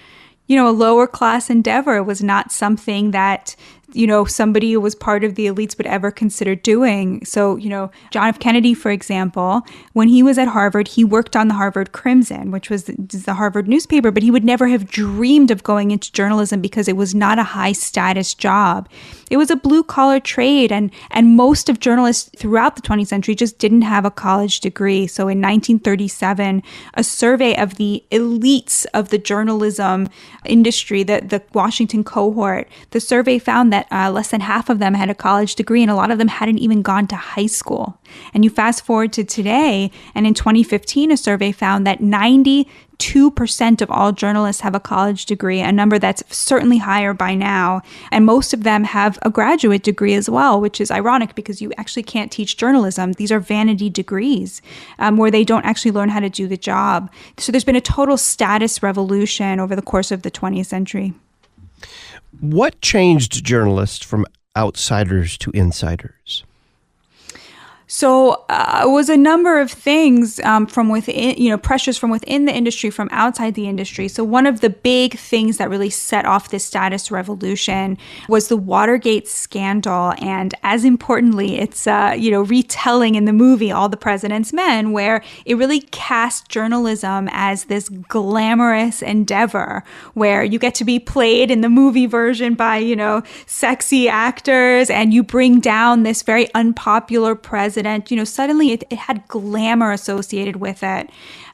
you 0.48 0.56
know, 0.56 0.68
a 0.68 0.72
lower 0.72 1.06
class 1.06 1.50
endeavor. 1.50 1.98
It 1.98 2.04
was 2.04 2.24
not 2.24 2.52
something 2.52 3.12
that 3.12 3.56
you 3.96 4.06
know, 4.06 4.26
somebody 4.26 4.74
who 4.74 4.82
was 4.82 4.94
part 4.94 5.24
of 5.24 5.36
the 5.36 5.48
elites 5.48 5.78
would 5.78 5.88
ever 5.88 6.12
consider 6.12 6.54
doing. 6.54 7.24
So, 7.24 7.56
you 7.56 7.70
know, 7.70 7.90
John 8.12 8.28
F. 8.28 8.40
Kennedy, 8.40 8.74
for 8.74 8.92
example, 8.92 9.62
when 9.94 10.10
he 10.10 10.22
was 10.22 10.38
at 10.38 10.50
Harvard, 10.50 10.90
he 10.90 11.04
worked 11.04 11.36
on 11.36 11.48
the 11.48 11.54
Harvard 11.54 11.94
Crimson, 11.94 12.52
which 12.52 12.70
was 12.70 12.84
the, 12.84 13.34
Harvard 13.36 13.68
newspaper, 13.68 14.12
but 14.12 14.24
he 14.24 14.32
would 14.32 14.44
never 14.44 14.68
have 14.68 14.90
dreamed 14.90 15.52
of 15.52 15.64
going 15.64 15.92
into 15.92 16.12
journalism 16.12 16.62
because 16.62 16.88
it 16.88 16.96
was 16.96 17.16
not 17.16 17.40
a 17.40 17.44
high 17.44 17.72
status 17.72 18.34
job. 18.34 18.88
It 19.30 19.38
was 19.38 19.50
a 19.50 19.56
blue 19.56 19.84
collar 19.84 20.20
trade, 20.20 20.72
and, 20.72 20.92
and 21.12 21.36
most 21.36 21.70
of 21.70 21.80
journalists 21.80 22.30
throughout 22.38 22.76
the 22.76 22.82
20th 22.82 23.08
century 23.08 23.36
just 23.36 23.58
didn't 23.58 23.82
have 23.82 24.06
a 24.06 24.12
college 24.12 24.60
degree. 24.60 25.08
So 25.08 25.24
in 25.24 25.42
1937, 25.42 26.64
a 26.94 27.04
survey 27.04 27.56
of 27.56 27.76
the 27.76 28.04
elites 28.12 28.86
of 28.94 29.10
the 29.10 29.18
journalism 29.18 30.10
industry, 30.46 31.04
the, 31.04 31.22
the 31.22 31.42
Washington 31.54 32.04
cohort, 32.04 32.68
the 32.92 33.00
survey 33.00 33.40
found 33.40 33.74
that 33.74 33.85
uh, 33.92 34.12
less 34.12 34.32
than 34.32 34.42
half 34.42 34.70
of 34.70 34.80
them 34.80 34.94
had 34.94 35.10
a 35.10 35.16
college 35.16 35.56
degree, 35.56 35.82
and 35.82 35.92
a 35.92 35.96
lot 35.96 36.12
of 36.12 36.18
them 36.18 36.28
hadn't 36.28 36.60
even 36.60 36.82
gone 36.82 37.08
to 37.08 37.16
high 37.16 37.46
school. 37.46 38.00
And 38.34 38.44
you 38.44 38.50
fast 38.50 38.86
forward 38.86 39.14
to 39.14 39.24
today, 39.24 39.92
and 40.14 40.26
in 40.28 40.34
2015, 40.34 41.12
a 41.12 41.18
survey 41.18 41.52
found 41.52 41.86
that 41.86 42.00
92% 42.00 43.82
of 43.82 43.92
all 43.92 44.12
journalists 44.12 44.62
have 44.62 44.76
a 44.76 44.80
college 44.80 45.26
degree, 45.26 45.60
a 45.60 45.72
number 45.72 46.00
that's 46.00 46.24
certainly 46.30 46.78
higher 46.78 47.14
by 47.14 47.36
now. 47.36 47.82
And 48.12 48.26
most 48.26 48.54
of 48.54 48.64
them 48.64 48.84
have 48.84 49.20
a 49.22 49.30
graduate 49.30 49.84
degree 49.84 50.14
as 50.14 50.30
well, 50.30 50.60
which 50.60 50.80
is 50.80 50.92
ironic 50.92 51.36
because 51.36 51.62
you 51.62 51.72
actually 51.78 52.04
can't 52.04 52.32
teach 52.32 52.58
journalism. 52.58 53.14
These 53.14 53.32
are 53.32 53.40
vanity 53.40 53.90
degrees 53.90 54.62
um, 55.00 55.18
where 55.18 55.32
they 55.32 55.44
don't 55.44 55.66
actually 55.66 55.92
learn 55.92 56.10
how 56.10 56.20
to 56.20 56.30
do 56.30 56.48
the 56.48 56.58
job. 56.58 57.12
So 57.38 57.52
there's 57.52 57.64
been 57.64 57.76
a 57.76 57.82
total 57.82 58.18
status 58.18 58.82
revolution 58.82 59.60
over 59.60 59.76
the 59.76 59.82
course 59.82 60.12
of 60.12 60.22
the 60.22 60.32
20th 60.32 60.68
century. 60.68 61.14
What 62.52 62.80
changed 62.80 63.44
journalists 63.44 64.06
from 64.06 64.24
outsiders 64.56 65.36
to 65.40 65.50
insiders? 65.56 66.44
So 67.88 68.46
uh, 68.50 68.82
it 68.86 68.90
was 68.90 69.10
a 69.10 69.18
number 69.18 69.60
of 69.60 69.72
things 69.72 70.40
um, 70.40 70.66
from 70.66 70.90
within, 70.90 71.36
you 71.38 71.50
know, 71.50 71.58
pressures 71.58 71.98
from 71.98 72.10
within 72.10 72.46
the 72.46 72.54
industry, 72.54 72.90
from 72.90 73.10
outside 73.12 73.54
the 73.54 73.68
industry. 73.68 74.08
So 74.08 74.24
one 74.24 74.48
of 74.48 74.62
the 74.62 74.72
big 74.72 75.18
things 75.18 75.58
that 75.58 75.70
really 75.70 75.92
set 75.92 76.26
off 76.26 76.50
this 76.50 76.66
status 76.66 77.12
revolution 77.12 77.98
was 78.28 78.48
the 78.48 78.58
Watergate 78.58 79.28
scandal, 79.28 80.14
and 80.18 80.56
as 80.64 80.84
importantly, 80.84 81.60
it's 81.60 81.86
uh, 81.86 82.16
you 82.18 82.32
know 82.32 82.42
retelling 82.42 83.16
in 83.16 83.26
the 83.26 83.34
movie 83.34 83.72
All 83.72 83.88
the 83.88 83.98
President's 83.98 84.52
Men, 84.52 84.92
where 84.92 85.24
it 85.46 85.56
really 85.56 85.82
cast 85.82 86.50
journalism 86.50 87.30
as 87.32 87.66
this 87.66 87.90
glamorous 87.90 89.02
endeavor 89.02 89.84
where 90.14 90.44
you 90.44 90.58
get 90.58 90.74
to 90.76 90.86
be 90.86 90.98
played 91.00 91.52
in 91.52 91.62
the 91.62 91.70
movie 91.70 92.08
version 92.08 92.56
by 92.56 92.78
you 92.78 92.96
know 92.96 93.22
sexy 93.46 94.10
actors, 94.10 94.90
and 94.90 95.14
you 95.14 95.22
bring 95.22 95.60
down 95.60 96.02
this 96.02 96.24
very 96.24 96.52
unpopular 96.56 97.36
president 97.36 97.75
president, 97.76 98.10
you 98.10 98.16
know, 98.16 98.24
suddenly 98.24 98.72
it, 98.72 98.86
it 98.90 98.98
had 98.98 99.28
glamour 99.28 99.92
associated 99.92 100.56
with 100.56 100.82
it. 100.82 101.10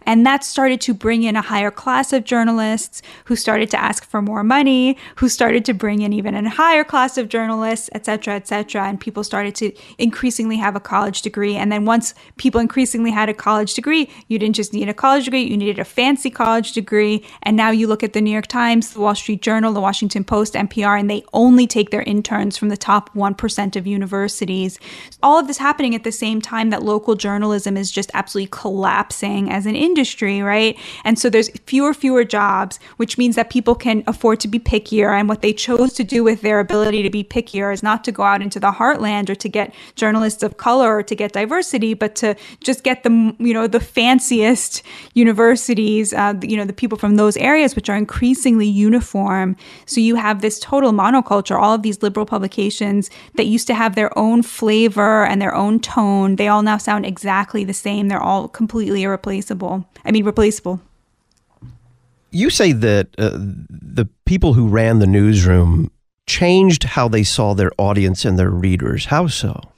And 0.05 0.25
that 0.25 0.43
started 0.43 0.81
to 0.81 0.93
bring 0.93 1.23
in 1.23 1.35
a 1.35 1.41
higher 1.41 1.71
class 1.71 2.11
of 2.13 2.23
journalists 2.23 3.01
who 3.25 3.35
started 3.35 3.69
to 3.71 3.79
ask 3.79 4.05
for 4.05 4.21
more 4.21 4.43
money, 4.43 4.97
who 5.17 5.29
started 5.29 5.63
to 5.65 5.73
bring 5.73 6.01
in 6.01 6.13
even 6.13 6.35
a 6.35 6.49
higher 6.49 6.83
class 6.83 7.17
of 7.17 7.29
journalists, 7.29 7.89
et 7.93 8.05
cetera, 8.05 8.35
et 8.35 8.47
cetera. 8.47 8.87
And 8.87 8.99
people 8.99 9.23
started 9.23 9.55
to 9.55 9.71
increasingly 9.97 10.57
have 10.57 10.75
a 10.75 10.79
college 10.79 11.21
degree. 11.21 11.55
And 11.55 11.71
then 11.71 11.85
once 11.85 12.13
people 12.37 12.59
increasingly 12.59 13.11
had 13.11 13.29
a 13.29 13.33
college 13.33 13.73
degree, 13.73 14.09
you 14.27 14.39
didn't 14.39 14.55
just 14.55 14.73
need 14.73 14.89
a 14.89 14.93
college 14.93 15.25
degree, 15.25 15.43
you 15.43 15.57
needed 15.57 15.79
a 15.79 15.85
fancy 15.85 16.29
college 16.29 16.73
degree. 16.73 17.23
And 17.43 17.55
now 17.55 17.69
you 17.69 17.87
look 17.87 18.03
at 18.03 18.13
the 18.13 18.21
New 18.21 18.31
York 18.31 18.47
Times, 18.47 18.93
the 18.93 18.99
Wall 18.99 19.15
Street 19.15 19.41
Journal, 19.41 19.73
the 19.73 19.81
Washington 19.81 20.23
Post, 20.23 20.55
NPR, 20.55 20.99
and 20.99 21.09
they 21.09 21.23
only 21.33 21.67
take 21.67 21.91
their 21.91 22.03
interns 22.03 22.57
from 22.57 22.69
the 22.69 22.77
top 22.77 23.13
1% 23.13 23.75
of 23.75 23.87
universities. 23.87 24.79
All 25.21 25.37
of 25.37 25.47
this 25.47 25.57
happening 25.57 25.95
at 25.95 26.03
the 26.03 26.11
same 26.11 26.41
time 26.41 26.69
that 26.71 26.83
local 26.83 27.15
journalism 27.15 27.77
is 27.77 27.91
just 27.91 28.11
absolutely 28.13 28.49
collapsing 28.51 29.49
as 29.49 29.65
an 29.65 29.75
industry 29.75 29.90
industry, 29.91 30.41
right? 30.41 30.77
And 31.03 31.19
so 31.19 31.29
there's 31.29 31.49
fewer, 31.71 31.93
fewer 31.93 32.23
jobs, 32.23 32.79
which 32.95 33.17
means 33.17 33.35
that 33.35 33.49
people 33.49 33.75
can 33.75 34.03
afford 34.07 34.39
to 34.39 34.47
be 34.47 34.59
pickier. 34.59 35.11
And 35.19 35.27
what 35.27 35.41
they 35.41 35.53
chose 35.53 35.91
to 35.99 36.03
do 36.03 36.23
with 36.23 36.41
their 36.41 36.59
ability 36.59 37.03
to 37.03 37.09
be 37.09 37.23
pickier 37.23 37.73
is 37.73 37.83
not 37.83 38.03
to 38.05 38.11
go 38.11 38.23
out 38.23 38.41
into 38.41 38.59
the 38.59 38.71
heartland 38.71 39.29
or 39.29 39.35
to 39.35 39.49
get 39.49 39.73
journalists 39.95 40.43
of 40.43 40.55
color 40.55 40.95
or 40.97 41.03
to 41.03 41.15
get 41.15 41.33
diversity, 41.33 41.93
but 41.93 42.15
to 42.21 42.35
just 42.61 42.83
get 42.83 43.03
the, 43.03 43.11
you 43.37 43.53
know, 43.53 43.67
the 43.67 43.81
fanciest 43.81 44.81
universities, 45.13 46.13
uh, 46.13 46.33
you 46.41 46.55
know, 46.55 46.65
the 46.65 46.79
people 46.81 46.97
from 46.97 47.15
those 47.17 47.35
areas, 47.37 47.75
which 47.75 47.89
are 47.89 47.97
increasingly 47.97 48.67
uniform. 48.67 49.57
So 49.85 49.99
you 49.99 50.15
have 50.15 50.41
this 50.41 50.57
total 50.59 50.93
monoculture, 50.93 51.59
all 51.59 51.73
of 51.73 51.83
these 51.83 52.01
liberal 52.01 52.25
publications 52.25 53.09
that 53.35 53.45
used 53.45 53.67
to 53.67 53.73
have 53.73 53.95
their 53.95 54.17
own 54.17 54.41
flavor 54.41 55.25
and 55.25 55.41
their 55.41 55.53
own 55.53 55.79
tone. 55.79 56.37
They 56.37 56.47
all 56.47 56.63
now 56.63 56.77
sound 56.77 57.05
exactly 57.05 57.65
the 57.65 57.73
same. 57.73 58.07
They're 58.07 58.21
all 58.21 58.47
completely 58.47 59.03
irreplaceable. 59.03 59.80
I 60.05 60.11
mean, 60.11 60.25
replaceable. 60.25 60.81
You 62.31 62.49
say 62.49 62.71
that 62.71 63.07
uh, 63.17 63.31
the 63.33 64.07
people 64.25 64.53
who 64.53 64.67
ran 64.67 64.99
the 64.99 65.07
newsroom 65.07 65.91
changed 66.27 66.83
how 66.83 67.07
they 67.07 67.23
saw 67.23 67.53
their 67.53 67.71
audience 67.77 68.23
and 68.23 68.39
their 68.39 68.49
readers. 68.49 69.05
How 69.05 69.27
so? 69.27 69.70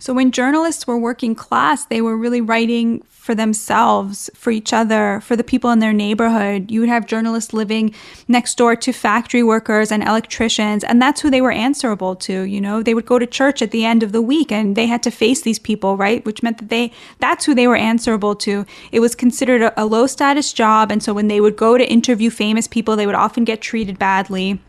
So 0.00 0.14
when 0.14 0.32
journalists 0.32 0.86
were 0.86 0.96
working 0.96 1.34
class, 1.34 1.84
they 1.84 2.00
were 2.00 2.16
really 2.16 2.40
writing 2.40 3.02
for 3.10 3.34
themselves, 3.34 4.30
for 4.34 4.50
each 4.50 4.72
other, 4.72 5.20
for 5.20 5.36
the 5.36 5.44
people 5.44 5.68
in 5.70 5.78
their 5.78 5.92
neighborhood. 5.92 6.70
You 6.70 6.80
would 6.80 6.88
have 6.88 7.06
journalists 7.06 7.52
living 7.52 7.94
next 8.26 8.56
door 8.56 8.74
to 8.76 8.92
factory 8.94 9.42
workers 9.42 9.92
and 9.92 10.02
electricians, 10.02 10.84
and 10.84 11.02
that's 11.02 11.20
who 11.20 11.28
they 11.28 11.42
were 11.42 11.52
answerable 11.52 12.16
to. 12.16 12.44
You 12.44 12.62
know, 12.62 12.82
they 12.82 12.94
would 12.94 13.04
go 13.04 13.18
to 13.18 13.26
church 13.26 13.60
at 13.60 13.72
the 13.72 13.84
end 13.84 14.02
of 14.02 14.12
the 14.12 14.22
week 14.22 14.50
and 14.50 14.74
they 14.74 14.86
had 14.86 15.02
to 15.02 15.10
face 15.10 15.42
these 15.42 15.58
people, 15.58 15.98
right? 15.98 16.24
Which 16.24 16.42
meant 16.42 16.56
that 16.58 16.70
they, 16.70 16.92
that's 17.18 17.44
who 17.44 17.54
they 17.54 17.68
were 17.68 17.76
answerable 17.76 18.34
to. 18.36 18.64
It 18.92 19.00
was 19.00 19.14
considered 19.14 19.60
a, 19.60 19.82
a 19.82 19.84
low 19.84 20.06
status 20.06 20.54
job. 20.54 20.90
And 20.90 21.02
so 21.02 21.12
when 21.12 21.28
they 21.28 21.42
would 21.42 21.56
go 21.56 21.76
to 21.76 21.84
interview 21.86 22.30
famous 22.30 22.66
people, 22.66 22.96
they 22.96 23.06
would 23.06 23.14
often 23.14 23.44
get 23.44 23.60
treated 23.60 23.98
badly. 23.98 24.60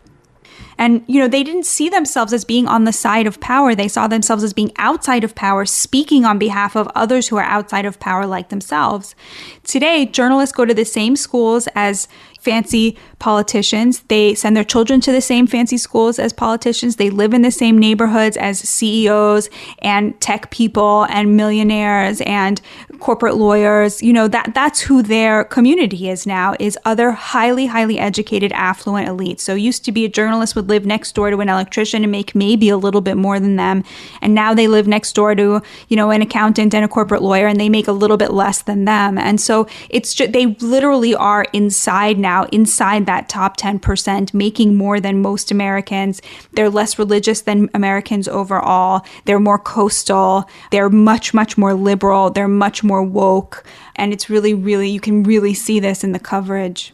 And, 0.78 1.04
you 1.08 1.20
know, 1.20 1.28
they 1.28 1.44
didn't 1.44 1.66
see 1.66 1.90
themselves 1.90 2.34
as 2.34 2.44
being 2.44 2.68
on 2.68 2.86
the 2.86 2.94
side 2.94 3.28
of 3.28 3.40
power. 3.40 3.76
They 3.76 3.88
saw 3.88 4.08
themselves 4.08 4.44
as 4.44 4.54
being 4.54 4.72
outside 4.78 5.24
of 5.24 5.36
power, 5.36 5.66
speaking 5.66 6.26
on 6.26 6.40
behalf 6.40 6.76
of 6.76 6.88
others 6.96 7.28
who 7.28 7.38
are 7.38 7.44
outside 7.44 7.86
of 7.86 8.00
power 8.00 8.26
like 8.26 8.50
themselves. 8.50 9.16
Today, 9.64 10.06
journalists 10.06 10.56
go 10.56 10.66
to 10.66 10.74
the 10.74 10.86
same 10.86 11.16
schools 11.16 11.68
as 11.76 12.08
fancy 12.40 12.98
politicians. 13.22 14.02
They 14.10 14.36
send 14.36 14.58
their 14.58 14.66
children 14.66 15.00
to 15.02 15.12
the 15.12 15.22
same 15.22 15.48
fancy 15.48 15.78
schools 15.78 16.20
as 16.20 16.34
politicians. 16.34 16.98
They 16.98 17.10
live 17.10 17.34
in 17.34 17.44
the 17.44 17.52
same 17.52 17.78
neighborhoods 17.78 18.36
as 18.36 18.60
CEOs 18.60 19.50
and 19.80 20.20
tech 20.20 20.52
people 20.52 21.06
and 21.10 21.38
millionaires 21.38 22.20
and 22.22 22.60
corporate 23.00 23.36
lawyers. 23.36 24.02
You 24.02 24.12
know, 24.12 24.28
that 24.28 24.54
that's 24.54 24.82
who 24.82 25.04
their 25.04 25.44
community 25.46 26.10
is 26.10 26.26
now 26.26 26.56
is 26.60 26.78
other 26.84 27.12
highly 27.12 27.68
highly 27.68 28.00
educated 28.00 28.52
affluent 28.54 29.08
elites. 29.08 29.42
So 29.42 29.54
used 29.54 29.86
to 29.86 29.92
be 29.92 30.04
a 30.04 30.10
journalist 30.10 30.56
would 30.56 30.68
live 30.68 30.86
next 30.86 31.14
door 31.14 31.30
to 31.30 31.40
an 31.40 31.50
electrician 31.50 32.04
and 32.04 32.12
make 32.12 32.34
maybe 32.34 32.70
a 32.70 32.78
little 32.78 33.02
bit 33.02 33.18
more 33.18 33.40
than 33.40 33.56
them, 33.56 33.84
and 34.22 34.34
now 34.34 34.54
they 34.54 34.68
live 34.68 34.88
next 34.88 35.14
door 35.14 35.36
to, 35.36 35.62
you 35.88 35.96
know, 35.96 36.10
an 36.10 36.22
accountant 36.22 36.74
and 36.74 36.84
a 36.84 36.88
corporate 36.88 37.22
lawyer 37.22 37.48
and 37.48 37.60
they 37.60 37.70
make 37.70 37.88
a 37.88 37.92
little 37.92 38.18
bit 38.18 38.32
less 38.32 38.64
than 38.64 38.86
them. 38.86 39.18
And 39.18 39.40
so 39.40 39.68
it's 39.90 40.14
just 40.16 40.32
they 40.32 40.48
literally 40.48 41.14
are 41.14 41.46
inside 41.54 42.18
now 42.18 42.46
inside 42.52 43.06
that 43.12 43.28
top 43.28 43.58
10%, 43.58 44.34
making 44.34 44.78
more 44.78 45.02
than 45.02 45.22
most 45.22 45.52
Americans. 45.52 46.22
They're 46.54 46.70
less 46.70 46.98
religious 46.98 47.42
than 47.42 47.70
Americans 47.74 48.30
overall. 48.30 49.06
They're 49.26 49.38
more 49.38 49.60
coastal. 49.60 50.50
They're 50.72 50.90
much, 50.90 51.34
much 51.34 51.58
more 51.58 51.74
liberal. 51.74 52.30
They're 52.30 52.48
much 52.48 52.86
more 52.86 53.04
woke. 53.04 53.66
And 53.98 54.14
it's 54.14 54.30
really, 54.30 54.54
really, 54.54 54.90
you 54.90 55.02
can 55.02 55.24
really 55.24 55.54
see 55.54 55.82
this 55.82 56.06
in 56.06 56.14
the 56.14 56.20
coverage. 56.20 56.94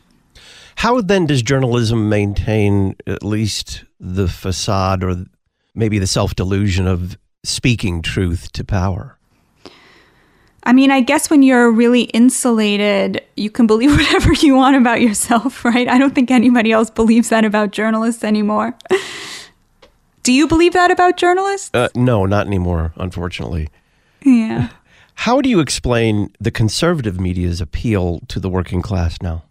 How 0.77 1.01
then 1.01 1.27
does 1.27 1.43
journalism 1.43 2.09
maintain 2.09 2.95
at 3.05 3.23
least 3.23 3.85
the 3.99 4.27
facade 4.27 5.03
or 5.03 5.25
maybe 5.75 5.99
the 5.99 6.07
self 6.07 6.33
delusion 6.33 6.87
of 6.87 7.15
speaking 7.43 8.01
truth 8.01 8.51
to 8.53 8.63
power? 8.63 9.16
I 10.63 10.73
mean, 10.73 10.91
I 10.91 11.01
guess 11.01 11.29
when 11.29 11.43
you're 11.43 11.71
really 11.71 12.03
insulated, 12.03 13.23
you 13.35 13.49
can 13.49 13.67
believe 13.67 13.91
whatever 13.97 14.33
you 14.33 14.55
want 14.55 14.75
about 14.75 15.01
yourself, 15.01 15.63
right? 15.63 15.87
I 15.87 15.97
don't 15.97 16.13
think 16.13 16.31
anybody 16.31 16.71
else 16.71 16.89
believes 16.89 17.29
that 17.29 17.45
about 17.45 17.71
journalists 17.71 18.23
anymore. 18.23 18.75
Do 20.23 20.33
you 20.33 20.47
believe 20.47 20.73
that 20.73 20.91
about 20.91 21.15
journalists? 21.15 21.69
Uh, 21.73 21.87
no, 21.95 22.25
not 22.25 22.47
anymore, 22.47 22.91
unfortunately. 22.97 23.69
Yeah. 24.23 24.69
How 25.21 25.41
do 25.41 25.49
you 25.49 25.61
explain 25.61 26.31
the 26.39 26.51
conservative 26.51 27.19
media's 27.19 27.61
appeal 27.61 28.19
to 28.27 28.39
the 28.39 28.49
working 28.49 28.81
class 28.81 29.17
now? 29.21 29.43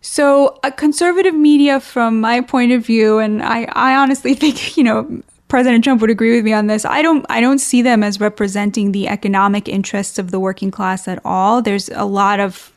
So, 0.00 0.58
a 0.64 0.72
conservative 0.72 1.34
media, 1.34 1.78
from 1.78 2.20
my 2.20 2.40
point 2.40 2.72
of 2.72 2.86
view, 2.86 3.18
and 3.18 3.42
I, 3.42 3.64
I 3.72 3.96
honestly 3.96 4.34
think, 4.42 4.76
you 4.76 4.84
know, 4.84 5.22
President 5.50 5.82
Trump 5.82 6.00
would 6.00 6.10
agree 6.10 6.36
with 6.36 6.44
me 6.44 6.52
on 6.52 6.68
this. 6.68 6.84
I 6.84 7.02
don't 7.02 7.26
I 7.28 7.40
don't 7.40 7.58
see 7.58 7.82
them 7.82 8.02
as 8.02 8.20
representing 8.20 8.92
the 8.92 9.08
economic 9.08 9.68
interests 9.68 10.18
of 10.18 10.30
the 10.30 10.38
working 10.38 10.70
class 10.70 11.08
at 11.08 11.20
all. 11.24 11.60
There's 11.60 11.90
a 11.90 12.04
lot 12.04 12.40
of 12.40 12.72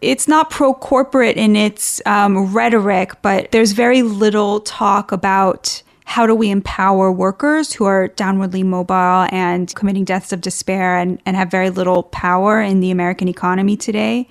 it's 0.00 0.28
not 0.28 0.50
pro 0.50 0.74
corporate 0.74 1.36
in 1.36 1.56
its 1.56 2.02
um, 2.04 2.52
rhetoric, 2.52 3.22
but 3.22 3.52
there's 3.52 3.72
very 3.72 4.02
little 4.02 4.60
talk 4.60 5.12
about 5.12 5.82
how 6.04 6.26
do 6.26 6.34
we 6.34 6.50
empower 6.50 7.12
workers 7.12 7.72
who 7.72 7.84
are 7.84 8.08
downwardly 8.08 8.64
mobile 8.64 9.28
and 9.30 9.72
committing 9.74 10.04
deaths 10.04 10.32
of 10.32 10.40
despair 10.40 10.96
and, 10.96 11.20
and 11.26 11.36
have 11.36 11.50
very 11.50 11.70
little 11.70 12.02
power 12.04 12.60
in 12.60 12.80
the 12.80 12.90
American 12.90 13.28
economy 13.28 13.76
today. 13.76 14.28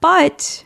But 0.00 0.64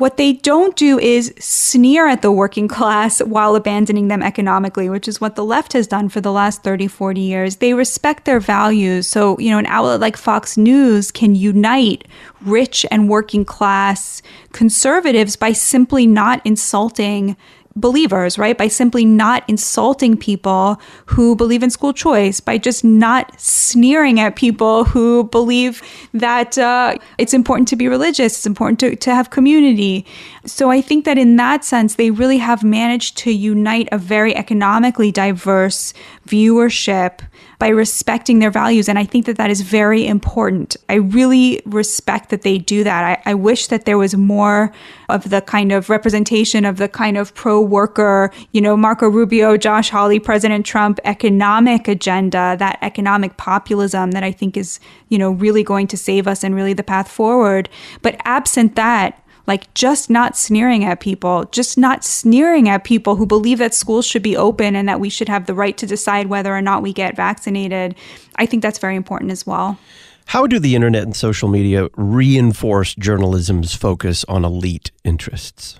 what 0.00 0.16
they 0.16 0.32
don't 0.32 0.76
do 0.76 0.98
is 0.98 1.34
sneer 1.38 2.08
at 2.08 2.22
the 2.22 2.32
working 2.32 2.66
class 2.66 3.20
while 3.20 3.54
abandoning 3.54 4.08
them 4.08 4.22
economically, 4.22 4.88
which 4.88 5.06
is 5.06 5.20
what 5.20 5.36
the 5.36 5.44
left 5.44 5.74
has 5.74 5.86
done 5.86 6.08
for 6.08 6.22
the 6.22 6.32
last 6.32 6.62
30, 6.62 6.86
40 6.86 7.20
years. 7.20 7.56
They 7.56 7.74
respect 7.74 8.24
their 8.24 8.40
values. 8.40 9.06
So, 9.06 9.38
you 9.38 9.50
know, 9.50 9.58
an 9.58 9.66
outlet 9.66 10.00
like 10.00 10.16
Fox 10.16 10.56
News 10.56 11.10
can 11.10 11.34
unite 11.34 12.08
rich 12.40 12.86
and 12.90 13.10
working 13.10 13.44
class 13.44 14.22
conservatives 14.52 15.36
by 15.36 15.52
simply 15.52 16.06
not 16.06 16.40
insulting 16.46 17.36
believers, 17.76 18.38
right? 18.38 18.58
By 18.58 18.68
simply 18.68 19.04
not 19.04 19.48
insulting 19.48 20.16
people 20.16 20.80
who 21.06 21.36
believe 21.36 21.62
in 21.62 21.70
school 21.70 21.92
choice, 21.92 22.40
by 22.40 22.58
just 22.58 22.84
not 22.84 23.38
sneering 23.40 24.18
at 24.18 24.36
people 24.36 24.84
who 24.84 25.24
believe 25.24 25.82
that 26.12 26.58
uh, 26.58 26.96
it's 27.18 27.32
important 27.32 27.68
to 27.68 27.76
be 27.76 27.88
religious, 27.88 28.38
it's 28.38 28.46
important 28.46 28.80
to, 28.80 28.96
to 28.96 29.14
have 29.14 29.30
community. 29.30 30.04
So 30.44 30.70
I 30.70 30.80
think 30.80 31.04
that 31.04 31.18
in 31.18 31.36
that 31.36 31.64
sense, 31.64 31.94
they 31.94 32.10
really 32.10 32.38
have 32.38 32.64
managed 32.64 33.16
to 33.18 33.30
unite 33.30 33.88
a 33.92 33.98
very 33.98 34.36
economically 34.36 35.12
diverse 35.12 35.94
viewership 36.26 37.20
by 37.60 37.68
respecting 37.68 38.38
their 38.38 38.50
values. 38.50 38.88
And 38.88 38.98
I 38.98 39.04
think 39.04 39.26
that 39.26 39.36
that 39.36 39.50
is 39.50 39.60
very 39.60 40.06
important. 40.06 40.78
I 40.88 40.94
really 40.94 41.60
respect 41.66 42.30
that 42.30 42.40
they 42.40 42.56
do 42.56 42.82
that. 42.84 43.04
I, 43.04 43.30
I 43.30 43.34
wish 43.34 43.66
that 43.66 43.84
there 43.84 43.98
was 43.98 44.16
more 44.16 44.72
of 45.10 45.28
the 45.28 45.42
kind 45.42 45.70
of 45.70 45.90
representation 45.90 46.64
of 46.64 46.78
the 46.78 46.88
kind 46.88 47.18
of 47.18 47.34
pro 47.34 47.60
worker, 47.60 48.32
you 48.52 48.62
know, 48.62 48.78
Marco 48.78 49.08
Rubio, 49.08 49.58
Josh 49.58 49.90
Hawley, 49.90 50.18
President 50.18 50.64
Trump 50.64 50.98
economic 51.04 51.86
agenda, 51.86 52.56
that 52.58 52.78
economic 52.80 53.36
populism 53.36 54.12
that 54.12 54.24
I 54.24 54.32
think 54.32 54.56
is, 54.56 54.80
you 55.10 55.18
know, 55.18 55.30
really 55.30 55.62
going 55.62 55.86
to 55.88 55.98
save 55.98 56.26
us 56.26 56.42
and 56.42 56.54
really 56.54 56.72
the 56.72 56.82
path 56.82 57.10
forward. 57.10 57.68
But 58.00 58.16
absent 58.24 58.74
that, 58.76 59.22
like 59.50 59.74
just 59.74 60.08
not 60.08 60.36
sneering 60.36 60.84
at 60.84 61.00
people, 61.00 61.44
just 61.50 61.76
not 61.76 62.04
sneering 62.04 62.68
at 62.68 62.84
people 62.84 63.16
who 63.16 63.26
believe 63.26 63.58
that 63.58 63.74
schools 63.74 64.06
should 64.06 64.22
be 64.22 64.36
open 64.36 64.76
and 64.76 64.88
that 64.88 65.00
we 65.00 65.10
should 65.10 65.28
have 65.28 65.46
the 65.46 65.54
right 65.54 65.76
to 65.76 65.86
decide 65.86 66.28
whether 66.28 66.54
or 66.54 66.62
not 66.62 66.82
we 66.82 66.92
get 66.92 67.16
vaccinated. 67.16 67.96
I 68.36 68.46
think 68.46 68.62
that's 68.62 68.78
very 68.78 68.94
important 68.94 69.32
as 69.32 69.44
well. 69.44 69.76
How 70.26 70.46
do 70.46 70.60
the 70.60 70.76
internet 70.76 71.02
and 71.02 71.16
social 71.16 71.48
media 71.48 71.88
reinforce 71.96 72.94
journalism's 72.94 73.74
focus 73.74 74.24
on 74.28 74.44
elite 74.44 74.92
interests? 75.02 75.79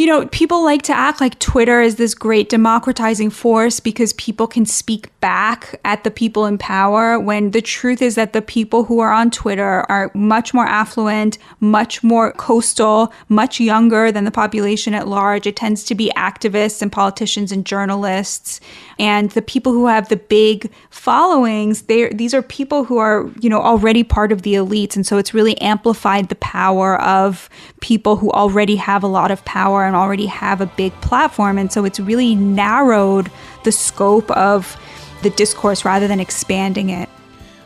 You 0.00 0.06
know, 0.06 0.24
people 0.28 0.64
like 0.64 0.80
to 0.80 0.94
act 0.94 1.20
like 1.20 1.38
Twitter 1.40 1.82
is 1.82 1.96
this 1.96 2.14
great 2.14 2.48
democratizing 2.48 3.28
force 3.28 3.80
because 3.80 4.14
people 4.14 4.46
can 4.46 4.64
speak 4.64 5.10
back 5.20 5.78
at 5.84 6.04
the 6.04 6.10
people 6.10 6.46
in 6.46 6.56
power 6.56 7.20
when 7.20 7.50
the 7.50 7.60
truth 7.60 8.00
is 8.00 8.14
that 8.14 8.32
the 8.32 8.40
people 8.40 8.84
who 8.84 9.00
are 9.00 9.12
on 9.12 9.30
Twitter 9.30 9.84
are 9.90 10.10
much 10.14 10.54
more 10.54 10.64
affluent, 10.64 11.36
much 11.60 12.02
more 12.02 12.32
coastal, 12.32 13.12
much 13.28 13.60
younger 13.60 14.10
than 14.10 14.24
the 14.24 14.30
population 14.30 14.94
at 14.94 15.06
large. 15.06 15.46
It 15.46 15.56
tends 15.56 15.84
to 15.84 15.94
be 15.94 16.10
activists 16.16 16.80
and 16.80 16.90
politicians 16.90 17.52
and 17.52 17.66
journalists. 17.66 18.58
And 18.98 19.30
the 19.32 19.42
people 19.42 19.74
who 19.74 19.86
have 19.86 20.08
the 20.08 20.16
big 20.16 20.72
followings, 20.88 21.82
they 21.82 22.08
these 22.08 22.32
are 22.32 22.40
people 22.40 22.84
who 22.84 22.96
are, 22.96 23.30
you 23.38 23.50
know, 23.50 23.60
already 23.60 24.02
part 24.02 24.32
of 24.32 24.42
the 24.42 24.54
elites. 24.54 24.96
And 24.96 25.06
so 25.06 25.18
it's 25.18 25.34
really 25.34 25.60
amplified 25.60 26.30
the 26.30 26.36
power 26.36 26.98
of 27.02 27.50
people 27.82 28.16
who 28.16 28.30
already 28.30 28.76
have 28.76 29.02
a 29.02 29.06
lot 29.06 29.30
of 29.30 29.44
power 29.44 29.89
and 29.90 29.96
already 29.96 30.26
have 30.26 30.60
a 30.60 30.66
big 30.66 30.98
platform. 31.00 31.58
And 31.58 31.70
so 31.70 31.84
it's 31.84 32.00
really 32.00 32.34
narrowed 32.34 33.30
the 33.64 33.72
scope 33.72 34.30
of 34.30 34.80
the 35.22 35.30
discourse 35.30 35.84
rather 35.84 36.08
than 36.08 36.20
expanding 36.20 36.90
it. 36.90 37.08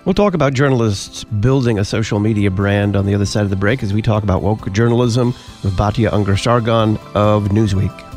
We'll 0.04 0.14
talk 0.14 0.34
about 0.34 0.52
journalists 0.52 1.24
building 1.24 1.78
a 1.78 1.84
social 1.84 2.18
media 2.18 2.50
brand 2.50 2.94
on 2.94 3.06
the 3.06 3.14
other 3.14 3.24
side 3.24 3.44
of 3.44 3.50
the 3.50 3.56
break 3.56 3.82
as 3.82 3.94
we 3.94 4.02
talk 4.02 4.22
about 4.22 4.42
woke 4.42 4.70
journalism 4.72 5.28
with 5.62 5.76
Batya 5.76 6.10
Ungar-Sargon 6.10 6.98
of 7.14 7.44
Newsweek. 7.44 8.13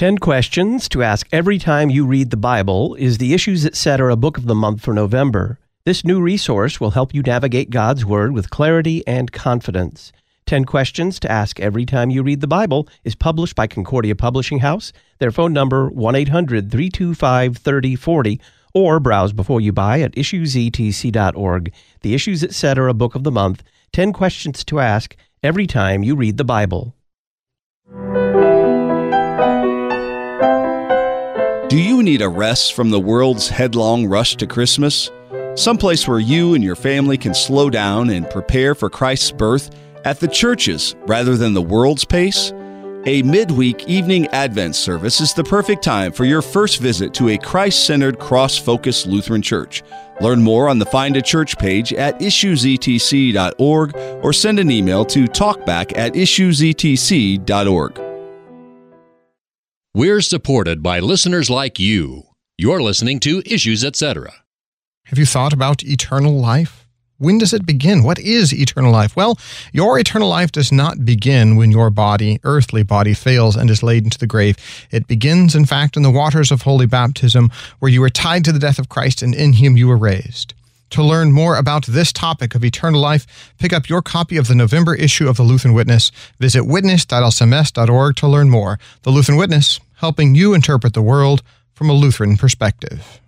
10 0.00 0.16
questions 0.16 0.88
to 0.88 1.02
ask 1.02 1.28
every 1.30 1.58
time 1.58 1.90
you 1.90 2.06
read 2.06 2.30
the 2.30 2.36
Bible 2.38 2.94
is 2.94 3.18
the 3.18 3.34
Issues 3.34 3.66
Etc. 3.66 4.10
A 4.10 4.16
book 4.16 4.38
of 4.38 4.46
the 4.46 4.54
month 4.54 4.80
for 4.80 4.94
November. 4.94 5.58
This 5.84 6.06
new 6.06 6.22
resource 6.22 6.80
will 6.80 6.92
help 6.92 7.14
you 7.14 7.20
navigate 7.20 7.68
God's 7.68 8.02
Word 8.02 8.32
with 8.32 8.48
clarity 8.48 9.06
and 9.06 9.30
confidence. 9.30 10.10
10 10.46 10.64
Questions 10.64 11.20
to 11.20 11.30
Ask 11.30 11.60
Every 11.60 11.84
Time 11.84 12.08
You 12.08 12.22
Read 12.22 12.40
the 12.40 12.46
Bible 12.46 12.88
is 13.04 13.14
published 13.14 13.54
by 13.54 13.66
Concordia 13.66 14.16
Publishing 14.16 14.60
House. 14.60 14.90
Their 15.18 15.30
phone 15.30 15.52
number 15.52 15.90
1 15.90 16.14
800 16.14 16.70
325 16.70 17.58
3040 17.58 18.40
or 18.72 19.00
browse 19.00 19.34
before 19.34 19.60
you 19.60 19.70
buy 19.70 20.00
at 20.00 20.12
issuesetc.org. 20.12 21.72
The 22.00 22.14
Issues 22.14 22.42
Etc. 22.42 22.88
A 22.88 22.94
book 22.94 23.14
of 23.14 23.24
the 23.24 23.30
month 23.30 23.62
10 23.92 24.14
questions 24.14 24.64
to 24.64 24.80
ask 24.80 25.14
every 25.42 25.66
time 25.66 26.02
you 26.02 26.16
read 26.16 26.38
the 26.38 26.44
Bible. 26.44 26.94
Do 31.70 31.78
you 31.78 32.02
need 32.02 32.20
a 32.20 32.28
rest 32.28 32.74
from 32.74 32.90
the 32.90 32.98
world's 32.98 33.48
headlong 33.48 34.08
rush 34.08 34.34
to 34.38 34.46
Christmas? 34.48 35.08
Someplace 35.54 36.08
where 36.08 36.18
you 36.18 36.54
and 36.54 36.64
your 36.64 36.74
family 36.74 37.16
can 37.16 37.32
slow 37.32 37.70
down 37.70 38.10
and 38.10 38.28
prepare 38.28 38.74
for 38.74 38.90
Christ's 38.90 39.30
birth 39.30 39.70
at 40.04 40.18
the 40.18 40.26
church's 40.26 40.96
rather 41.06 41.36
than 41.36 41.54
the 41.54 41.62
world's 41.62 42.04
pace? 42.04 42.52
A 43.06 43.22
midweek 43.22 43.86
evening 43.86 44.26
Advent 44.32 44.74
service 44.74 45.20
is 45.20 45.32
the 45.32 45.44
perfect 45.44 45.84
time 45.84 46.10
for 46.10 46.24
your 46.24 46.42
first 46.42 46.80
visit 46.80 47.14
to 47.14 47.28
a 47.28 47.38
Christ 47.38 47.86
centered, 47.86 48.18
cross 48.18 48.58
focused 48.58 49.06
Lutheran 49.06 49.40
church. 49.40 49.84
Learn 50.20 50.42
more 50.42 50.68
on 50.68 50.80
the 50.80 50.86
Find 50.86 51.16
a 51.16 51.22
Church 51.22 51.56
page 51.56 51.92
at 51.92 52.18
issuesetc.org 52.18 53.96
or 54.24 54.32
send 54.32 54.58
an 54.58 54.72
email 54.72 55.04
to 55.04 55.26
talkback 55.26 55.96
at 55.96 56.14
issuesetc.org. 56.14 58.09
We're 59.92 60.20
supported 60.20 60.84
by 60.84 61.00
listeners 61.00 61.50
like 61.50 61.80
you. 61.80 62.22
You're 62.56 62.80
listening 62.80 63.18
to 63.20 63.42
Issues 63.44 63.84
Etc. 63.84 64.32
Have 65.06 65.18
you 65.18 65.26
thought 65.26 65.52
about 65.52 65.82
eternal 65.82 66.38
life? 66.38 66.86
When 67.18 67.38
does 67.38 67.52
it 67.52 67.66
begin? 67.66 68.04
What 68.04 68.20
is 68.20 68.54
eternal 68.54 68.92
life? 68.92 69.16
Well, 69.16 69.36
your 69.72 69.98
eternal 69.98 70.28
life 70.28 70.52
does 70.52 70.70
not 70.70 71.04
begin 71.04 71.56
when 71.56 71.72
your 71.72 71.90
body, 71.90 72.38
earthly 72.44 72.84
body, 72.84 73.14
fails 73.14 73.56
and 73.56 73.68
is 73.68 73.82
laid 73.82 74.04
into 74.04 74.16
the 74.16 74.28
grave. 74.28 74.56
It 74.92 75.08
begins, 75.08 75.56
in 75.56 75.66
fact, 75.66 75.96
in 75.96 76.04
the 76.04 76.10
waters 76.12 76.52
of 76.52 76.62
holy 76.62 76.86
baptism, 76.86 77.50
where 77.80 77.90
you 77.90 78.00
were 78.00 78.10
tied 78.10 78.44
to 78.44 78.52
the 78.52 78.60
death 78.60 78.78
of 78.78 78.90
Christ 78.90 79.22
and 79.22 79.34
in 79.34 79.54
him 79.54 79.76
you 79.76 79.88
were 79.88 79.96
raised. 79.96 80.54
To 80.90 81.04
learn 81.04 81.30
more 81.30 81.56
about 81.56 81.86
this 81.86 82.12
topic 82.12 82.56
of 82.56 82.64
eternal 82.64 83.00
life, 83.00 83.54
pick 83.58 83.72
up 83.72 83.88
your 83.88 84.02
copy 84.02 84.36
of 84.36 84.48
the 84.48 84.56
November 84.56 84.94
issue 84.94 85.28
of 85.28 85.36
the 85.36 85.44
Lutheran 85.44 85.72
Witness. 85.72 86.10
Visit 86.40 86.64
witness.lcms.org 86.64 88.16
to 88.16 88.28
learn 88.28 88.50
more. 88.50 88.78
The 89.02 89.10
Lutheran 89.10 89.38
Witness, 89.38 89.78
helping 89.98 90.34
you 90.34 90.52
interpret 90.52 90.94
the 90.94 91.02
world 91.02 91.42
from 91.72 91.90
a 91.90 91.94
Lutheran 91.94 92.36
perspective. 92.36 93.20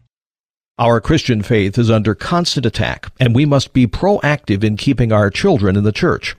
Our 0.76 1.00
Christian 1.00 1.42
faith 1.42 1.78
is 1.78 1.88
under 1.88 2.16
constant 2.16 2.66
attack, 2.66 3.06
and 3.20 3.32
we 3.32 3.46
must 3.46 3.72
be 3.72 3.86
proactive 3.86 4.64
in 4.64 4.76
keeping 4.76 5.12
our 5.12 5.30
children 5.30 5.76
in 5.76 5.84
the 5.84 5.92
church. 5.92 6.34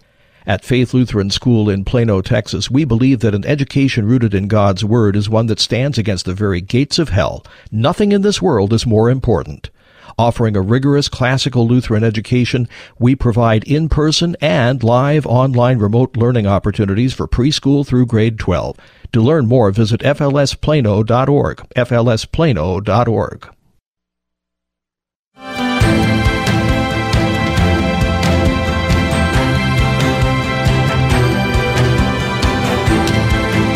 At 0.46 0.66
Faith 0.66 0.94
Lutheran 0.94 1.30
School 1.30 1.70
in 1.70 1.86
Plano, 1.86 2.20
Texas, 2.22 2.70
we 2.70 2.84
believe 2.84 3.22
that 3.22 3.34
an 3.34 3.46
education 3.46 4.06
rooted 4.06 4.34
in 4.34 4.50
God's 4.50 4.84
Word 4.84 5.16
is 5.16 5.30
one 5.30 5.46
that 5.46 5.62
stands 5.62 5.98
against 5.98 6.26
the 6.26 6.34
very 6.34 6.60
gates 6.60 7.00
of 7.00 7.10
hell. 7.10 7.46
Nothing 7.72 8.12
in 8.12 8.24
this 8.24 8.42
world 8.42 8.74
is 8.74 8.86
more 8.86 9.10
important. 9.10 9.70
Offering 10.18 10.56
a 10.56 10.62
rigorous 10.62 11.10
classical 11.10 11.68
Lutheran 11.68 12.04
education, 12.04 12.68
we 13.00 13.16
provide 13.16 13.64
in-person 13.64 14.36
and 14.42 14.84
live 14.84 15.26
online 15.26 15.80
remote 15.80 16.16
learning 16.18 16.48
opportunities 16.48 17.14
for 17.14 17.28
preschool 17.28 17.86
through 17.86 18.06
grade 18.06 18.40
12. 18.40 18.78
To 19.14 19.22
learn 19.22 19.48
more, 19.48 19.72
visit 19.72 20.02
flsplano.org, 20.02 21.58
flsplano.org. 21.76 23.50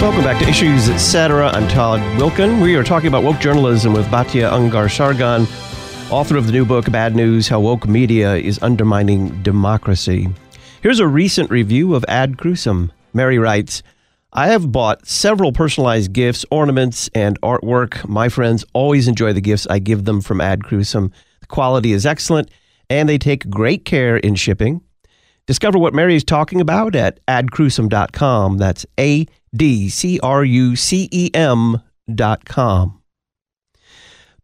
Welcome 0.02 0.24
back 0.24 0.42
to 0.42 0.48
Issues 0.48 0.90
Etc. 0.90 1.48
I'm 1.50 1.68
Todd 1.68 2.00
Wilken. 2.20 2.62
We 2.62 2.76
are 2.76 2.84
talking 2.84 3.08
about 3.08 3.24
woke 3.24 3.40
journalism 3.40 3.94
with 3.94 4.06
Batya 4.08 4.52
Ungar-Sargon, 4.52 5.46
author 6.10 6.38
of 6.38 6.46
the 6.46 6.54
new 6.54 6.64
book, 6.64 6.90
Bad 6.90 7.16
News 7.18 7.50
How 7.50 7.60
Woke 7.60 7.86
Media 7.86 8.36
is 8.36 8.62
Undermining 8.62 9.44
Democracy. 9.44 10.30
Here's 10.82 11.02
a 11.02 11.08
recent 11.08 11.52
review 11.52 11.96
of 11.96 12.06
Ad 12.08 12.38
Crucem. 12.38 12.92
Mary 13.14 13.38
writes, 13.38 13.84
I 14.32 14.48
have 14.48 14.72
bought 14.72 15.06
several 15.06 15.52
personalized 15.52 16.14
gifts, 16.14 16.46
ornaments, 16.50 17.10
and 17.14 17.40
artwork. 17.42 18.08
My 18.08 18.30
friends 18.30 18.64
always 18.74 19.10
enjoy 19.10 19.34
the 19.34 19.42
gifts 19.42 19.68
I 19.70 19.80
give 19.80 20.06
them 20.06 20.22
from 20.22 20.40
Ad 20.40 20.64
Crucem. 20.64 21.12
The 21.42 21.48
quality 21.48 21.92
is 21.92 22.06
excellent, 22.06 22.52
and 22.90 23.10
they 23.10 23.18
take 23.18 23.50
great 23.50 23.84
care 23.84 24.16
in 24.16 24.36
shipping. 24.36 24.82
Discover 25.46 25.80
what 25.80 25.94
Mary 25.94 26.16
is 26.16 26.24
talking 26.24 26.62
about 26.62 26.96
at 26.96 27.26
adcrucem.com. 27.26 28.58
That's 28.58 28.86
A 28.98 29.26
D 29.54 29.90
C 29.90 30.20
R 30.22 30.46
U 30.46 30.76
C 30.78 31.10
E 31.12 31.32
M.com. 31.34 32.97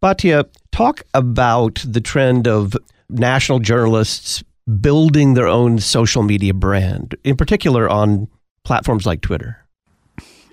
Batya, 0.03 0.49
talk 0.73 1.03
about 1.13 1.81
the 1.87 2.01
trend 2.01 2.45
of 2.45 2.75
national 3.09 3.59
journalists 3.59 4.43
building 4.81 5.33
their 5.33 5.47
own 5.47 5.79
social 5.79 6.23
media 6.23 6.53
brand, 6.53 7.15
in 7.23 7.37
particular 7.37 7.87
on 7.87 8.27
platforms 8.65 9.05
like 9.05 9.21
Twitter. 9.21 9.65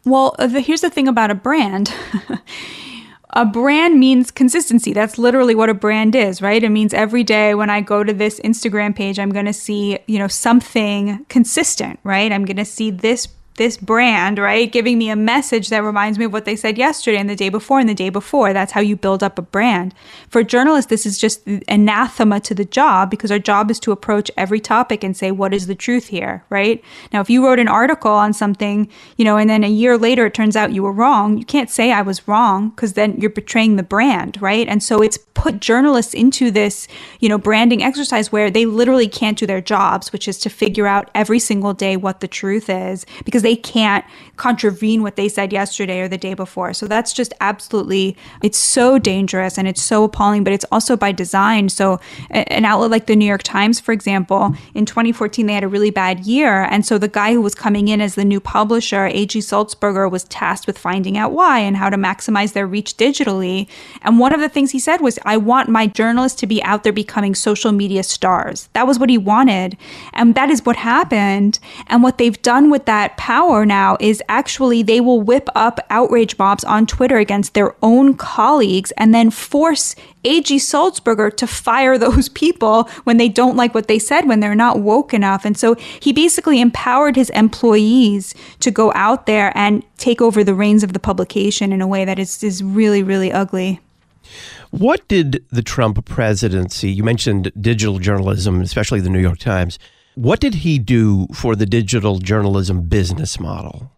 Well, 0.04 0.36
uh, 0.38 0.46
the, 0.46 0.60
here's 0.60 0.82
the 0.82 0.90
thing 0.90 1.08
about 1.08 1.32
a 1.32 1.34
brand. 1.34 1.92
a 3.30 3.44
brand 3.44 3.98
means 3.98 4.30
consistency. 4.30 4.92
That's 4.92 5.18
literally 5.18 5.56
what 5.56 5.68
a 5.68 5.74
brand 5.74 6.14
is, 6.14 6.40
right? 6.40 6.62
It 6.62 6.70
means 6.70 6.94
every 6.94 7.24
day 7.24 7.56
when 7.56 7.70
I 7.70 7.80
go 7.80 8.04
to 8.04 8.12
this 8.12 8.38
Instagram 8.44 8.94
page, 8.94 9.18
I'm 9.18 9.30
going 9.30 9.46
to 9.46 9.52
see, 9.52 9.98
you 10.06 10.20
know, 10.20 10.28
something 10.28 11.24
consistent, 11.28 11.98
right? 12.04 12.30
I'm 12.30 12.44
going 12.44 12.56
to 12.56 12.64
see 12.64 12.92
this 12.92 13.26
this 13.56 13.76
brand, 13.76 14.38
right? 14.38 14.70
Giving 14.72 14.98
me 14.98 15.10
a 15.10 15.16
message 15.16 15.68
that 15.68 15.82
reminds 15.82 16.18
me 16.18 16.24
of 16.24 16.32
what 16.32 16.44
they 16.44 16.56
said 16.56 16.78
yesterday 16.78 17.18
and 17.18 17.28
the 17.28 17.36
day 17.36 17.50
before 17.50 17.78
and 17.78 17.88
the 17.88 17.94
day 17.94 18.08
before. 18.08 18.52
That's 18.52 18.72
how 18.72 18.80
you 18.80 18.96
build 18.96 19.22
up 19.22 19.38
a 19.38 19.42
brand. 19.42 19.94
For 20.28 20.42
journalists, 20.42 20.88
this 20.88 21.04
is 21.04 21.18
just 21.18 21.46
anathema 21.68 22.40
to 22.40 22.54
the 22.54 22.64
job 22.64 23.10
because 23.10 23.30
our 23.30 23.38
job 23.38 23.70
is 23.70 23.78
to 23.80 23.92
approach 23.92 24.30
every 24.36 24.60
topic 24.60 25.04
and 25.04 25.16
say, 25.16 25.30
what 25.30 25.52
is 25.52 25.66
the 25.66 25.74
truth 25.74 26.06
here, 26.08 26.44
right? 26.48 26.82
Now, 27.12 27.20
if 27.20 27.28
you 27.28 27.44
wrote 27.44 27.58
an 27.58 27.68
article 27.68 28.12
on 28.12 28.32
something, 28.32 28.88
you 29.16 29.24
know, 29.24 29.36
and 29.36 29.50
then 29.50 29.62
a 29.62 29.68
year 29.68 29.98
later 29.98 30.26
it 30.26 30.34
turns 30.34 30.56
out 30.56 30.72
you 30.72 30.82
were 30.82 30.92
wrong, 30.92 31.36
you 31.36 31.44
can't 31.44 31.70
say 31.70 31.92
I 31.92 32.02
was 32.02 32.26
wrong 32.26 32.70
because 32.70 32.94
then 32.94 33.20
you're 33.20 33.30
betraying 33.30 33.76
the 33.76 33.82
brand, 33.82 34.40
right? 34.40 34.66
And 34.68 34.82
so 34.82 35.02
it's 35.02 35.18
put 35.34 35.60
journalists 35.60 36.12
into 36.12 36.50
this, 36.50 36.86
you 37.18 37.28
know, 37.28 37.38
branding 37.38 37.82
exercise 37.82 38.30
where 38.30 38.50
they 38.50 38.66
literally 38.66 39.08
can't 39.08 39.38
do 39.38 39.46
their 39.46 39.60
jobs, 39.60 40.12
which 40.12 40.28
is 40.28 40.38
to 40.38 40.50
figure 40.50 40.86
out 40.86 41.10
every 41.14 41.38
single 41.38 41.72
day 41.72 41.96
what 41.96 42.20
the 42.20 42.28
truth 42.28 42.68
is 42.68 43.06
because 43.24 43.39
they 43.42 43.50
they 43.50 43.56
can't 43.56 44.04
contravene 44.36 45.02
what 45.02 45.16
they 45.16 45.28
said 45.28 45.52
yesterday 45.52 46.00
or 46.00 46.08
the 46.08 46.16
day 46.16 46.34
before. 46.34 46.72
So 46.72 46.86
that's 46.86 47.12
just 47.12 47.34
absolutely, 47.40 48.16
it's 48.42 48.56
so 48.56 48.96
dangerous 48.96 49.58
and 49.58 49.66
it's 49.66 49.82
so 49.82 50.04
appalling, 50.04 50.44
but 50.44 50.52
it's 50.52 50.64
also 50.70 50.96
by 50.96 51.10
design. 51.10 51.68
So 51.68 51.98
an 52.30 52.64
outlet 52.64 52.90
like 52.90 53.06
the 53.06 53.16
New 53.16 53.26
York 53.26 53.42
Times, 53.42 53.80
for 53.80 53.90
example, 53.90 54.54
in 54.72 54.86
2014, 54.86 55.46
they 55.46 55.52
had 55.52 55.64
a 55.64 55.68
really 55.68 55.90
bad 55.90 56.20
year. 56.20 56.62
And 56.70 56.86
so 56.86 56.96
the 56.96 57.08
guy 57.08 57.32
who 57.32 57.42
was 57.42 57.56
coming 57.56 57.88
in 57.88 58.00
as 58.00 58.14
the 58.14 58.24
new 58.24 58.40
publisher, 58.40 59.06
A.G. 59.06 59.40
Sulzberger, 59.40 60.08
was 60.10 60.24
tasked 60.24 60.66
with 60.66 60.78
finding 60.78 61.18
out 61.18 61.32
why 61.32 61.58
and 61.58 61.76
how 61.76 61.90
to 61.90 61.96
maximize 61.96 62.52
their 62.52 62.68
reach 62.68 62.96
digitally. 62.96 63.68
And 64.00 64.20
one 64.20 64.32
of 64.32 64.40
the 64.40 64.48
things 64.48 64.70
he 64.70 64.78
said 64.78 65.00
was, 65.00 65.18
I 65.24 65.36
want 65.36 65.68
my 65.68 65.88
journalists 65.88 66.40
to 66.40 66.46
be 66.46 66.62
out 66.62 66.84
there 66.84 66.92
becoming 66.92 67.34
social 67.34 67.72
media 67.72 68.04
stars. 68.04 68.68
That 68.74 68.86
was 68.86 68.98
what 68.98 69.10
he 69.10 69.18
wanted. 69.18 69.76
And 70.14 70.36
that 70.36 70.50
is 70.50 70.64
what 70.64 70.76
happened. 70.76 71.58
And 71.88 72.02
what 72.02 72.16
they've 72.16 72.40
done 72.40 72.70
with 72.70 72.86
that 72.86 73.18
power 73.30 73.64
now 73.64 73.96
is 74.00 74.20
actually 74.28 74.82
they 74.82 75.00
will 75.00 75.20
whip 75.20 75.48
up 75.54 75.78
outrage 75.88 76.36
mobs 76.36 76.64
on 76.64 76.84
Twitter 76.84 77.16
against 77.16 77.54
their 77.54 77.76
own 77.80 78.12
colleagues 78.12 78.90
and 78.96 79.14
then 79.14 79.30
force 79.30 79.94
A.G. 80.24 80.56
Sulzberger 80.56 81.36
to 81.36 81.46
fire 81.46 81.96
those 82.06 82.28
people 82.28 82.88
when 83.04 83.18
they 83.18 83.28
don't 83.28 83.56
like 83.56 83.72
what 83.72 83.86
they 83.86 84.00
said, 84.00 84.26
when 84.26 84.40
they're 84.40 84.56
not 84.56 84.80
woke 84.80 85.14
enough. 85.14 85.44
And 85.44 85.56
so 85.56 85.76
he 86.00 86.12
basically 86.12 86.60
empowered 86.60 87.14
his 87.14 87.30
employees 87.30 88.34
to 88.58 88.72
go 88.72 88.90
out 88.96 89.26
there 89.26 89.52
and 89.54 89.84
take 89.96 90.20
over 90.20 90.42
the 90.42 90.54
reins 90.54 90.82
of 90.82 90.92
the 90.92 90.98
publication 90.98 91.72
in 91.72 91.80
a 91.80 91.86
way 91.86 92.04
that 92.04 92.18
is, 92.18 92.42
is 92.42 92.64
really, 92.64 93.04
really 93.04 93.30
ugly. 93.30 93.78
What 94.72 95.06
did 95.06 95.44
the 95.50 95.62
Trump 95.62 96.04
presidency, 96.04 96.90
you 96.90 97.04
mentioned 97.04 97.52
digital 97.60 98.00
journalism, 98.00 98.60
especially 98.60 98.98
the 98.98 99.08
New 99.08 99.20
York 99.20 99.38
Times, 99.38 99.78
what 100.14 100.40
did 100.40 100.56
he 100.56 100.78
do 100.78 101.26
for 101.34 101.54
the 101.56 101.66
digital 101.66 102.18
journalism 102.18 102.82
business 102.82 103.38
model? 103.38 103.92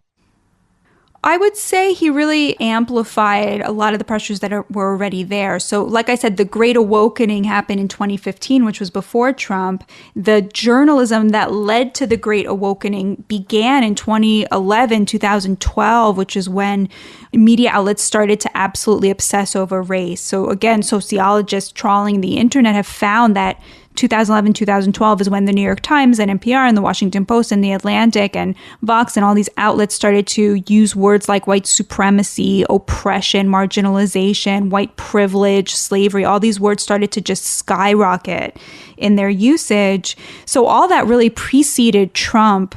I 1.25 1.37
would 1.37 1.55
say 1.55 1.93
he 1.93 2.09
really 2.09 2.59
amplified 2.59 3.61
a 3.61 3.71
lot 3.71 3.93
of 3.93 3.99
the 3.99 4.03
pressures 4.03 4.41
that 4.41 4.51
are, 4.51 4.65
were 4.69 4.89
already 4.89 5.23
there. 5.23 5.57
So, 5.57 5.81
like 5.81 6.09
I 6.09 6.15
said, 6.15 6.35
the 6.35 6.43
Great 6.43 6.75
Awakening 6.75 7.45
happened 7.45 7.79
in 7.79 7.87
2015, 7.87 8.65
which 8.65 8.81
was 8.81 8.89
before 8.89 9.31
Trump. 9.31 9.89
The 10.17 10.41
journalism 10.41 11.29
that 11.29 11.53
led 11.53 11.95
to 11.95 12.05
the 12.05 12.17
Great 12.17 12.45
Awakening 12.45 13.23
began 13.29 13.85
in 13.85 13.95
2011, 13.95 15.05
2012, 15.05 16.17
which 16.17 16.35
is 16.35 16.49
when 16.49 16.89
media 17.31 17.69
outlets 17.71 18.03
started 18.03 18.41
to 18.41 18.57
absolutely 18.57 19.09
obsess 19.09 19.55
over 19.55 19.81
race. 19.81 20.19
So, 20.19 20.49
again, 20.49 20.81
sociologists 20.81 21.71
trawling 21.71 22.19
the 22.19 22.35
internet 22.35 22.75
have 22.75 22.85
found 22.85 23.33
that 23.37 23.61
2011, 23.95 24.53
2012 24.53 25.21
is 25.21 25.29
when 25.29 25.45
the 25.45 25.53
New 25.53 25.61
York 25.61 25.81
Times 25.81 26.19
and 26.19 26.39
NPR 26.39 26.67
and 26.67 26.75
the 26.75 26.81
Washington 26.81 27.25
Post 27.25 27.51
and 27.51 27.63
the 27.63 27.71
Atlantic 27.71 28.35
and 28.35 28.55
Vox 28.81 29.15
and 29.15 29.25
all 29.25 29.35
these 29.35 29.49
outlets 29.57 29.93
started 29.93 30.27
to 30.27 30.63
use 30.67 30.95
words 30.95 31.29
like 31.29 31.47
white 31.47 31.67
supremacy, 31.67 32.65
oppression, 32.69 33.47
marginalization, 33.47 34.69
white 34.69 34.95
privilege, 34.95 35.73
slavery. 35.73 36.25
All 36.25 36.39
these 36.39 36.59
words 36.59 36.81
started 36.81 37.11
to 37.11 37.21
just 37.21 37.45
skyrocket 37.45 38.57
in 38.97 39.15
their 39.15 39.29
usage. 39.29 40.17
So 40.45 40.65
all 40.65 40.87
that 40.87 41.05
really 41.05 41.29
preceded 41.29 42.13
Trump 42.13 42.75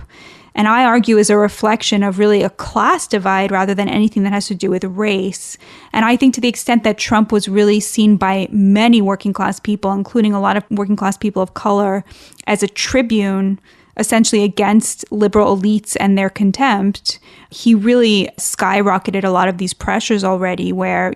and 0.57 0.67
I 0.67 0.85
argue 0.85 1.19
is 1.19 1.29
a 1.29 1.37
reflection 1.37 2.03
of 2.03 2.19
really 2.19 2.43
a 2.43 2.49
class 2.49 3.07
divide 3.07 3.53
rather 3.53 3.75
than 3.75 3.91
anything 3.91 4.23
that 4.23 4.33
has 4.33 4.47
to 4.47 4.55
do 4.55 4.71
with 4.71 4.85
race. 4.85 5.59
And 5.93 6.07
I 6.07 6.17
think 6.17 6.35
to 6.35 6.41
the 6.41 6.49
extent 6.49 6.83
that 6.83 6.97
Trump 6.97 7.31
was 7.31 7.47
really 7.47 7.79
seen 7.79 8.17
by 8.17 8.49
many 8.51 9.03
working 9.03 9.35
class 9.35 9.61
people, 9.61 9.93
including 9.93 10.33
a 10.33 10.41
lot 10.41 10.57
of 10.57 10.65
working 10.71 10.97
class 10.97 11.19
people 11.19 11.43
of 11.43 11.53
color, 11.53 12.05
as 12.47 12.63
a 12.63 12.69
tribune 12.69 13.61
essentially 13.99 14.43
against 14.43 15.05
liberal 15.13 15.55
elites 15.55 15.95
and 16.01 16.17
their 16.17 16.31
contempt, 16.31 17.19
he 17.51 17.75
really 17.75 18.31
skyrocketed 18.39 19.25
a 19.25 19.31
lot 19.31 19.49
of 19.49 19.59
these 19.59 19.75
pressures 19.75 20.25
already 20.25 20.73
where 20.73 21.13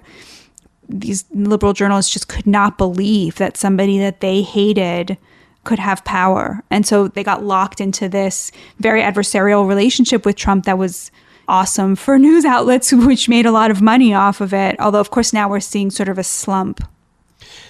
these 0.86 1.24
liberal 1.32 1.72
journalists 1.72 2.12
just 2.12 2.28
could 2.28 2.47
not 2.47 2.76
believe 2.76 3.36
that 3.36 3.57
somebody 3.57 3.99
that 3.99 4.20
they 4.20 4.43
hated 4.43 5.16
could 5.64 5.78
have 5.78 6.04
power. 6.04 6.62
And 6.70 6.86
so 6.86 7.08
they 7.08 7.22
got 7.22 7.44
locked 7.44 7.80
into 7.80 8.08
this 8.08 8.50
very 8.78 9.02
adversarial 9.02 9.68
relationship 9.68 10.24
with 10.24 10.36
Trump 10.36 10.64
that 10.64 10.78
was 10.78 11.11
awesome 11.48 11.96
for 11.96 12.18
news 12.18 12.44
outlets, 12.44 12.92
which 12.92 13.28
made 13.28 13.46
a 13.46 13.52
lot 13.52 13.70
of 13.70 13.82
money 13.82 14.14
off 14.14 14.40
of 14.40 14.54
it. 14.54 14.78
Although, 14.80 15.00
of 15.00 15.11
course, 15.11 15.32
now 15.32 15.48
we're 15.48 15.61
seeing 15.61 15.90
sort 15.90 16.08
of 16.08 16.18
a 16.18 16.24
slump. 16.24 16.82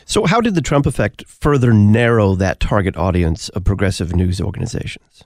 So, 0.05 0.27
how 0.27 0.41
did 0.41 0.55
the 0.55 0.61
Trump 0.61 0.87
effect 0.87 1.25
further 1.29 1.73
narrow 1.73 2.35
that 2.35 2.59
target 2.59 2.97
audience 2.97 3.49
of 3.51 3.65
progressive 3.65 4.15
news 4.15 4.41
organizations? 4.41 5.25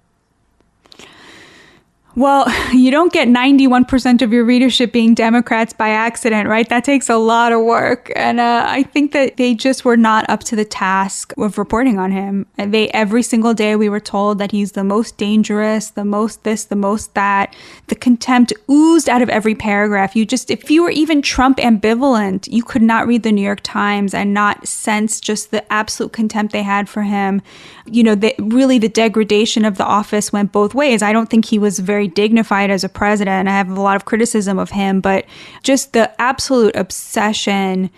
Well, 2.17 2.47
you 2.73 2.91
don't 2.91 3.13
get 3.13 3.29
91% 3.29 4.23
of 4.23 4.33
your 4.33 4.45
readership 4.45 4.93
being 4.93 5.15
Democrats 5.15 5.73
by 5.73 5.91
accident, 5.91 6.49
right? 6.49 6.69
That 6.69 6.85
takes 6.85 7.09
a 7.09 7.17
lot 7.17 7.53
of 7.53 7.63
work. 7.63 8.13
And 8.15 8.41
uh, 8.41 8.65
I 8.67 8.85
think 8.85 9.13
that 9.13 9.37
they 9.37 9.55
just 9.55 9.85
were 9.85 9.97
not 9.97 10.29
up 10.29 10.41
to 10.45 10.57
the 10.57 10.65
task 10.65 11.33
of 11.37 11.59
reporting 11.59 11.99
on 11.99 12.13
him. 12.13 12.47
They, 12.57 12.89
every 12.91 13.23
single 13.23 13.55
day, 13.55 13.77
we 13.77 13.89
were 13.89 14.01
told 14.01 14.39
that 14.39 14.53
he's 14.53 14.73
the 14.73 14.85
most 14.85 15.17
dangerous, 15.17 15.91
the 15.91 16.05
most 16.05 16.45
this, 16.45 16.65
the 16.65 16.77
most 16.77 17.15
that. 17.15 17.55
The 17.89 17.95
contempt 17.95 18.53
oozed 18.71 19.09
out 19.09 19.23
of 19.23 19.29
every 19.29 19.55
paragraph. 19.55 20.17
You 20.17 20.25
just, 20.25 20.51
if 20.51 20.71
you 20.71 20.83
were 20.83 20.91
even 20.91 21.23
Trump 21.23 21.59
ambivalent, 21.59 22.51
you 22.51 22.63
could 22.63 22.83
not 22.83 23.07
read 23.07 23.23
the 23.23 23.33
New 23.33 23.43
York 23.43 23.61
Times 23.63 24.15
and 24.15 24.33
not 24.33 24.67
sense 24.67 25.21
just 25.21 25.51
the 25.51 25.71
absolute 25.73 26.13
contempt 26.13 26.53
they 26.53 26.63
had 26.63 26.89
for 26.89 27.03
him. 27.03 27.43
You 27.87 28.03
know, 28.03 28.15
the, 28.15 28.35
really 28.39 28.79
the 28.79 28.89
degradation 28.89 29.65
of 29.65 29.77
the 29.77 29.85
office 29.85 30.33
went 30.33 30.53
both 30.53 30.75
ways. 30.75 31.03
I 31.03 31.13
don't 31.13 31.29
think 31.29 31.47
he 31.47 31.59
was 31.59 31.79
very 31.79 32.04
very 32.05 32.15
dignified 32.15 32.71
as 32.71 32.85
a 32.85 32.89
president. 32.89 33.49
I 33.49 33.53
have 33.53 33.71
a 33.71 33.81
lot 33.81 33.97
of 33.97 34.05
criticism 34.05 34.59
of 34.59 34.71
him, 34.71 35.01
but 35.01 35.25
just 35.63 35.93
the 35.93 36.11
absolute 36.21 36.77
obsession 36.77 37.91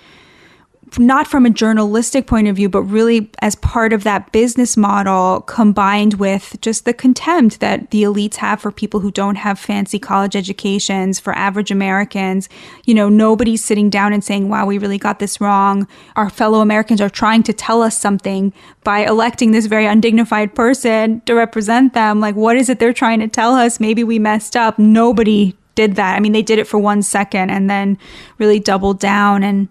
not 0.98 1.26
from 1.26 1.44
a 1.44 1.50
journalistic 1.50 2.26
point 2.26 2.48
of 2.48 2.56
view, 2.56 2.68
but 2.68 2.82
really 2.82 3.30
as 3.42 3.54
part 3.56 3.92
of 3.92 4.04
that 4.04 4.30
business 4.32 4.76
model 4.76 5.40
combined 5.42 6.14
with 6.14 6.56
just 6.60 6.84
the 6.84 6.94
contempt 6.94 7.60
that 7.60 7.90
the 7.90 8.04
elites 8.04 8.36
have 8.36 8.60
for 8.60 8.70
people 8.70 9.00
who 9.00 9.10
don't 9.10 9.34
have 9.36 9.58
fancy 9.58 9.98
college 9.98 10.36
educations, 10.36 11.18
for 11.18 11.32
average 11.34 11.70
Americans. 11.70 12.48
You 12.84 12.94
know, 12.94 13.08
nobody's 13.08 13.64
sitting 13.64 13.90
down 13.90 14.12
and 14.12 14.22
saying, 14.22 14.48
wow, 14.48 14.64
we 14.64 14.78
really 14.78 14.98
got 14.98 15.18
this 15.18 15.40
wrong. 15.40 15.88
Our 16.14 16.30
fellow 16.30 16.60
Americans 16.60 17.00
are 17.00 17.10
trying 17.10 17.42
to 17.44 17.52
tell 17.52 17.82
us 17.82 17.98
something 17.98 18.52
by 18.84 19.00
electing 19.00 19.50
this 19.50 19.66
very 19.66 19.86
undignified 19.86 20.54
person 20.54 21.20
to 21.22 21.34
represent 21.34 21.94
them. 21.94 22.20
Like, 22.20 22.36
what 22.36 22.56
is 22.56 22.68
it 22.68 22.78
they're 22.78 22.92
trying 22.92 23.20
to 23.20 23.28
tell 23.28 23.54
us? 23.54 23.80
Maybe 23.80 24.04
we 24.04 24.18
messed 24.18 24.56
up. 24.56 24.78
Nobody 24.78 25.56
did 25.74 25.96
that. 25.96 26.16
I 26.16 26.20
mean, 26.20 26.32
they 26.32 26.42
did 26.42 26.58
it 26.58 26.66
for 26.66 26.78
one 26.78 27.02
second 27.02 27.50
and 27.50 27.68
then 27.68 27.98
really 28.38 28.58
doubled 28.58 28.98
down 28.98 29.42
and 29.42 29.68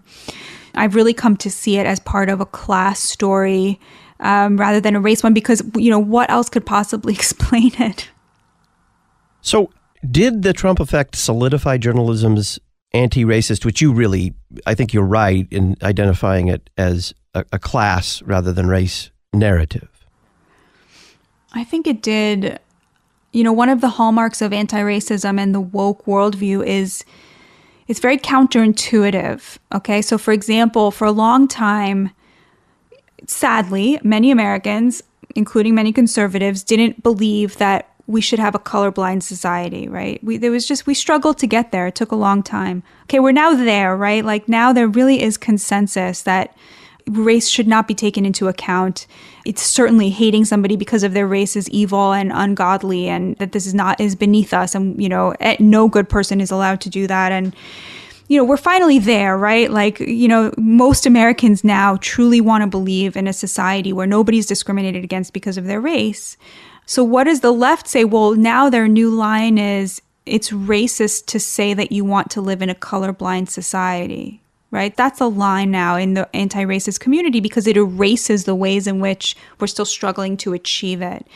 I've 0.76 0.94
really 0.94 1.14
come 1.14 1.36
to 1.38 1.50
see 1.50 1.78
it 1.78 1.86
as 1.86 2.00
part 2.00 2.28
of 2.28 2.40
a 2.40 2.46
class 2.46 3.00
story 3.00 3.80
um, 4.20 4.56
rather 4.58 4.80
than 4.80 4.94
a 4.96 5.00
race 5.00 5.22
one 5.22 5.34
because, 5.34 5.62
you 5.74 5.90
know, 5.90 5.98
what 5.98 6.30
else 6.30 6.48
could 6.48 6.66
possibly 6.66 7.14
explain 7.14 7.72
it? 7.80 8.08
So, 9.40 9.70
did 10.08 10.42
the 10.42 10.52
Trump 10.52 10.80
effect 10.80 11.16
solidify 11.16 11.78
journalism's 11.78 12.58
anti 12.92 13.24
racist, 13.24 13.64
which 13.64 13.80
you 13.80 13.92
really, 13.92 14.34
I 14.66 14.74
think 14.74 14.92
you're 14.92 15.04
right 15.04 15.46
in 15.50 15.76
identifying 15.82 16.48
it 16.48 16.68
as 16.76 17.14
a, 17.34 17.44
a 17.52 17.58
class 17.58 18.22
rather 18.22 18.52
than 18.52 18.66
race 18.66 19.10
narrative? 19.32 19.88
I 21.52 21.64
think 21.64 21.86
it 21.86 22.02
did. 22.02 22.58
You 23.32 23.44
know, 23.44 23.52
one 23.52 23.68
of 23.68 23.80
the 23.80 23.88
hallmarks 23.88 24.40
of 24.40 24.52
anti 24.52 24.78
racism 24.78 25.38
and 25.38 25.54
the 25.54 25.60
woke 25.60 26.04
worldview 26.06 26.64
is 26.66 27.04
it's 27.88 28.00
very 28.00 28.18
counterintuitive. 28.18 29.58
Okay. 29.74 30.02
So, 30.02 30.18
for 30.18 30.32
example, 30.32 30.90
for 30.90 31.06
a 31.06 31.12
long 31.12 31.48
time, 31.48 32.10
sadly, 33.26 33.98
many 34.02 34.30
Americans, 34.30 35.02
including 35.34 35.74
many 35.74 35.92
conservatives, 35.92 36.62
didn't 36.62 37.02
believe 37.02 37.58
that 37.58 37.90
we 38.06 38.20
should 38.20 38.38
have 38.38 38.54
a 38.54 38.58
colorblind 38.58 39.22
society, 39.22 39.88
right? 39.88 40.22
We 40.22 40.36
there 40.36 40.50
was 40.50 40.66
just 40.66 40.86
we 40.86 40.94
struggled 40.94 41.38
to 41.38 41.46
get 41.46 41.72
there. 41.72 41.88
It 41.88 41.94
took 41.94 42.12
a 42.12 42.16
long 42.16 42.42
time. 42.42 42.82
Okay, 43.04 43.20
we're 43.20 43.32
now 43.32 43.54
there, 43.54 43.96
right? 43.96 44.24
Like 44.24 44.48
now 44.48 44.72
there 44.72 44.88
really 44.88 45.22
is 45.22 45.36
consensus 45.36 46.22
that 46.22 46.56
race 47.08 47.48
should 47.48 47.66
not 47.66 47.88
be 47.88 47.94
taken 47.94 48.24
into 48.24 48.48
account. 48.48 49.06
It's 49.46 49.62
certainly 49.62 50.10
hating 50.10 50.44
somebody 50.44 50.76
because 50.76 51.02
of 51.02 51.12
their 51.12 51.26
race 51.26 51.56
is 51.56 51.68
evil 51.70 52.12
and 52.12 52.32
ungodly, 52.34 53.08
and 53.08 53.36
that 53.36 53.52
this 53.52 53.66
is 53.66 53.74
not 53.74 54.00
is 54.00 54.14
beneath 54.14 54.52
us. 54.52 54.74
And 54.74 55.00
you 55.00 55.08
know, 55.08 55.34
eh, 55.40 55.56
no 55.60 55.88
good 55.88 56.08
person 56.08 56.40
is 56.40 56.50
allowed 56.50 56.80
to 56.82 56.90
do 56.90 57.06
that. 57.06 57.32
And 57.32 57.54
you 58.28 58.36
know, 58.36 58.44
we're 58.44 58.56
finally 58.56 58.98
there, 58.98 59.38
right? 59.38 59.70
Like, 59.70 60.00
you 60.00 60.26
know, 60.26 60.52
most 60.56 61.06
Americans 61.06 61.62
now 61.62 61.96
truly 62.00 62.40
want 62.40 62.62
to 62.62 62.66
believe 62.66 63.16
in 63.16 63.28
a 63.28 63.32
society 63.32 63.92
where 63.92 64.06
nobody's 64.06 64.46
discriminated 64.46 65.04
against 65.04 65.32
because 65.32 65.56
of 65.56 65.66
their 65.66 65.80
race. 65.80 66.36
So, 66.86 67.04
what 67.04 67.24
does 67.24 67.40
the 67.40 67.52
left 67.52 67.86
say? 67.88 68.04
Well, 68.04 68.34
now 68.34 68.68
their 68.68 68.88
new 68.88 69.10
line 69.10 69.58
is 69.58 70.02
it's 70.24 70.50
racist 70.50 71.26
to 71.26 71.40
say 71.40 71.72
that 71.74 71.92
you 71.92 72.04
want 72.04 72.30
to 72.32 72.40
live 72.40 72.62
in 72.62 72.70
a 72.70 72.74
colorblind 72.74 73.48
society, 73.48 74.42
right? 74.76 74.94
That's 74.94 75.22
a 75.22 75.26
line 75.26 75.70
now 75.70 75.96
in 75.96 76.12
the 76.12 76.28
anti 76.36 76.62
racist 76.64 77.00
community 77.00 77.40
because 77.40 77.66
it 77.66 77.78
erases 77.78 78.44
the 78.44 78.54
ways 78.54 78.86
in 78.86 79.00
which 79.00 79.34
we're 79.58 79.66
still 79.68 79.86
struggling 79.86 80.36
to 80.36 80.52
achieve 80.52 81.00
it. 81.00 81.26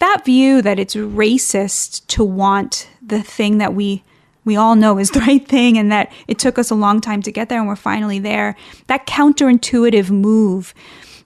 That 0.00 0.24
view 0.24 0.60
that 0.60 0.80
it's 0.80 0.96
racist 0.96 2.04
to 2.08 2.24
want 2.24 2.90
the 3.00 3.22
thing 3.22 3.58
that 3.58 3.74
we 3.74 4.02
we 4.44 4.56
all 4.56 4.74
know 4.74 4.98
is 4.98 5.10
the 5.12 5.20
right 5.20 5.46
thing 5.46 5.78
and 5.78 5.92
that 5.92 6.12
it 6.26 6.40
took 6.40 6.58
us 6.58 6.70
a 6.70 6.74
long 6.74 7.00
time 7.00 7.22
to 7.22 7.30
get 7.30 7.48
there 7.48 7.60
and 7.60 7.68
we're 7.68 7.76
finally 7.76 8.18
there. 8.18 8.56
That 8.88 9.06
counterintuitive 9.06 10.10
move 10.10 10.74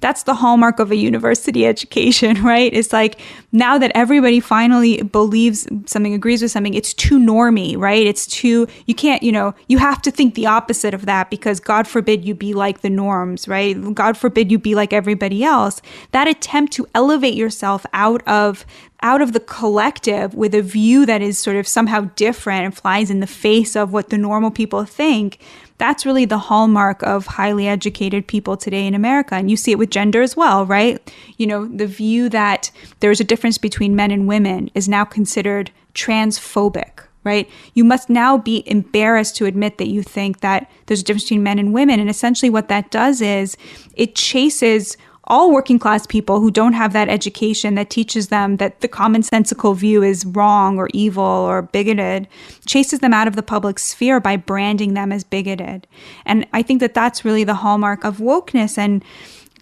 that's 0.05 0.25
the 0.25 0.35
hallmark 0.35 0.81
of 0.81 0.91
a 0.91 0.97
university 0.97 1.65
education, 1.75 2.43
right? 2.43 2.71
It's 2.75 2.93
like 2.93 3.19
now 3.53 3.79
that 3.79 3.91
everybody 3.95 4.39
finally 4.39 5.03
believes 5.03 5.67
something, 5.87 6.13
agrees 6.13 6.43
with 6.43 6.51
something, 6.51 6.75
it's 6.75 6.93
too 6.93 7.19
normy, 7.19 7.75
right? 7.79 8.07
It's 8.07 8.27
too, 8.27 8.69
you 8.85 8.95
can't, 8.95 9.23
you 9.23 9.33
know, 9.33 9.55
you 9.67 9.79
have 9.79 10.03
to 10.03 10.11
think 10.11 10.35
the 10.35 10.45
opposite 10.45 10.93
of 10.93 11.07
that 11.07 11.31
because 11.31 11.59
God 11.59 11.89
forbid 11.89 12.23
you 12.23 12.35
be 12.35 12.53
like 12.53 12.83
the 12.83 12.91
norms, 12.91 13.49
right? 13.49 13.95
God 13.95 14.19
forbid 14.19 14.53
you 14.53 14.59
be 14.59 14.75
like 14.75 14.93
everybody 14.93 15.43
else. 15.43 15.81
That 16.13 16.29
attempt 16.29 16.75
to 16.75 16.87
elevate 16.95 17.35
yourself 17.35 17.87
out 17.95 18.23
of 18.29 18.67
out 19.01 19.21
of 19.21 19.35
the 19.35 19.41
collective 19.41 20.35
with 20.35 20.55
a 20.55 20.63
view 20.63 21.05
that 21.05 21.21
is 21.21 21.39
sort 21.39 21.57
of 21.57 21.69
somehow 21.69 22.01
different 22.17 22.65
and 22.65 22.75
flies 22.75 23.11
in 23.11 23.21
the 23.21 23.27
face 23.27 23.77
of 23.77 23.93
what 23.93 24.09
the 24.09 24.17
normal 24.17 24.51
people 24.51 24.85
think 24.85 25.39
that's 25.79 26.07
really 26.07 26.25
the 26.25 26.39
hallmark 26.39 27.03
of 27.03 27.27
highly 27.27 27.67
educated 27.67 28.27
people 28.27 28.57
today 28.57 28.87
in 28.87 28.95
America. 28.95 29.35
And 29.35 29.51
you 29.51 29.57
see 29.57 29.73
it 29.73 29.79
with 29.79 29.91
gender 29.91 30.23
as 30.23 30.37
well, 30.37 30.65
right? 30.65 31.13
You 31.37 31.47
know, 31.47 31.67
the 31.67 31.87
view 31.87 32.29
that 32.29 32.71
there's 33.01 33.21
a 33.21 33.25
difference 33.25 33.59
between 33.59 33.97
men 33.97 34.11
and 34.11 34.29
women 34.29 34.71
is 34.75 34.89
now 34.89 35.05
considered 35.05 35.71
transphobic, 35.95 37.01
right? 37.25 37.51
You 37.75 37.85
must 37.85 38.09
now 38.09 38.39
be 38.39 38.63
embarrassed 38.67 39.37
to 39.37 39.47
admit 39.47 39.79
that 39.79 39.89
you 39.89 40.03
think 40.03 40.41
that 40.41 40.71
there's 40.87 41.01
a 41.01 41.05
difference 41.05 41.25
between 41.25 41.43
men 41.43 41.59
and 41.59 41.75
women. 41.75 41.99
And 41.99 42.09
essentially, 42.09 42.51
what 42.51 42.69
that 42.69 42.91
does 42.91 43.21
is 43.21 43.57
it 43.95 44.15
chases 44.15 44.97
all 45.27 45.53
working 45.53 45.79
class 45.79 46.07
people 46.07 46.41
who 46.41 46.51
don't 46.51 46.75
have 46.75 46.93
that 46.93 47.09
education 47.09 47.75
that 47.75 47.91
teaches 47.91 48.29
them 48.29 48.57
that 48.59 48.81
the 48.81 48.89
commonsensical 48.89 49.77
view 49.77 50.03
is 50.03 50.27
wrong 50.27 50.79
or 50.79 50.89
evil 50.93 51.25
or 51.25 51.63
bigoted 51.63 52.29
chases 52.67 53.01
them 53.01 53.15
out 53.15 53.29
of 53.29 53.37
the 53.37 53.43
public 53.43 53.79
sphere 53.79 54.21
by 54.21 54.37
branding 54.37 54.95
them 54.95 55.13
as 55.13 55.25
bigoted. 55.25 55.87
And 56.27 56.47
i 56.53 56.63
think 56.63 56.81
that 56.81 56.95
that's 56.95 57.25
really 57.25 57.45
the 57.45 57.55
hallmark 57.55 58.05
of 58.05 58.19
wokeness 58.19 58.79
and 58.79 59.05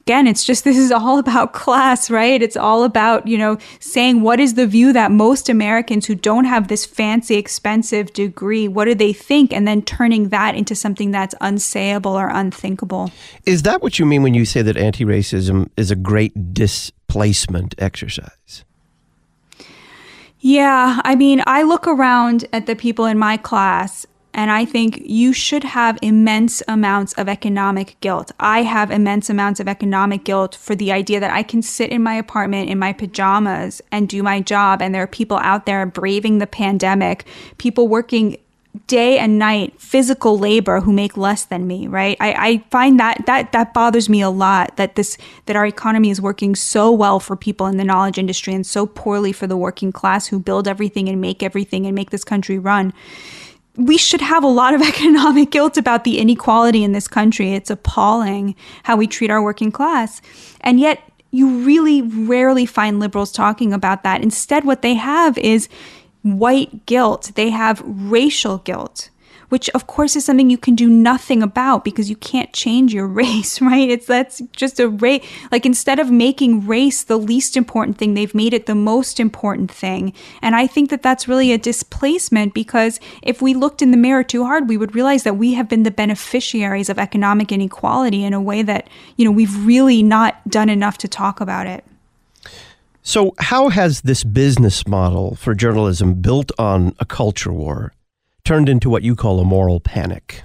again, 0.03 0.27
it's 0.27 0.45
just 0.45 0.65
this 0.65 0.77
is 0.77 0.91
all 0.91 1.19
about 1.19 1.53
class, 1.53 2.11
right? 2.11 2.43
It's 2.43 2.57
all 2.57 2.83
about, 2.83 3.27
you 3.27 3.39
know, 3.39 3.59
saying 3.79 4.23
what 4.23 4.41
is 4.41 4.55
the 4.55 4.67
view 4.67 4.93
that 4.93 5.13
most 5.13 5.49
Americans 5.49 6.07
who 6.07 6.17
don't 6.17 6.45
have 6.45 6.69
this 6.69 6.85
fancy, 6.85 7.37
expensive 7.37 8.13
degree, 8.13 8.67
what 8.67 8.87
do 8.87 8.95
they 8.95 9.13
think? 9.13 9.53
And 9.53 9.67
then 9.67 9.83
turning 9.83 10.31
that 10.31 10.57
into 10.57 10.75
something 10.75 11.13
that's 11.13 11.35
unsayable 11.37 12.15
or 12.15 12.29
unthinkable. 12.29 13.13
Is 13.47 13.63
that 13.63 13.81
what 13.83 13.99
you 13.99 14.07
mean 14.07 14.23
when 14.23 14.35
you 14.35 14.45
say 14.45 14.63
that 14.63 14.77
anti 14.77 15.05
racism 15.05 15.71
is 15.77 15.91
a 15.91 15.97
great 15.97 16.53
displacement 16.53 17.75
exercise? 17.79 18.65
Yeah, 20.41 21.01
I 21.05 21.15
mean, 21.15 21.45
I 21.47 21.63
look 21.63 21.87
around 21.87 22.47
at 22.53 22.67
the 22.67 22.75
people 22.75 23.05
in 23.05 23.17
my 23.17 23.37
class 23.37 24.05
and 24.35 24.51
I 24.51 24.64
think 24.64 25.03
you 25.05 25.33
should 25.33 25.62
have 25.64 25.99
immense 26.01 26.62
amounts 26.66 27.12
of 27.14 27.28
economic 27.28 27.97
guilt. 28.01 28.33
I 28.41 28.62
have 28.62 28.91
immense 28.91 29.28
amounts 29.28 29.61
of 29.61 29.68
economic 29.68 30.24
guilt 30.24 30.55
for 30.55 30.74
the 30.74 30.91
idea 30.91 31.20
that 31.20 31.33
I 31.33 31.43
can 31.43 31.61
sit 31.61 31.91
in 31.91 32.03
my 32.03 32.14
apartment 32.14 32.70
in 32.70 32.78
my 32.78 32.95
pajamas 32.95 33.83
and 33.91 34.09
do 34.09 34.22
my 34.22 34.41
job. 34.41 34.80
And 34.80 34.95
there 34.95 35.03
are 35.03 35.09
people 35.09 35.37
out 35.39 35.66
there 35.66 35.85
braving 35.85 36.39
the 36.39 36.47
pandemic, 36.47 37.26
people 37.59 37.89
working 37.89 38.39
day 38.87 39.18
and 39.18 39.39
night 39.39 39.78
physical 39.78 40.39
labor 40.39 40.80
who 40.80 40.95
make 40.95 41.14
less 41.14 41.45
than 41.45 41.66
me 41.66 41.87
right 41.87 42.16
I, 42.20 42.33
I 42.33 42.64
find 42.70 42.99
that 42.99 43.26
that 43.26 43.53
that 43.53 43.74
bothers 43.74 44.09
me 44.09 44.22
a 44.22 44.30
lot 44.30 44.78
that 44.78 44.95
this 44.95 45.18
that 45.45 45.57
our 45.57 45.66
economy 45.66 46.09
is 46.09 46.22
working 46.22 46.55
so 46.55 46.91
well 46.91 47.20
for 47.20 47.37
people 47.37 47.66
in 47.66 47.76
the 47.76 47.85
knowledge 47.85 48.16
industry 48.16 48.55
and 48.55 48.66
so 48.66 48.87
poorly 48.87 49.30
for 49.30 49.47
the 49.47 49.59
working 49.59 49.93
class 49.93 50.28
who 50.28 50.41
build 50.41 50.66
everything 50.66 51.11
and 51.11 51.20
make 51.20 51.43
everything 51.43 51.85
and 51.85 51.95
make 51.95 52.09
this 52.09 52.24
country 52.24 52.59
run 52.59 52.95
we 53.77 53.97
should 53.97 54.20
have 54.20 54.45
a 54.45 54.49
lot 54.49 54.75
of 54.75 54.83
economic 54.89 55.51
guilt 55.51 55.77
about 55.77 56.05
the 56.05 56.18
inequality 56.18 56.85
in 56.85 56.93
this 56.93 57.09
country. 57.09 57.53
It's 57.53 57.70
appalling 57.70 58.55
how 58.85 58.97
we 58.97 59.07
treat 59.07 59.31
our 59.31 59.43
working 59.43 59.73
class. 59.73 60.20
And 60.61 60.79
yet, 60.81 61.03
you 61.31 61.64
really 61.64 62.03
rarely 62.03 62.66
find 62.66 63.01
liberals 63.01 63.33
talking 63.33 63.73
about 63.73 64.03
that. 64.03 64.23
Instead, 64.23 64.64
what 64.64 64.83
they 64.83 64.95
have 64.95 65.39
is 65.39 65.68
white 66.23 66.85
guilt, 66.87 67.33
they 67.35 67.51
have 67.51 67.83
racial 67.85 68.59
guilt 68.59 69.09
which 69.53 69.69
of 69.75 69.87
course 69.87 70.17
is 70.17 70.25
something 70.25 70.49
you 70.49 70.57
can 70.57 70.75
do 70.75 70.89
nothing 70.89 71.43
about 71.43 71.85
because 71.85 72.09
you 72.09 72.17
can't 72.17 72.55
change 72.55 72.95
your 72.95 73.07
race, 73.23 73.61
right? 73.61 73.91
It's 73.91 74.07
that's 74.07 74.41
just 74.53 74.81
a 74.81 74.89
race. 74.89 75.23
Like 75.53 75.67
instead 75.67 75.99
of 75.99 76.11
making 76.11 76.67
race 76.67 77.03
the 77.03 77.19
least 77.19 77.55
important 77.55 77.99
thing, 77.99 78.15
they've 78.15 78.35
made 78.35 78.55
it 78.55 78.65
the 78.65 78.75
most 78.75 79.21
important 79.21 79.71
thing. 79.71 80.15
And 80.41 80.57
I 80.57 80.67
think 80.67 80.89
that 80.89 81.03
that's 81.03 81.29
really 81.29 81.53
a 81.53 81.59
displacement 81.59 82.55
because 82.55 82.99
if 83.21 83.43
we 83.43 83.53
looked 83.53 83.83
in 83.83 83.91
the 83.91 83.99
mirror 83.99 84.25
too 84.25 84.43
hard, 84.43 84.71
we 84.71 84.79
would 84.79 84.95
realize 84.95 85.23
that 85.25 85.37
we 85.37 85.53
have 85.53 85.69
been 85.69 85.83
the 85.83 85.91
beneficiaries 85.91 86.89
of 86.89 86.99
economic 86.99 87.53
inequality 87.53 88.25
in 88.25 88.33
a 88.33 88.41
way 88.41 88.63
that, 88.63 88.89
you 89.17 89.25
know, 89.27 89.31
we've 89.31 89.67
really 89.67 90.03
not 90.03 90.49
done 90.49 90.71
enough 90.71 90.97
to 90.97 91.09
talk 91.09 91.43
about 91.43 91.67
it. 91.67 91.85
So, 93.03 93.35
how 93.39 93.69
has 93.69 94.01
this 94.01 94.25
business 94.25 94.87
model 94.87 95.35
for 95.35 95.55
journalism 95.55 96.15
built 96.15 96.53
on 96.59 96.95
a 96.99 97.05
culture 97.05 97.53
war 97.53 97.93
turned 98.45 98.68
into 98.68 98.90
what 98.90 99.03
you 99.03 99.14
call 99.14 99.40
a 99.40 99.45
moral 99.45 99.80
panic. 99.80 100.43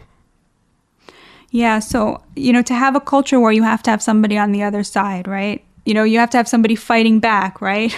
Yeah, 1.50 1.80
so, 1.80 2.22
you 2.36 2.52
know, 2.54 2.62
to 2.64 2.74
have 2.74 2.96
a 2.96 3.00
culture 3.00 3.40
where 3.40 3.52
you 3.52 3.64
have 3.64 3.82
to 3.84 3.90
have 3.90 4.02
somebody 4.02 4.38
on 4.38 4.52
the 4.52 4.64
other 4.64 4.84
side, 4.84 5.28
right? 5.28 5.64
You 5.86 5.94
know, 5.94 6.04
you 6.04 6.20
have 6.20 6.30
to 6.32 6.38
have 6.38 6.50
somebody 6.50 6.76
fighting 6.76 7.22
back, 7.22 7.62
right? 7.62 7.96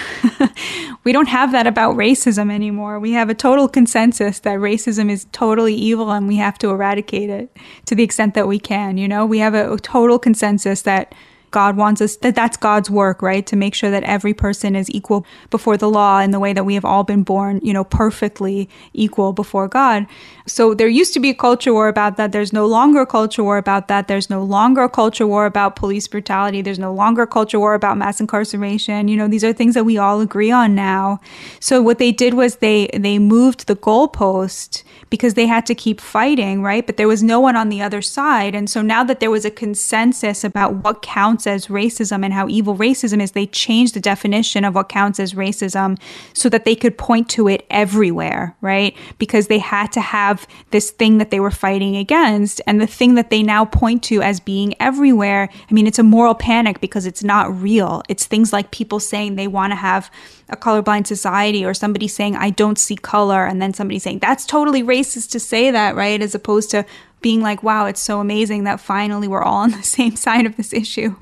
we 1.04 1.12
don't 1.12 1.28
have 1.28 1.52
that 1.54 1.66
about 1.66 1.96
racism 1.96 2.52
anymore. 2.52 3.00
We 3.00 3.14
have 3.14 3.30
a 3.30 3.34
total 3.34 3.68
consensus 3.68 4.40
that 4.42 4.60
racism 4.60 5.10
is 5.10 5.26
totally 5.32 5.74
evil 5.74 6.12
and 6.12 6.28
we 6.28 6.36
have 6.36 6.60
to 6.60 6.70
eradicate 6.70 7.32
it 7.32 7.50
to 7.88 7.96
the 7.96 8.04
extent 8.04 8.36
that 8.36 8.48
we 8.48 8.60
can. 8.60 9.00
You 9.00 9.08
know, 9.08 9.26
we 9.26 9.40
have 9.40 9.56
a, 9.56 9.74
a 9.74 9.80
total 9.80 10.20
consensus 10.20 10.84
that 10.84 11.16
God 11.52 11.78
wants 11.78 12.02
us 12.02 12.16
that 12.18 12.36
that's 12.36 12.58
God's 12.58 12.90
work, 12.90 13.22
right? 13.22 13.46
To 13.48 13.56
make 13.56 13.76
sure 13.76 13.92
that 13.92 14.04
every 14.04 14.34
person 14.34 14.76
is 14.76 14.90
equal 14.92 15.26
before 15.50 15.78
the 15.78 15.90
law 15.90 16.20
in 16.20 16.32
the 16.32 16.40
way 16.40 16.54
that 16.54 16.66
we 16.66 16.74
have 16.76 16.86
all 16.86 17.04
been 17.04 17.24
born, 17.24 17.60
you 17.64 17.74
know, 17.74 17.84
perfectly 17.84 18.70
equal 18.94 19.34
before 19.34 19.68
God. 19.68 20.06
So 20.46 20.74
there 20.74 20.88
used 20.88 21.14
to 21.14 21.20
be 21.20 21.30
a 21.30 21.36
culture 21.36 21.74
war 21.74 21.88
about 21.88 22.18
that. 22.18 22.32
There's 22.32 22.54
no 22.54 22.66
longer 22.66 23.02
a 23.02 23.06
culture 23.06 23.44
war 23.44 23.58
about 23.58 23.88
that. 23.88 24.08
There's 24.08 24.30
no 24.30 24.44
longer 24.44 24.84
a 24.84 24.90
culture 24.90 25.28
war 25.28 25.46
about 25.46 25.76
police 25.76 26.08
brutality. 26.08 26.62
There's 26.62 26.80
no 26.80 26.94
longer 26.94 27.24
a 27.24 27.28
culture 27.28 27.60
war 27.60 27.74
about 27.74 27.98
mass 27.98 28.20
incarceration. 28.20 29.08
You 29.08 29.18
know, 29.18 29.28
these 29.28 29.44
are 29.44 29.54
things 29.54 29.76
that 29.76 29.86
we 29.86 29.98
all 29.98 30.22
agree 30.22 30.52
on 30.52 30.76
now. 30.76 31.20
So 31.60 31.82
what 31.82 32.00
they 32.00 32.12
did 32.12 32.34
was 32.34 32.58
they 32.58 32.88
they 32.94 33.20
moved 33.20 33.68
the 33.68 33.76
goalpost 33.76 34.84
because 35.10 35.34
they 35.34 35.48
had 35.48 35.66
to 35.66 35.76
keep 35.76 36.00
fighting, 36.00 36.62
right? 36.62 36.86
But 36.86 36.98
there 36.98 37.08
was 37.08 37.24
no 37.24 37.40
one 37.40 37.56
on 37.56 37.70
the 37.70 37.82
other 37.82 38.02
side. 38.02 38.56
And 38.56 38.70
so 38.70 38.82
now 38.82 39.04
that 39.04 39.20
there 39.20 39.32
was 39.32 39.46
a 39.46 39.52
consensus 39.52 40.44
about 40.44 40.76
what 40.84 41.02
counts 41.02 41.39
as 41.48 41.68
racism 41.68 42.24
and 42.24 42.34
how 42.34 42.48
evil 42.48 42.76
racism 42.76 43.22
is, 43.22 43.32
they 43.32 43.46
changed 43.48 43.94
the 43.94 44.00
definition 44.00 44.66
of 44.66 44.76
what 44.76 44.90
counts 44.90 45.20
as 45.20 45.34
racism 45.34 46.00
so 46.34 46.50
that 46.50 46.66
they 46.66 46.76
could 46.76 46.98
point 46.98 47.30
to 47.30 47.48
it 47.48 47.66
everywhere, 47.70 48.56
right? 48.62 48.96
Because 49.18 49.48
they 49.48 49.60
had 49.60 49.92
to 49.94 50.02
have 50.02 50.48
this 50.72 50.92
thing 50.92 51.18
that 51.18 51.32
they 51.32 51.40
were 51.40 51.52
fighting 51.52 51.96
against. 51.96 52.62
And 52.68 52.80
the 52.82 52.88
thing 52.88 53.16
that 53.16 53.30
they 53.30 53.44
now 53.44 53.66
point 53.66 54.04
to 54.04 54.22
as 54.22 54.40
being 54.40 54.74
everywhere, 54.80 55.50
I 55.70 55.74
mean, 55.74 55.88
it's 55.88 56.00
a 56.00 56.04
moral 56.04 56.36
panic 56.36 56.82
because 56.82 57.06
it's 57.06 57.24
not 57.24 57.54
real. 57.62 58.04
It's 58.10 58.26
things 58.26 58.54
like 58.54 58.72
people 58.72 59.00
saying 59.00 59.36
they 59.36 59.48
want 59.48 59.72
to 59.72 59.76
have 59.78 60.12
a 60.50 60.58
colorblind 60.58 61.08
society 61.08 61.64
or 61.64 61.74
somebody 61.74 62.08
saying, 62.08 62.36
I 62.36 62.50
don't 62.50 62.80
see 62.80 62.96
color, 62.96 63.46
and 63.46 63.62
then 63.62 63.74
somebody 63.74 64.00
saying, 64.00 64.20
that's 64.20 64.46
totally 64.46 64.84
racist 64.84 65.32
to 65.32 65.40
say 65.40 65.72
that, 65.72 65.96
right? 65.96 66.22
As 66.22 66.36
opposed 66.36 66.72
to 66.72 66.86
being 67.22 67.42
like, 67.42 67.64
wow, 67.64 67.86
it's 67.86 68.02
so 68.02 68.20
amazing 68.20 68.64
that 68.64 68.80
finally 68.80 69.28
we're 69.28 69.44
all 69.44 69.58
on 69.58 69.72
the 69.72 69.84
same 69.98 70.16
side 70.16 70.46
of 70.46 70.58
this 70.58 70.74
issue. 70.74 71.16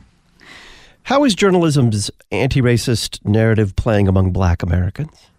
How 1.08 1.24
is 1.24 1.36
journalism's 1.36 2.12
anti 2.34 2.62
racist 2.62 3.26
narrative 3.26 3.78
playing 3.78 4.10
among 4.10 4.34
black 4.34 4.62
Americans? 4.62 5.30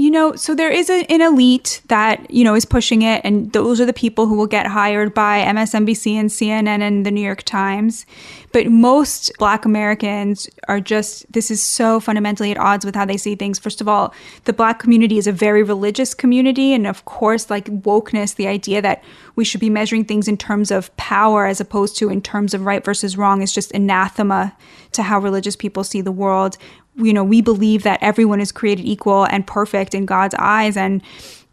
You 0.00 0.10
know, 0.10 0.34
so 0.34 0.54
there 0.54 0.70
is 0.70 0.88
a, 0.88 1.04
an 1.12 1.20
elite 1.20 1.82
that, 1.88 2.30
you 2.30 2.42
know, 2.42 2.54
is 2.54 2.64
pushing 2.64 3.02
it, 3.02 3.20
and 3.22 3.52
those 3.52 3.82
are 3.82 3.84
the 3.84 3.92
people 3.92 4.26
who 4.26 4.34
will 4.34 4.46
get 4.46 4.66
hired 4.66 5.12
by 5.12 5.44
MSNBC 5.44 6.14
and 6.14 6.30
CNN 6.30 6.80
and 6.80 7.04
the 7.04 7.10
New 7.10 7.20
York 7.20 7.42
Times. 7.42 8.06
But 8.50 8.68
most 8.68 9.30
Black 9.38 9.66
Americans 9.66 10.48
are 10.68 10.80
just, 10.80 11.30
this 11.30 11.50
is 11.50 11.62
so 11.62 12.00
fundamentally 12.00 12.50
at 12.50 12.56
odds 12.56 12.86
with 12.86 12.94
how 12.94 13.04
they 13.04 13.18
see 13.18 13.34
things. 13.34 13.58
First 13.58 13.82
of 13.82 13.88
all, 13.88 14.14
the 14.46 14.54
Black 14.54 14.78
community 14.78 15.18
is 15.18 15.26
a 15.26 15.32
very 15.32 15.62
religious 15.62 16.14
community. 16.14 16.72
And 16.72 16.86
of 16.86 17.04
course, 17.04 17.50
like 17.50 17.66
wokeness, 17.66 18.34
the 18.34 18.46
idea 18.46 18.80
that 18.80 19.04
we 19.36 19.44
should 19.44 19.60
be 19.60 19.68
measuring 19.68 20.06
things 20.06 20.28
in 20.28 20.38
terms 20.38 20.70
of 20.70 20.96
power 20.96 21.44
as 21.44 21.60
opposed 21.60 21.98
to 21.98 22.08
in 22.08 22.22
terms 22.22 22.54
of 22.54 22.64
right 22.64 22.82
versus 22.82 23.18
wrong 23.18 23.42
is 23.42 23.52
just 23.52 23.70
anathema 23.72 24.56
to 24.92 25.02
how 25.02 25.18
religious 25.18 25.56
people 25.56 25.84
see 25.84 26.00
the 26.00 26.10
world 26.10 26.56
you 27.04 27.12
know, 27.12 27.24
we 27.24 27.40
believe 27.40 27.82
that 27.82 28.02
everyone 28.02 28.40
is 28.40 28.52
created 28.52 28.84
equal 28.84 29.24
and 29.24 29.46
perfect 29.46 29.94
in 29.94 30.06
God's 30.06 30.34
eyes. 30.38 30.76
And 30.76 31.02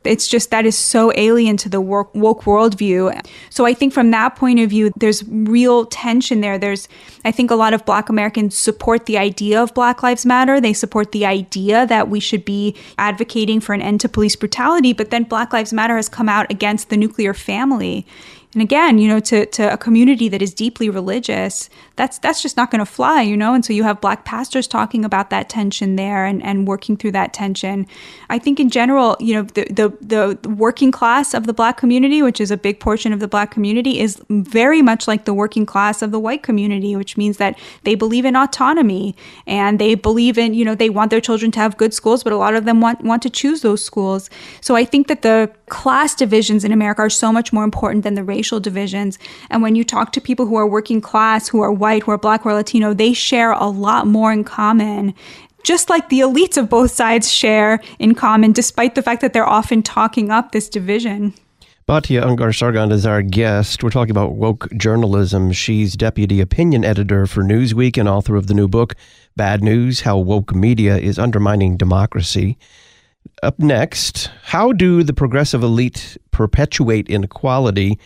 it's 0.04 0.28
just 0.28 0.52
that 0.52 0.66
is 0.66 0.78
so 0.78 1.12
alien 1.16 1.58
to 1.58 1.70
the 1.70 1.82
woke, 1.82 2.14
woke 2.16 2.44
worldview. 2.44 3.26
So 3.50 3.66
I 3.66 3.74
think 3.74 3.94
from 3.94 4.12
that 4.12 4.36
point 4.36 4.60
of 4.60 4.70
view, 4.70 4.92
there's 4.96 5.24
real 5.28 5.86
tension 5.86 6.42
there. 6.42 6.58
There's, 6.58 6.88
I 7.26 7.32
think 7.32 7.52
a 7.52 7.56
lot 7.56 7.74
of 7.74 7.86
Black 7.86 8.10
Americans 8.10 8.56
support 8.56 9.06
the 9.06 9.18
idea 9.18 9.62
of 9.62 9.74
Black 9.74 10.04
Lives 10.04 10.26
Matter. 10.26 10.62
They 10.62 10.74
support 10.74 11.12
the 11.12 11.26
idea 11.26 11.86
that 11.88 12.10
we 12.10 12.20
should 12.20 12.46
be 12.46 12.76
advocating 12.98 13.60
for 13.60 13.74
an 13.74 13.82
end 13.82 14.00
to 14.02 14.10
police 14.10 14.36
brutality. 14.36 14.94
But 14.94 15.10
then 15.10 15.24
Black 15.24 15.52
Lives 15.52 15.74
Matter 15.74 15.98
has 15.98 16.10
come 16.10 16.30
out 16.30 16.50
against 16.50 16.90
the 16.90 16.98
nuclear 16.98 17.34
family. 17.34 18.06
And 18.58 18.64
again, 18.64 18.98
you 18.98 19.08
know, 19.08 19.20
to, 19.20 19.46
to 19.46 19.72
a 19.72 19.78
community 19.78 20.30
that 20.30 20.42
is 20.42 20.52
deeply 20.52 20.90
religious, 20.90 21.70
that's 21.96 22.18
that's 22.18 22.42
just 22.42 22.58
not 22.58 22.72
going 22.72 22.80
to 22.80 22.88
fly, 22.88 23.22
you 23.22 23.38
know. 23.38 23.54
And 23.54 23.64
so 23.64 23.72
you 23.72 23.84
have 23.84 24.02
black 24.02 24.26
pastors 24.26 24.66
talking 24.66 25.06
about 25.06 25.30
that 25.30 25.48
tension 25.48 25.96
there 25.96 26.26
and, 26.26 26.42
and 26.44 26.68
working 26.68 26.98
through 26.98 27.12
that 27.12 27.34
tension. 27.34 27.86
I 28.32 28.40
think 28.40 28.60
in 28.60 28.72
general, 28.72 29.16
you 29.20 29.36
know, 29.36 29.44
the, 29.44 29.68
the 30.02 30.36
the 30.42 30.50
working 30.50 30.92
class 30.92 31.36
of 31.36 31.46
the 31.46 31.54
black 31.54 31.78
community, 31.78 32.24
which 32.24 32.42
is 32.42 32.50
a 32.50 32.58
big 32.58 32.80
portion 32.80 33.14
of 33.14 33.20
the 33.20 33.28
black 33.28 33.52
community, 33.52 34.00
is 34.00 34.20
very 34.32 34.82
much 34.82 35.08
like 35.08 35.26
the 35.26 35.36
working 35.36 35.68
class 35.68 36.02
of 36.02 36.10
the 36.10 36.20
white 36.20 36.42
community, 36.42 36.96
which 36.96 37.16
means 37.16 37.38
that 37.38 37.60
they 37.84 37.94
believe 37.94 38.26
in 38.26 38.36
autonomy 38.36 39.16
and 39.46 39.78
they 39.78 39.94
believe 39.94 40.36
in, 40.40 40.56
you 40.56 40.66
know, 40.66 40.74
they 40.74 40.90
want 40.90 41.12
their 41.12 41.22
children 41.22 41.52
to 41.52 41.60
have 41.60 41.78
good 41.78 41.94
schools, 41.94 42.24
but 42.24 42.34
a 42.34 42.38
lot 42.38 42.56
of 42.56 42.66
them 42.66 42.82
want 42.82 43.02
want 43.02 43.22
to 43.22 43.30
choose 43.30 43.62
those 43.62 43.86
schools. 43.86 44.32
So 44.62 44.76
I 44.76 44.84
think 44.84 45.10
that 45.10 45.22
the 45.22 45.52
class 45.70 46.16
divisions 46.16 46.66
in 46.66 46.72
America 46.72 47.04
are 47.04 47.10
so 47.12 47.32
much 47.32 47.54
more 47.54 47.64
important 47.64 48.04
than 48.04 48.16
the 48.16 48.24
racial 48.24 48.47
divisions. 48.60 49.20
And 49.50 49.62
when 49.62 49.76
you 49.76 49.84
talk 49.84 50.12
to 50.14 50.22
people 50.22 50.46
who 50.46 50.56
are 50.56 50.68
working 50.68 51.02
class, 51.02 51.48
who 51.48 51.62
are 51.62 51.72
white, 51.72 52.04
who 52.04 52.12
are 52.12 52.18
black, 52.18 52.44
who 52.44 52.50
are 52.50 52.54
Latino, 52.54 52.94
they 52.94 53.14
share 53.14 53.52
a 53.52 53.68
lot 53.68 54.08
more 54.08 54.32
in 54.32 54.44
common. 54.44 55.14
Just 55.64 55.90
like 55.90 56.10
the 56.10 56.22
elites 56.22 56.58
of 56.58 56.70
both 56.70 56.92
sides 56.92 57.32
share 57.32 57.82
in 58.00 58.16
common, 58.16 58.54
despite 58.54 58.96
the 58.96 59.04
fact 59.04 59.22
that 59.22 59.34
they're 59.34 59.46
often 59.46 59.84
talking 59.84 60.32
up 60.32 60.52
this 60.52 60.70
division. 60.70 61.34
Batya 61.88 62.22
Ungar 62.22 62.54
Sargon 62.54 62.92
is 62.92 63.06
our 63.06 63.22
guest. 63.22 63.82
We're 63.82 63.92
talking 63.92 64.12
about 64.12 64.34
woke 64.34 64.68
journalism. 64.76 65.54
She's 65.54 65.96
deputy 65.96 66.42
opinion 66.42 66.84
editor 66.84 67.26
for 67.28 67.44
Newsweek 67.44 67.98
and 67.98 68.10
author 68.10 68.36
of 68.36 68.48
the 68.48 68.54
new 68.54 68.68
book, 68.68 68.96
Bad 69.38 69.64
News 69.64 70.02
How 70.02 70.18
Woke 70.18 70.54
Media 70.54 70.98
is 70.98 71.18
Undermining 71.18 71.78
Democracy. 71.78 72.58
Up 73.42 73.58
next, 73.60 74.30
how 74.44 74.74
do 74.74 75.02
the 75.02 75.14
progressive 75.14 75.64
elite 75.64 76.18
perpetuate 76.32 77.08
inequality? 77.08 77.98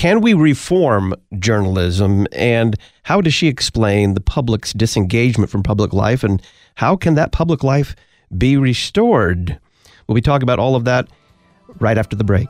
Can 0.00 0.22
we 0.22 0.32
reform 0.32 1.14
journalism? 1.38 2.26
And 2.32 2.74
how 3.02 3.20
does 3.20 3.34
she 3.34 3.48
explain 3.48 4.14
the 4.14 4.20
public's 4.22 4.72
disengagement 4.72 5.50
from 5.50 5.62
public 5.62 5.92
life? 5.92 6.24
And 6.24 6.40
how 6.76 6.96
can 6.96 7.16
that 7.16 7.32
public 7.32 7.62
life 7.62 7.94
be 8.38 8.56
restored? 8.56 9.60
We'll 10.06 10.14
be 10.14 10.22
talking 10.22 10.44
about 10.44 10.58
all 10.58 10.74
of 10.74 10.86
that 10.86 11.06
right 11.80 11.98
after 11.98 12.16
the 12.16 12.24
break. 12.24 12.48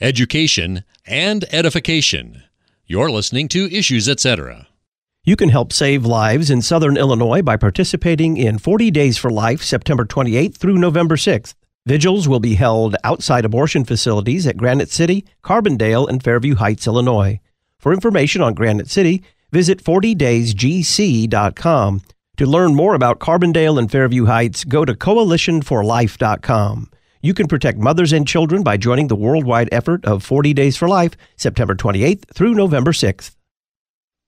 Education, 0.00 0.84
and 1.06 1.44
edification. 1.52 2.42
You're 2.86 3.10
listening 3.10 3.48
to 3.48 3.72
Issues 3.72 4.08
Etc. 4.08 4.66
You 5.24 5.36
can 5.36 5.50
help 5.50 5.72
save 5.72 6.06
lives 6.06 6.50
in 6.50 6.62
Southern 6.62 6.96
Illinois 6.96 7.42
by 7.42 7.56
participating 7.56 8.36
in 8.36 8.58
40 8.58 8.90
Days 8.90 9.18
for 9.18 9.30
Life, 9.30 9.62
September 9.62 10.04
28th 10.04 10.56
through 10.56 10.78
November 10.78 11.16
6th. 11.16 11.54
Vigils 11.86 12.28
will 12.28 12.40
be 12.40 12.54
held 12.54 12.96
outside 13.04 13.44
abortion 13.44 13.84
facilities 13.84 14.46
at 14.46 14.56
Granite 14.56 14.90
City, 14.90 15.24
Carbondale, 15.42 16.08
and 16.08 16.22
Fairview 16.22 16.54
Heights, 16.54 16.86
Illinois. 16.86 17.40
For 17.78 17.92
information 17.92 18.42
on 18.42 18.54
Granite 18.54 18.88
City, 18.88 19.22
visit 19.50 19.82
40daysgc.com. 19.82 22.02
To 22.36 22.46
learn 22.46 22.74
more 22.74 22.94
about 22.94 23.18
Carbondale 23.18 23.78
and 23.78 23.90
Fairview 23.90 24.26
Heights, 24.26 24.64
go 24.64 24.84
to 24.84 24.94
coalitionforlife.com. 24.94 26.90
You 27.20 27.34
can 27.34 27.48
protect 27.48 27.78
mothers 27.78 28.12
and 28.12 28.28
children 28.28 28.62
by 28.62 28.76
joining 28.76 29.08
the 29.08 29.16
worldwide 29.16 29.68
effort 29.72 30.04
of 30.04 30.22
40 30.22 30.54
Days 30.54 30.76
for 30.76 30.88
Life, 30.88 31.14
September 31.36 31.74
28th 31.74 32.32
through 32.32 32.54
November 32.54 32.92
6th. 32.92 33.32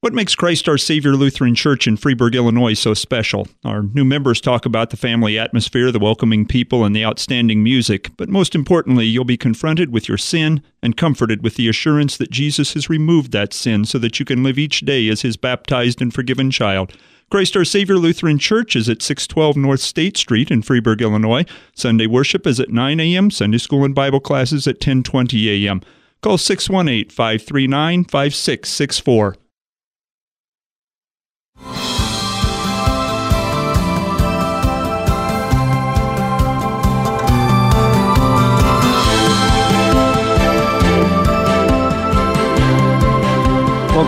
What 0.00 0.12
makes 0.12 0.34
Christ 0.34 0.68
Our 0.68 0.78
Savior 0.78 1.12
Lutheran 1.12 1.54
Church 1.54 1.86
in 1.86 1.96
Freeburg, 1.96 2.34
Illinois 2.34 2.72
so 2.72 2.94
special? 2.94 3.46
Our 3.64 3.82
new 3.82 4.04
members 4.04 4.40
talk 4.40 4.66
about 4.66 4.90
the 4.90 4.96
family 4.96 5.38
atmosphere, 5.38 5.92
the 5.92 6.00
welcoming 6.00 6.46
people, 6.46 6.84
and 6.84 6.96
the 6.96 7.04
outstanding 7.04 7.62
music, 7.62 8.10
but 8.16 8.28
most 8.28 8.56
importantly, 8.56 9.04
you'll 9.04 9.24
be 9.24 9.36
confronted 9.36 9.92
with 9.92 10.08
your 10.08 10.18
sin 10.18 10.60
and 10.82 10.96
comforted 10.96 11.44
with 11.44 11.54
the 11.56 11.68
assurance 11.68 12.16
that 12.16 12.30
Jesus 12.30 12.72
has 12.72 12.90
removed 12.90 13.30
that 13.32 13.52
sin 13.52 13.84
so 13.84 13.98
that 13.98 14.18
you 14.18 14.24
can 14.24 14.42
live 14.42 14.58
each 14.58 14.80
day 14.80 15.08
as 15.10 15.20
His 15.20 15.36
baptized 15.36 16.00
and 16.00 16.12
forgiven 16.12 16.50
child. 16.50 16.96
Christ 17.30 17.56
Our 17.56 17.64
Savior 17.64 17.96
Lutheran 17.96 18.38
Church 18.40 18.74
is 18.74 18.88
at 18.88 19.02
612 19.02 19.56
North 19.56 19.78
State 19.78 20.16
Street 20.16 20.50
in 20.50 20.62
Freeburg, 20.62 21.00
Illinois. 21.00 21.44
Sunday 21.76 22.08
worship 22.08 22.44
is 22.44 22.58
at 22.58 22.70
9 22.70 22.98
a.m., 22.98 23.30
Sunday 23.30 23.58
school 23.58 23.84
and 23.84 23.94
Bible 23.94 24.18
classes 24.18 24.66
at 24.66 24.74
1020 24.76 25.66
a.m. 25.66 25.80
Call 26.22 26.38
618 26.38 27.08
539 27.10 28.04
5664. 28.04 29.36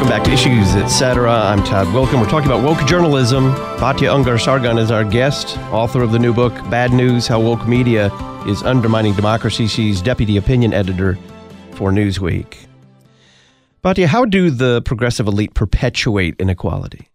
Welcome 0.03 0.19
back 0.19 0.27
to 0.27 0.33
Issues 0.33 0.75
Etc. 0.75 1.31
I'm 1.31 1.63
Todd 1.63 1.87
Wilken. 1.95 2.21
We're 2.21 2.29
talking 2.29 2.51
about 2.51 2.65
woke 2.65 2.85
journalism. 2.89 3.53
Batya 3.77 4.13
Ungar 4.13 4.37
Sargon 4.37 4.77
is 4.77 4.91
our 4.91 5.05
guest, 5.05 5.57
author 5.71 6.03
of 6.03 6.11
the 6.11 6.19
new 6.19 6.35
book, 6.35 6.53
Bad 6.69 6.93
News 6.93 7.29
How 7.29 7.39
Woke 7.39 7.69
Media 7.69 8.13
is 8.45 8.65
Undermining 8.65 9.15
Democracy. 9.15 9.69
She's 9.69 10.03
deputy 10.03 10.37
opinion 10.37 10.75
editor 10.75 11.17
for 11.75 11.93
Newsweek. 11.93 12.67
Batya, 13.85 14.07
how 14.07 14.25
do 14.25 14.51
the 14.51 14.83
progressive 14.83 15.29
elite 15.29 15.55
perpetuate 15.55 16.35
inequality? 16.41 17.07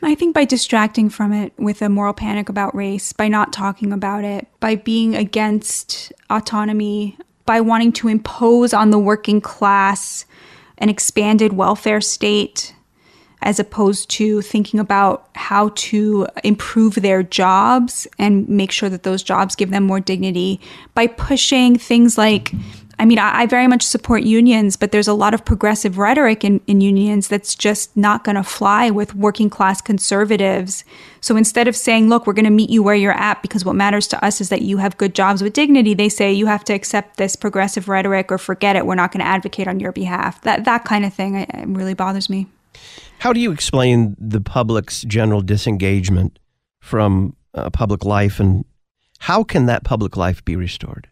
I 0.00 0.14
think 0.14 0.36
by 0.36 0.44
distracting 0.44 1.10
from 1.10 1.32
it 1.32 1.52
with 1.58 1.82
a 1.82 1.88
moral 1.88 2.14
panic 2.14 2.48
about 2.48 2.72
race, 2.72 3.12
by 3.12 3.26
not 3.26 3.52
talking 3.52 3.92
about 3.92 4.22
it, 4.22 4.46
by 4.60 4.76
being 4.76 5.16
against 5.16 6.12
autonomy, 6.30 7.18
by 7.46 7.60
wanting 7.60 7.90
to 7.94 8.06
impose 8.06 8.72
on 8.72 8.90
the 8.90 8.98
working 9.00 9.40
class 9.40 10.24
an 10.78 10.88
expanded 10.88 11.52
welfare 11.52 12.00
state 12.00 12.74
as 13.42 13.60
opposed 13.60 14.10
to 14.10 14.42
thinking 14.42 14.80
about 14.80 15.28
how 15.34 15.70
to 15.74 16.26
improve 16.42 16.96
their 16.96 17.22
jobs 17.22 18.06
and 18.18 18.48
make 18.48 18.72
sure 18.72 18.88
that 18.88 19.04
those 19.04 19.22
jobs 19.22 19.54
give 19.54 19.70
them 19.70 19.84
more 19.84 20.00
dignity 20.00 20.60
by 20.94 21.06
pushing 21.06 21.78
things 21.78 22.18
like 22.18 22.52
I 22.98 23.04
mean, 23.04 23.18
I, 23.18 23.40
I 23.42 23.46
very 23.46 23.68
much 23.68 23.82
support 23.82 24.22
unions, 24.24 24.76
but 24.76 24.90
there's 24.90 25.06
a 25.06 25.14
lot 25.14 25.34
of 25.34 25.44
progressive 25.44 25.98
rhetoric 25.98 26.44
in, 26.44 26.60
in 26.66 26.80
unions 26.80 27.28
that's 27.28 27.54
just 27.54 27.96
not 27.96 28.24
going 28.24 28.36
to 28.36 28.42
fly 28.42 28.90
with 28.90 29.14
working 29.14 29.48
class 29.48 29.80
conservatives. 29.80 30.84
So 31.20 31.36
instead 31.36 31.68
of 31.68 31.76
saying, 31.76 32.08
look, 32.08 32.26
we're 32.26 32.32
going 32.32 32.44
to 32.44 32.50
meet 32.50 32.70
you 32.70 32.82
where 32.82 32.94
you're 32.94 33.12
at 33.12 33.40
because 33.42 33.64
what 33.64 33.76
matters 33.76 34.06
to 34.08 34.24
us 34.24 34.40
is 34.40 34.48
that 34.48 34.62
you 34.62 34.78
have 34.78 34.96
good 34.96 35.14
jobs 35.14 35.42
with 35.42 35.52
dignity, 35.52 35.94
they 35.94 36.08
say 36.08 36.32
you 36.32 36.46
have 36.46 36.64
to 36.64 36.72
accept 36.72 37.16
this 37.16 37.36
progressive 37.36 37.88
rhetoric 37.88 38.32
or 38.32 38.38
forget 38.38 38.76
it. 38.76 38.86
We're 38.86 38.96
not 38.96 39.12
going 39.12 39.20
to 39.20 39.26
advocate 39.26 39.68
on 39.68 39.80
your 39.80 39.92
behalf. 39.92 40.40
That, 40.42 40.64
that 40.64 40.84
kind 40.84 41.04
of 41.04 41.14
thing 41.14 41.46
really 41.74 41.94
bothers 41.94 42.28
me. 42.28 42.46
How 43.20 43.32
do 43.32 43.40
you 43.40 43.52
explain 43.52 44.16
the 44.18 44.40
public's 44.40 45.02
general 45.02 45.40
disengagement 45.40 46.38
from 46.80 47.36
uh, 47.54 47.70
public 47.70 48.04
life 48.04 48.38
and 48.40 48.64
how 49.20 49.42
can 49.42 49.66
that 49.66 49.84
public 49.84 50.16
life 50.16 50.44
be 50.44 50.56
restored? 50.56 51.08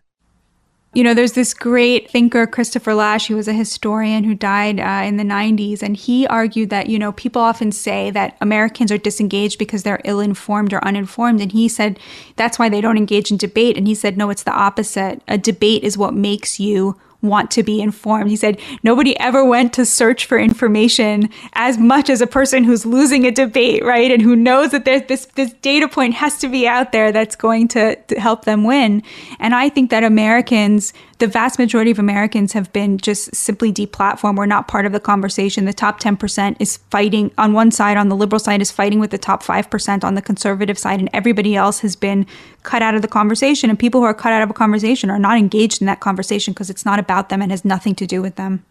You 0.97 1.05
know, 1.05 1.13
there's 1.13 1.33
this 1.33 1.53
great 1.53 2.11
thinker, 2.11 2.47
Christopher 2.47 2.95
Lasch, 2.95 3.27
who 3.27 3.37
was 3.37 3.49
a 3.49 3.53
historian 3.53 4.25
who 4.25 4.35
died 4.35 4.81
uh, 4.81 5.07
in 5.07 5.19
the 5.19 5.25
90s, 5.25 5.83
and 5.83 5.95
he 5.95 6.27
argued 6.27 6.71
that, 6.71 6.87
you 6.87 6.99
know, 6.99 7.13
people 7.13 7.43
often 7.43 7.71
say 7.71 8.11
that 8.13 8.35
Americans 8.41 8.91
are 8.91 8.97
disengaged 8.97 9.59
because 9.59 9.83
they're 9.83 10.01
ill 10.05 10.21
informed 10.21 10.73
or 10.73 10.83
uninformed. 10.83 11.43
And 11.43 11.53
he 11.53 11.69
said 11.69 11.99
that's 12.37 12.59
why 12.59 12.71
they 12.71 12.81
don't 12.81 12.97
engage 12.97 13.31
in 13.31 13.37
debate. 13.37 13.77
And 13.77 13.87
he 13.87 13.95
said, 13.95 14.17
no, 14.17 14.31
it's 14.31 14.45
the 14.45 14.55
opposite. 14.55 15.21
A 15.29 15.37
debate 15.37 15.85
is 15.85 15.99
what 15.99 16.15
makes 16.15 16.59
you 16.59 16.99
want 17.23 17.51
to 17.53 17.63
be 17.63 17.81
informed. 17.81 18.31
He 18.31 18.37
said 18.37 18.61
nobody 18.83 19.19
ever 19.19 19.45
went 19.45 19.73
to 19.75 19.85
search 19.85 20.27
for 20.27 20.39
information 20.39 21.29
as 21.55 21.79
much 21.79 22.11
as 22.11 22.21
a 22.21 22.27
person 22.27 22.65
who's 22.65 22.87
losing 22.87 23.27
a 23.27 23.31
debate, 23.31 23.85
right? 23.85 24.11
And 24.11 24.23
who 24.23 24.37
knows 24.37 24.71
that 24.71 24.85
there's 24.85 25.03
this 25.09 25.27
this 25.35 25.53
data 25.55 25.89
point 25.89 26.15
has 26.15 26.39
to 26.39 26.49
be 26.49 26.67
out 26.67 26.93
there 26.93 27.13
that's 27.13 27.37
going 27.37 27.69
to, 27.69 27.97
to 27.97 28.21
help 28.21 28.45
them 28.45 28.65
win. 28.65 29.03
And 29.39 29.55
I 29.55 29.69
think 29.69 29.91
that 29.91 30.05
Americans 30.05 30.93
the 31.19 31.27
vast 31.27 31.59
majority 31.59 31.91
of 31.91 31.99
Americans 31.99 32.53
have 32.53 32.73
been 32.73 32.99
just 32.99 33.35
simply 33.35 33.73
deplatformed. 33.73 34.37
We're 34.37 34.47
not 34.47 34.69
part 34.69 34.85
of 34.85 34.93
the 34.93 35.01
conversation. 35.01 35.65
The 35.65 35.73
top 35.73 35.99
10% 36.01 36.57
is 36.61 36.77
fighting 36.91 37.31
on 37.39 37.55
one 37.55 37.71
side, 37.71 37.97
on 37.97 38.09
the 38.09 38.17
liberal 38.17 38.39
side, 38.39 38.61
is 38.61 38.71
fighting 38.71 39.01
with 39.01 39.11
the 39.11 39.19
top 39.19 39.43
5% 39.43 40.05
on 40.05 40.15
the 40.15 40.23
conservative 40.23 40.79
side, 40.79 41.01
and 41.01 41.09
everybody 41.13 41.57
else 41.57 41.81
has 41.81 41.97
been 41.97 42.27
cut 42.65 42.83
out 42.83 42.95
of 42.95 43.03
the 43.03 43.09
conversation. 43.09 43.71
And 43.71 43.79
people 43.79 44.01
who 44.01 44.07
are 44.07 44.15
cut 44.15 44.33
out 44.33 44.43
of 44.43 44.51
a 44.51 44.55
conversation 44.55 45.11
are 45.11 45.19
not 45.19 45.39
engaged 45.39 45.81
in 45.81 45.87
that 45.87 46.01
conversation 46.01 46.53
because 46.53 46.69
it's 46.69 46.85
not 46.85 46.99
about 46.99 47.31
them 47.31 47.41
and 47.41 47.51
has 47.51 47.65
nothing 47.65 47.95
to 47.95 48.07
do 48.07 48.21
with 48.21 48.37
them. 48.37 48.65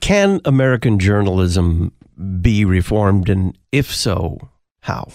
Can 0.00 0.40
American 0.44 0.98
journalism 0.98 1.92
be 2.40 2.64
reformed? 2.64 3.28
And 3.28 3.56
if 3.70 3.94
so, 3.94 4.48
how? 4.80 5.08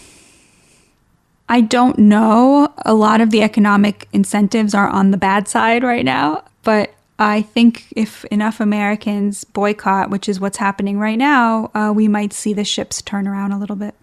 I 1.49 1.61
don't 1.61 1.99
know. 1.99 2.73
A 2.85 2.93
lot 2.93 3.21
of 3.21 3.29
the 3.29 3.43
economic 3.43 4.07
incentives 4.13 4.73
are 4.73 4.87
on 4.87 5.11
the 5.11 5.17
bad 5.17 5.47
side 5.47 5.83
right 5.83 6.05
now, 6.05 6.43
but 6.63 6.93
I 7.19 7.41
think 7.41 7.85
if 7.95 8.25
enough 8.25 8.59
Americans 8.59 9.43
boycott, 9.43 10.09
which 10.09 10.27
is 10.27 10.39
what's 10.39 10.57
happening 10.57 10.99
right 10.99 11.17
now, 11.17 11.69
uh, 11.75 11.91
we 11.95 12.07
might 12.07 12.33
see 12.33 12.53
the 12.53 12.63
ships 12.63 13.01
turn 13.01 13.27
around 13.27 13.51
a 13.51 13.59
little 13.59 13.75
bit. 13.75 13.93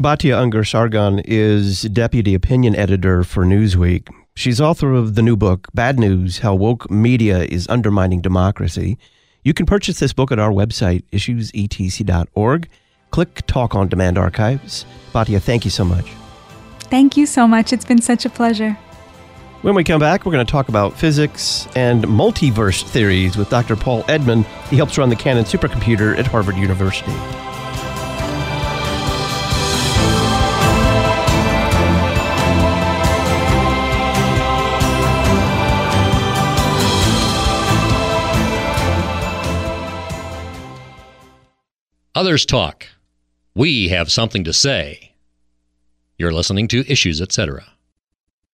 Batya 0.00 0.42
Ungar-Sargon 0.42 1.20
is 1.20 1.82
deputy 1.82 2.34
opinion 2.34 2.74
editor 2.74 3.22
for 3.22 3.44
Newsweek. 3.44 4.08
She's 4.34 4.60
author 4.60 4.94
of 4.94 5.14
the 5.14 5.22
new 5.22 5.36
book, 5.36 5.68
Bad 5.74 5.98
News 5.98 6.38
How 6.38 6.54
Woke 6.54 6.90
Media 6.90 7.44
is 7.44 7.68
Undermining 7.68 8.20
Democracy. 8.20 8.98
You 9.44 9.54
can 9.54 9.66
purchase 9.66 10.00
this 10.00 10.12
book 10.12 10.32
at 10.32 10.38
our 10.38 10.50
website, 10.50 11.04
issuesetc.org. 11.12 12.68
Click 13.10 13.46
Talk 13.46 13.74
on 13.74 13.88
Demand 13.88 14.16
Archives. 14.16 14.86
Batya, 15.12 15.40
thank 15.40 15.64
you 15.64 15.70
so 15.70 15.84
much. 15.84 16.06
Thank 16.92 17.16
you 17.16 17.24
so 17.24 17.48
much. 17.48 17.72
It's 17.72 17.86
been 17.86 18.02
such 18.02 18.26
a 18.26 18.28
pleasure. 18.28 18.74
When 19.62 19.74
we 19.74 19.82
come 19.82 19.98
back, 19.98 20.26
we're 20.26 20.32
going 20.32 20.44
to 20.44 20.52
talk 20.52 20.68
about 20.68 20.92
physics 20.92 21.66
and 21.74 22.04
multiverse 22.04 22.84
theories 22.84 23.34
with 23.34 23.48
Dr. 23.48 23.76
Paul 23.76 24.04
Edmond. 24.08 24.44
He 24.68 24.76
helps 24.76 24.98
run 24.98 25.08
the 25.08 25.16
Cannon 25.16 25.46
supercomputer 25.46 26.18
at 26.18 26.26
Harvard 26.26 26.56
University. 26.56 27.10
Others 42.14 42.44
talk. 42.44 42.86
We 43.54 43.88
have 43.88 44.12
something 44.12 44.44
to 44.44 44.52
say. 44.52 45.11
You're 46.22 46.30
listening 46.30 46.68
to 46.68 46.88
Issues, 46.88 47.20
etc. 47.20 47.64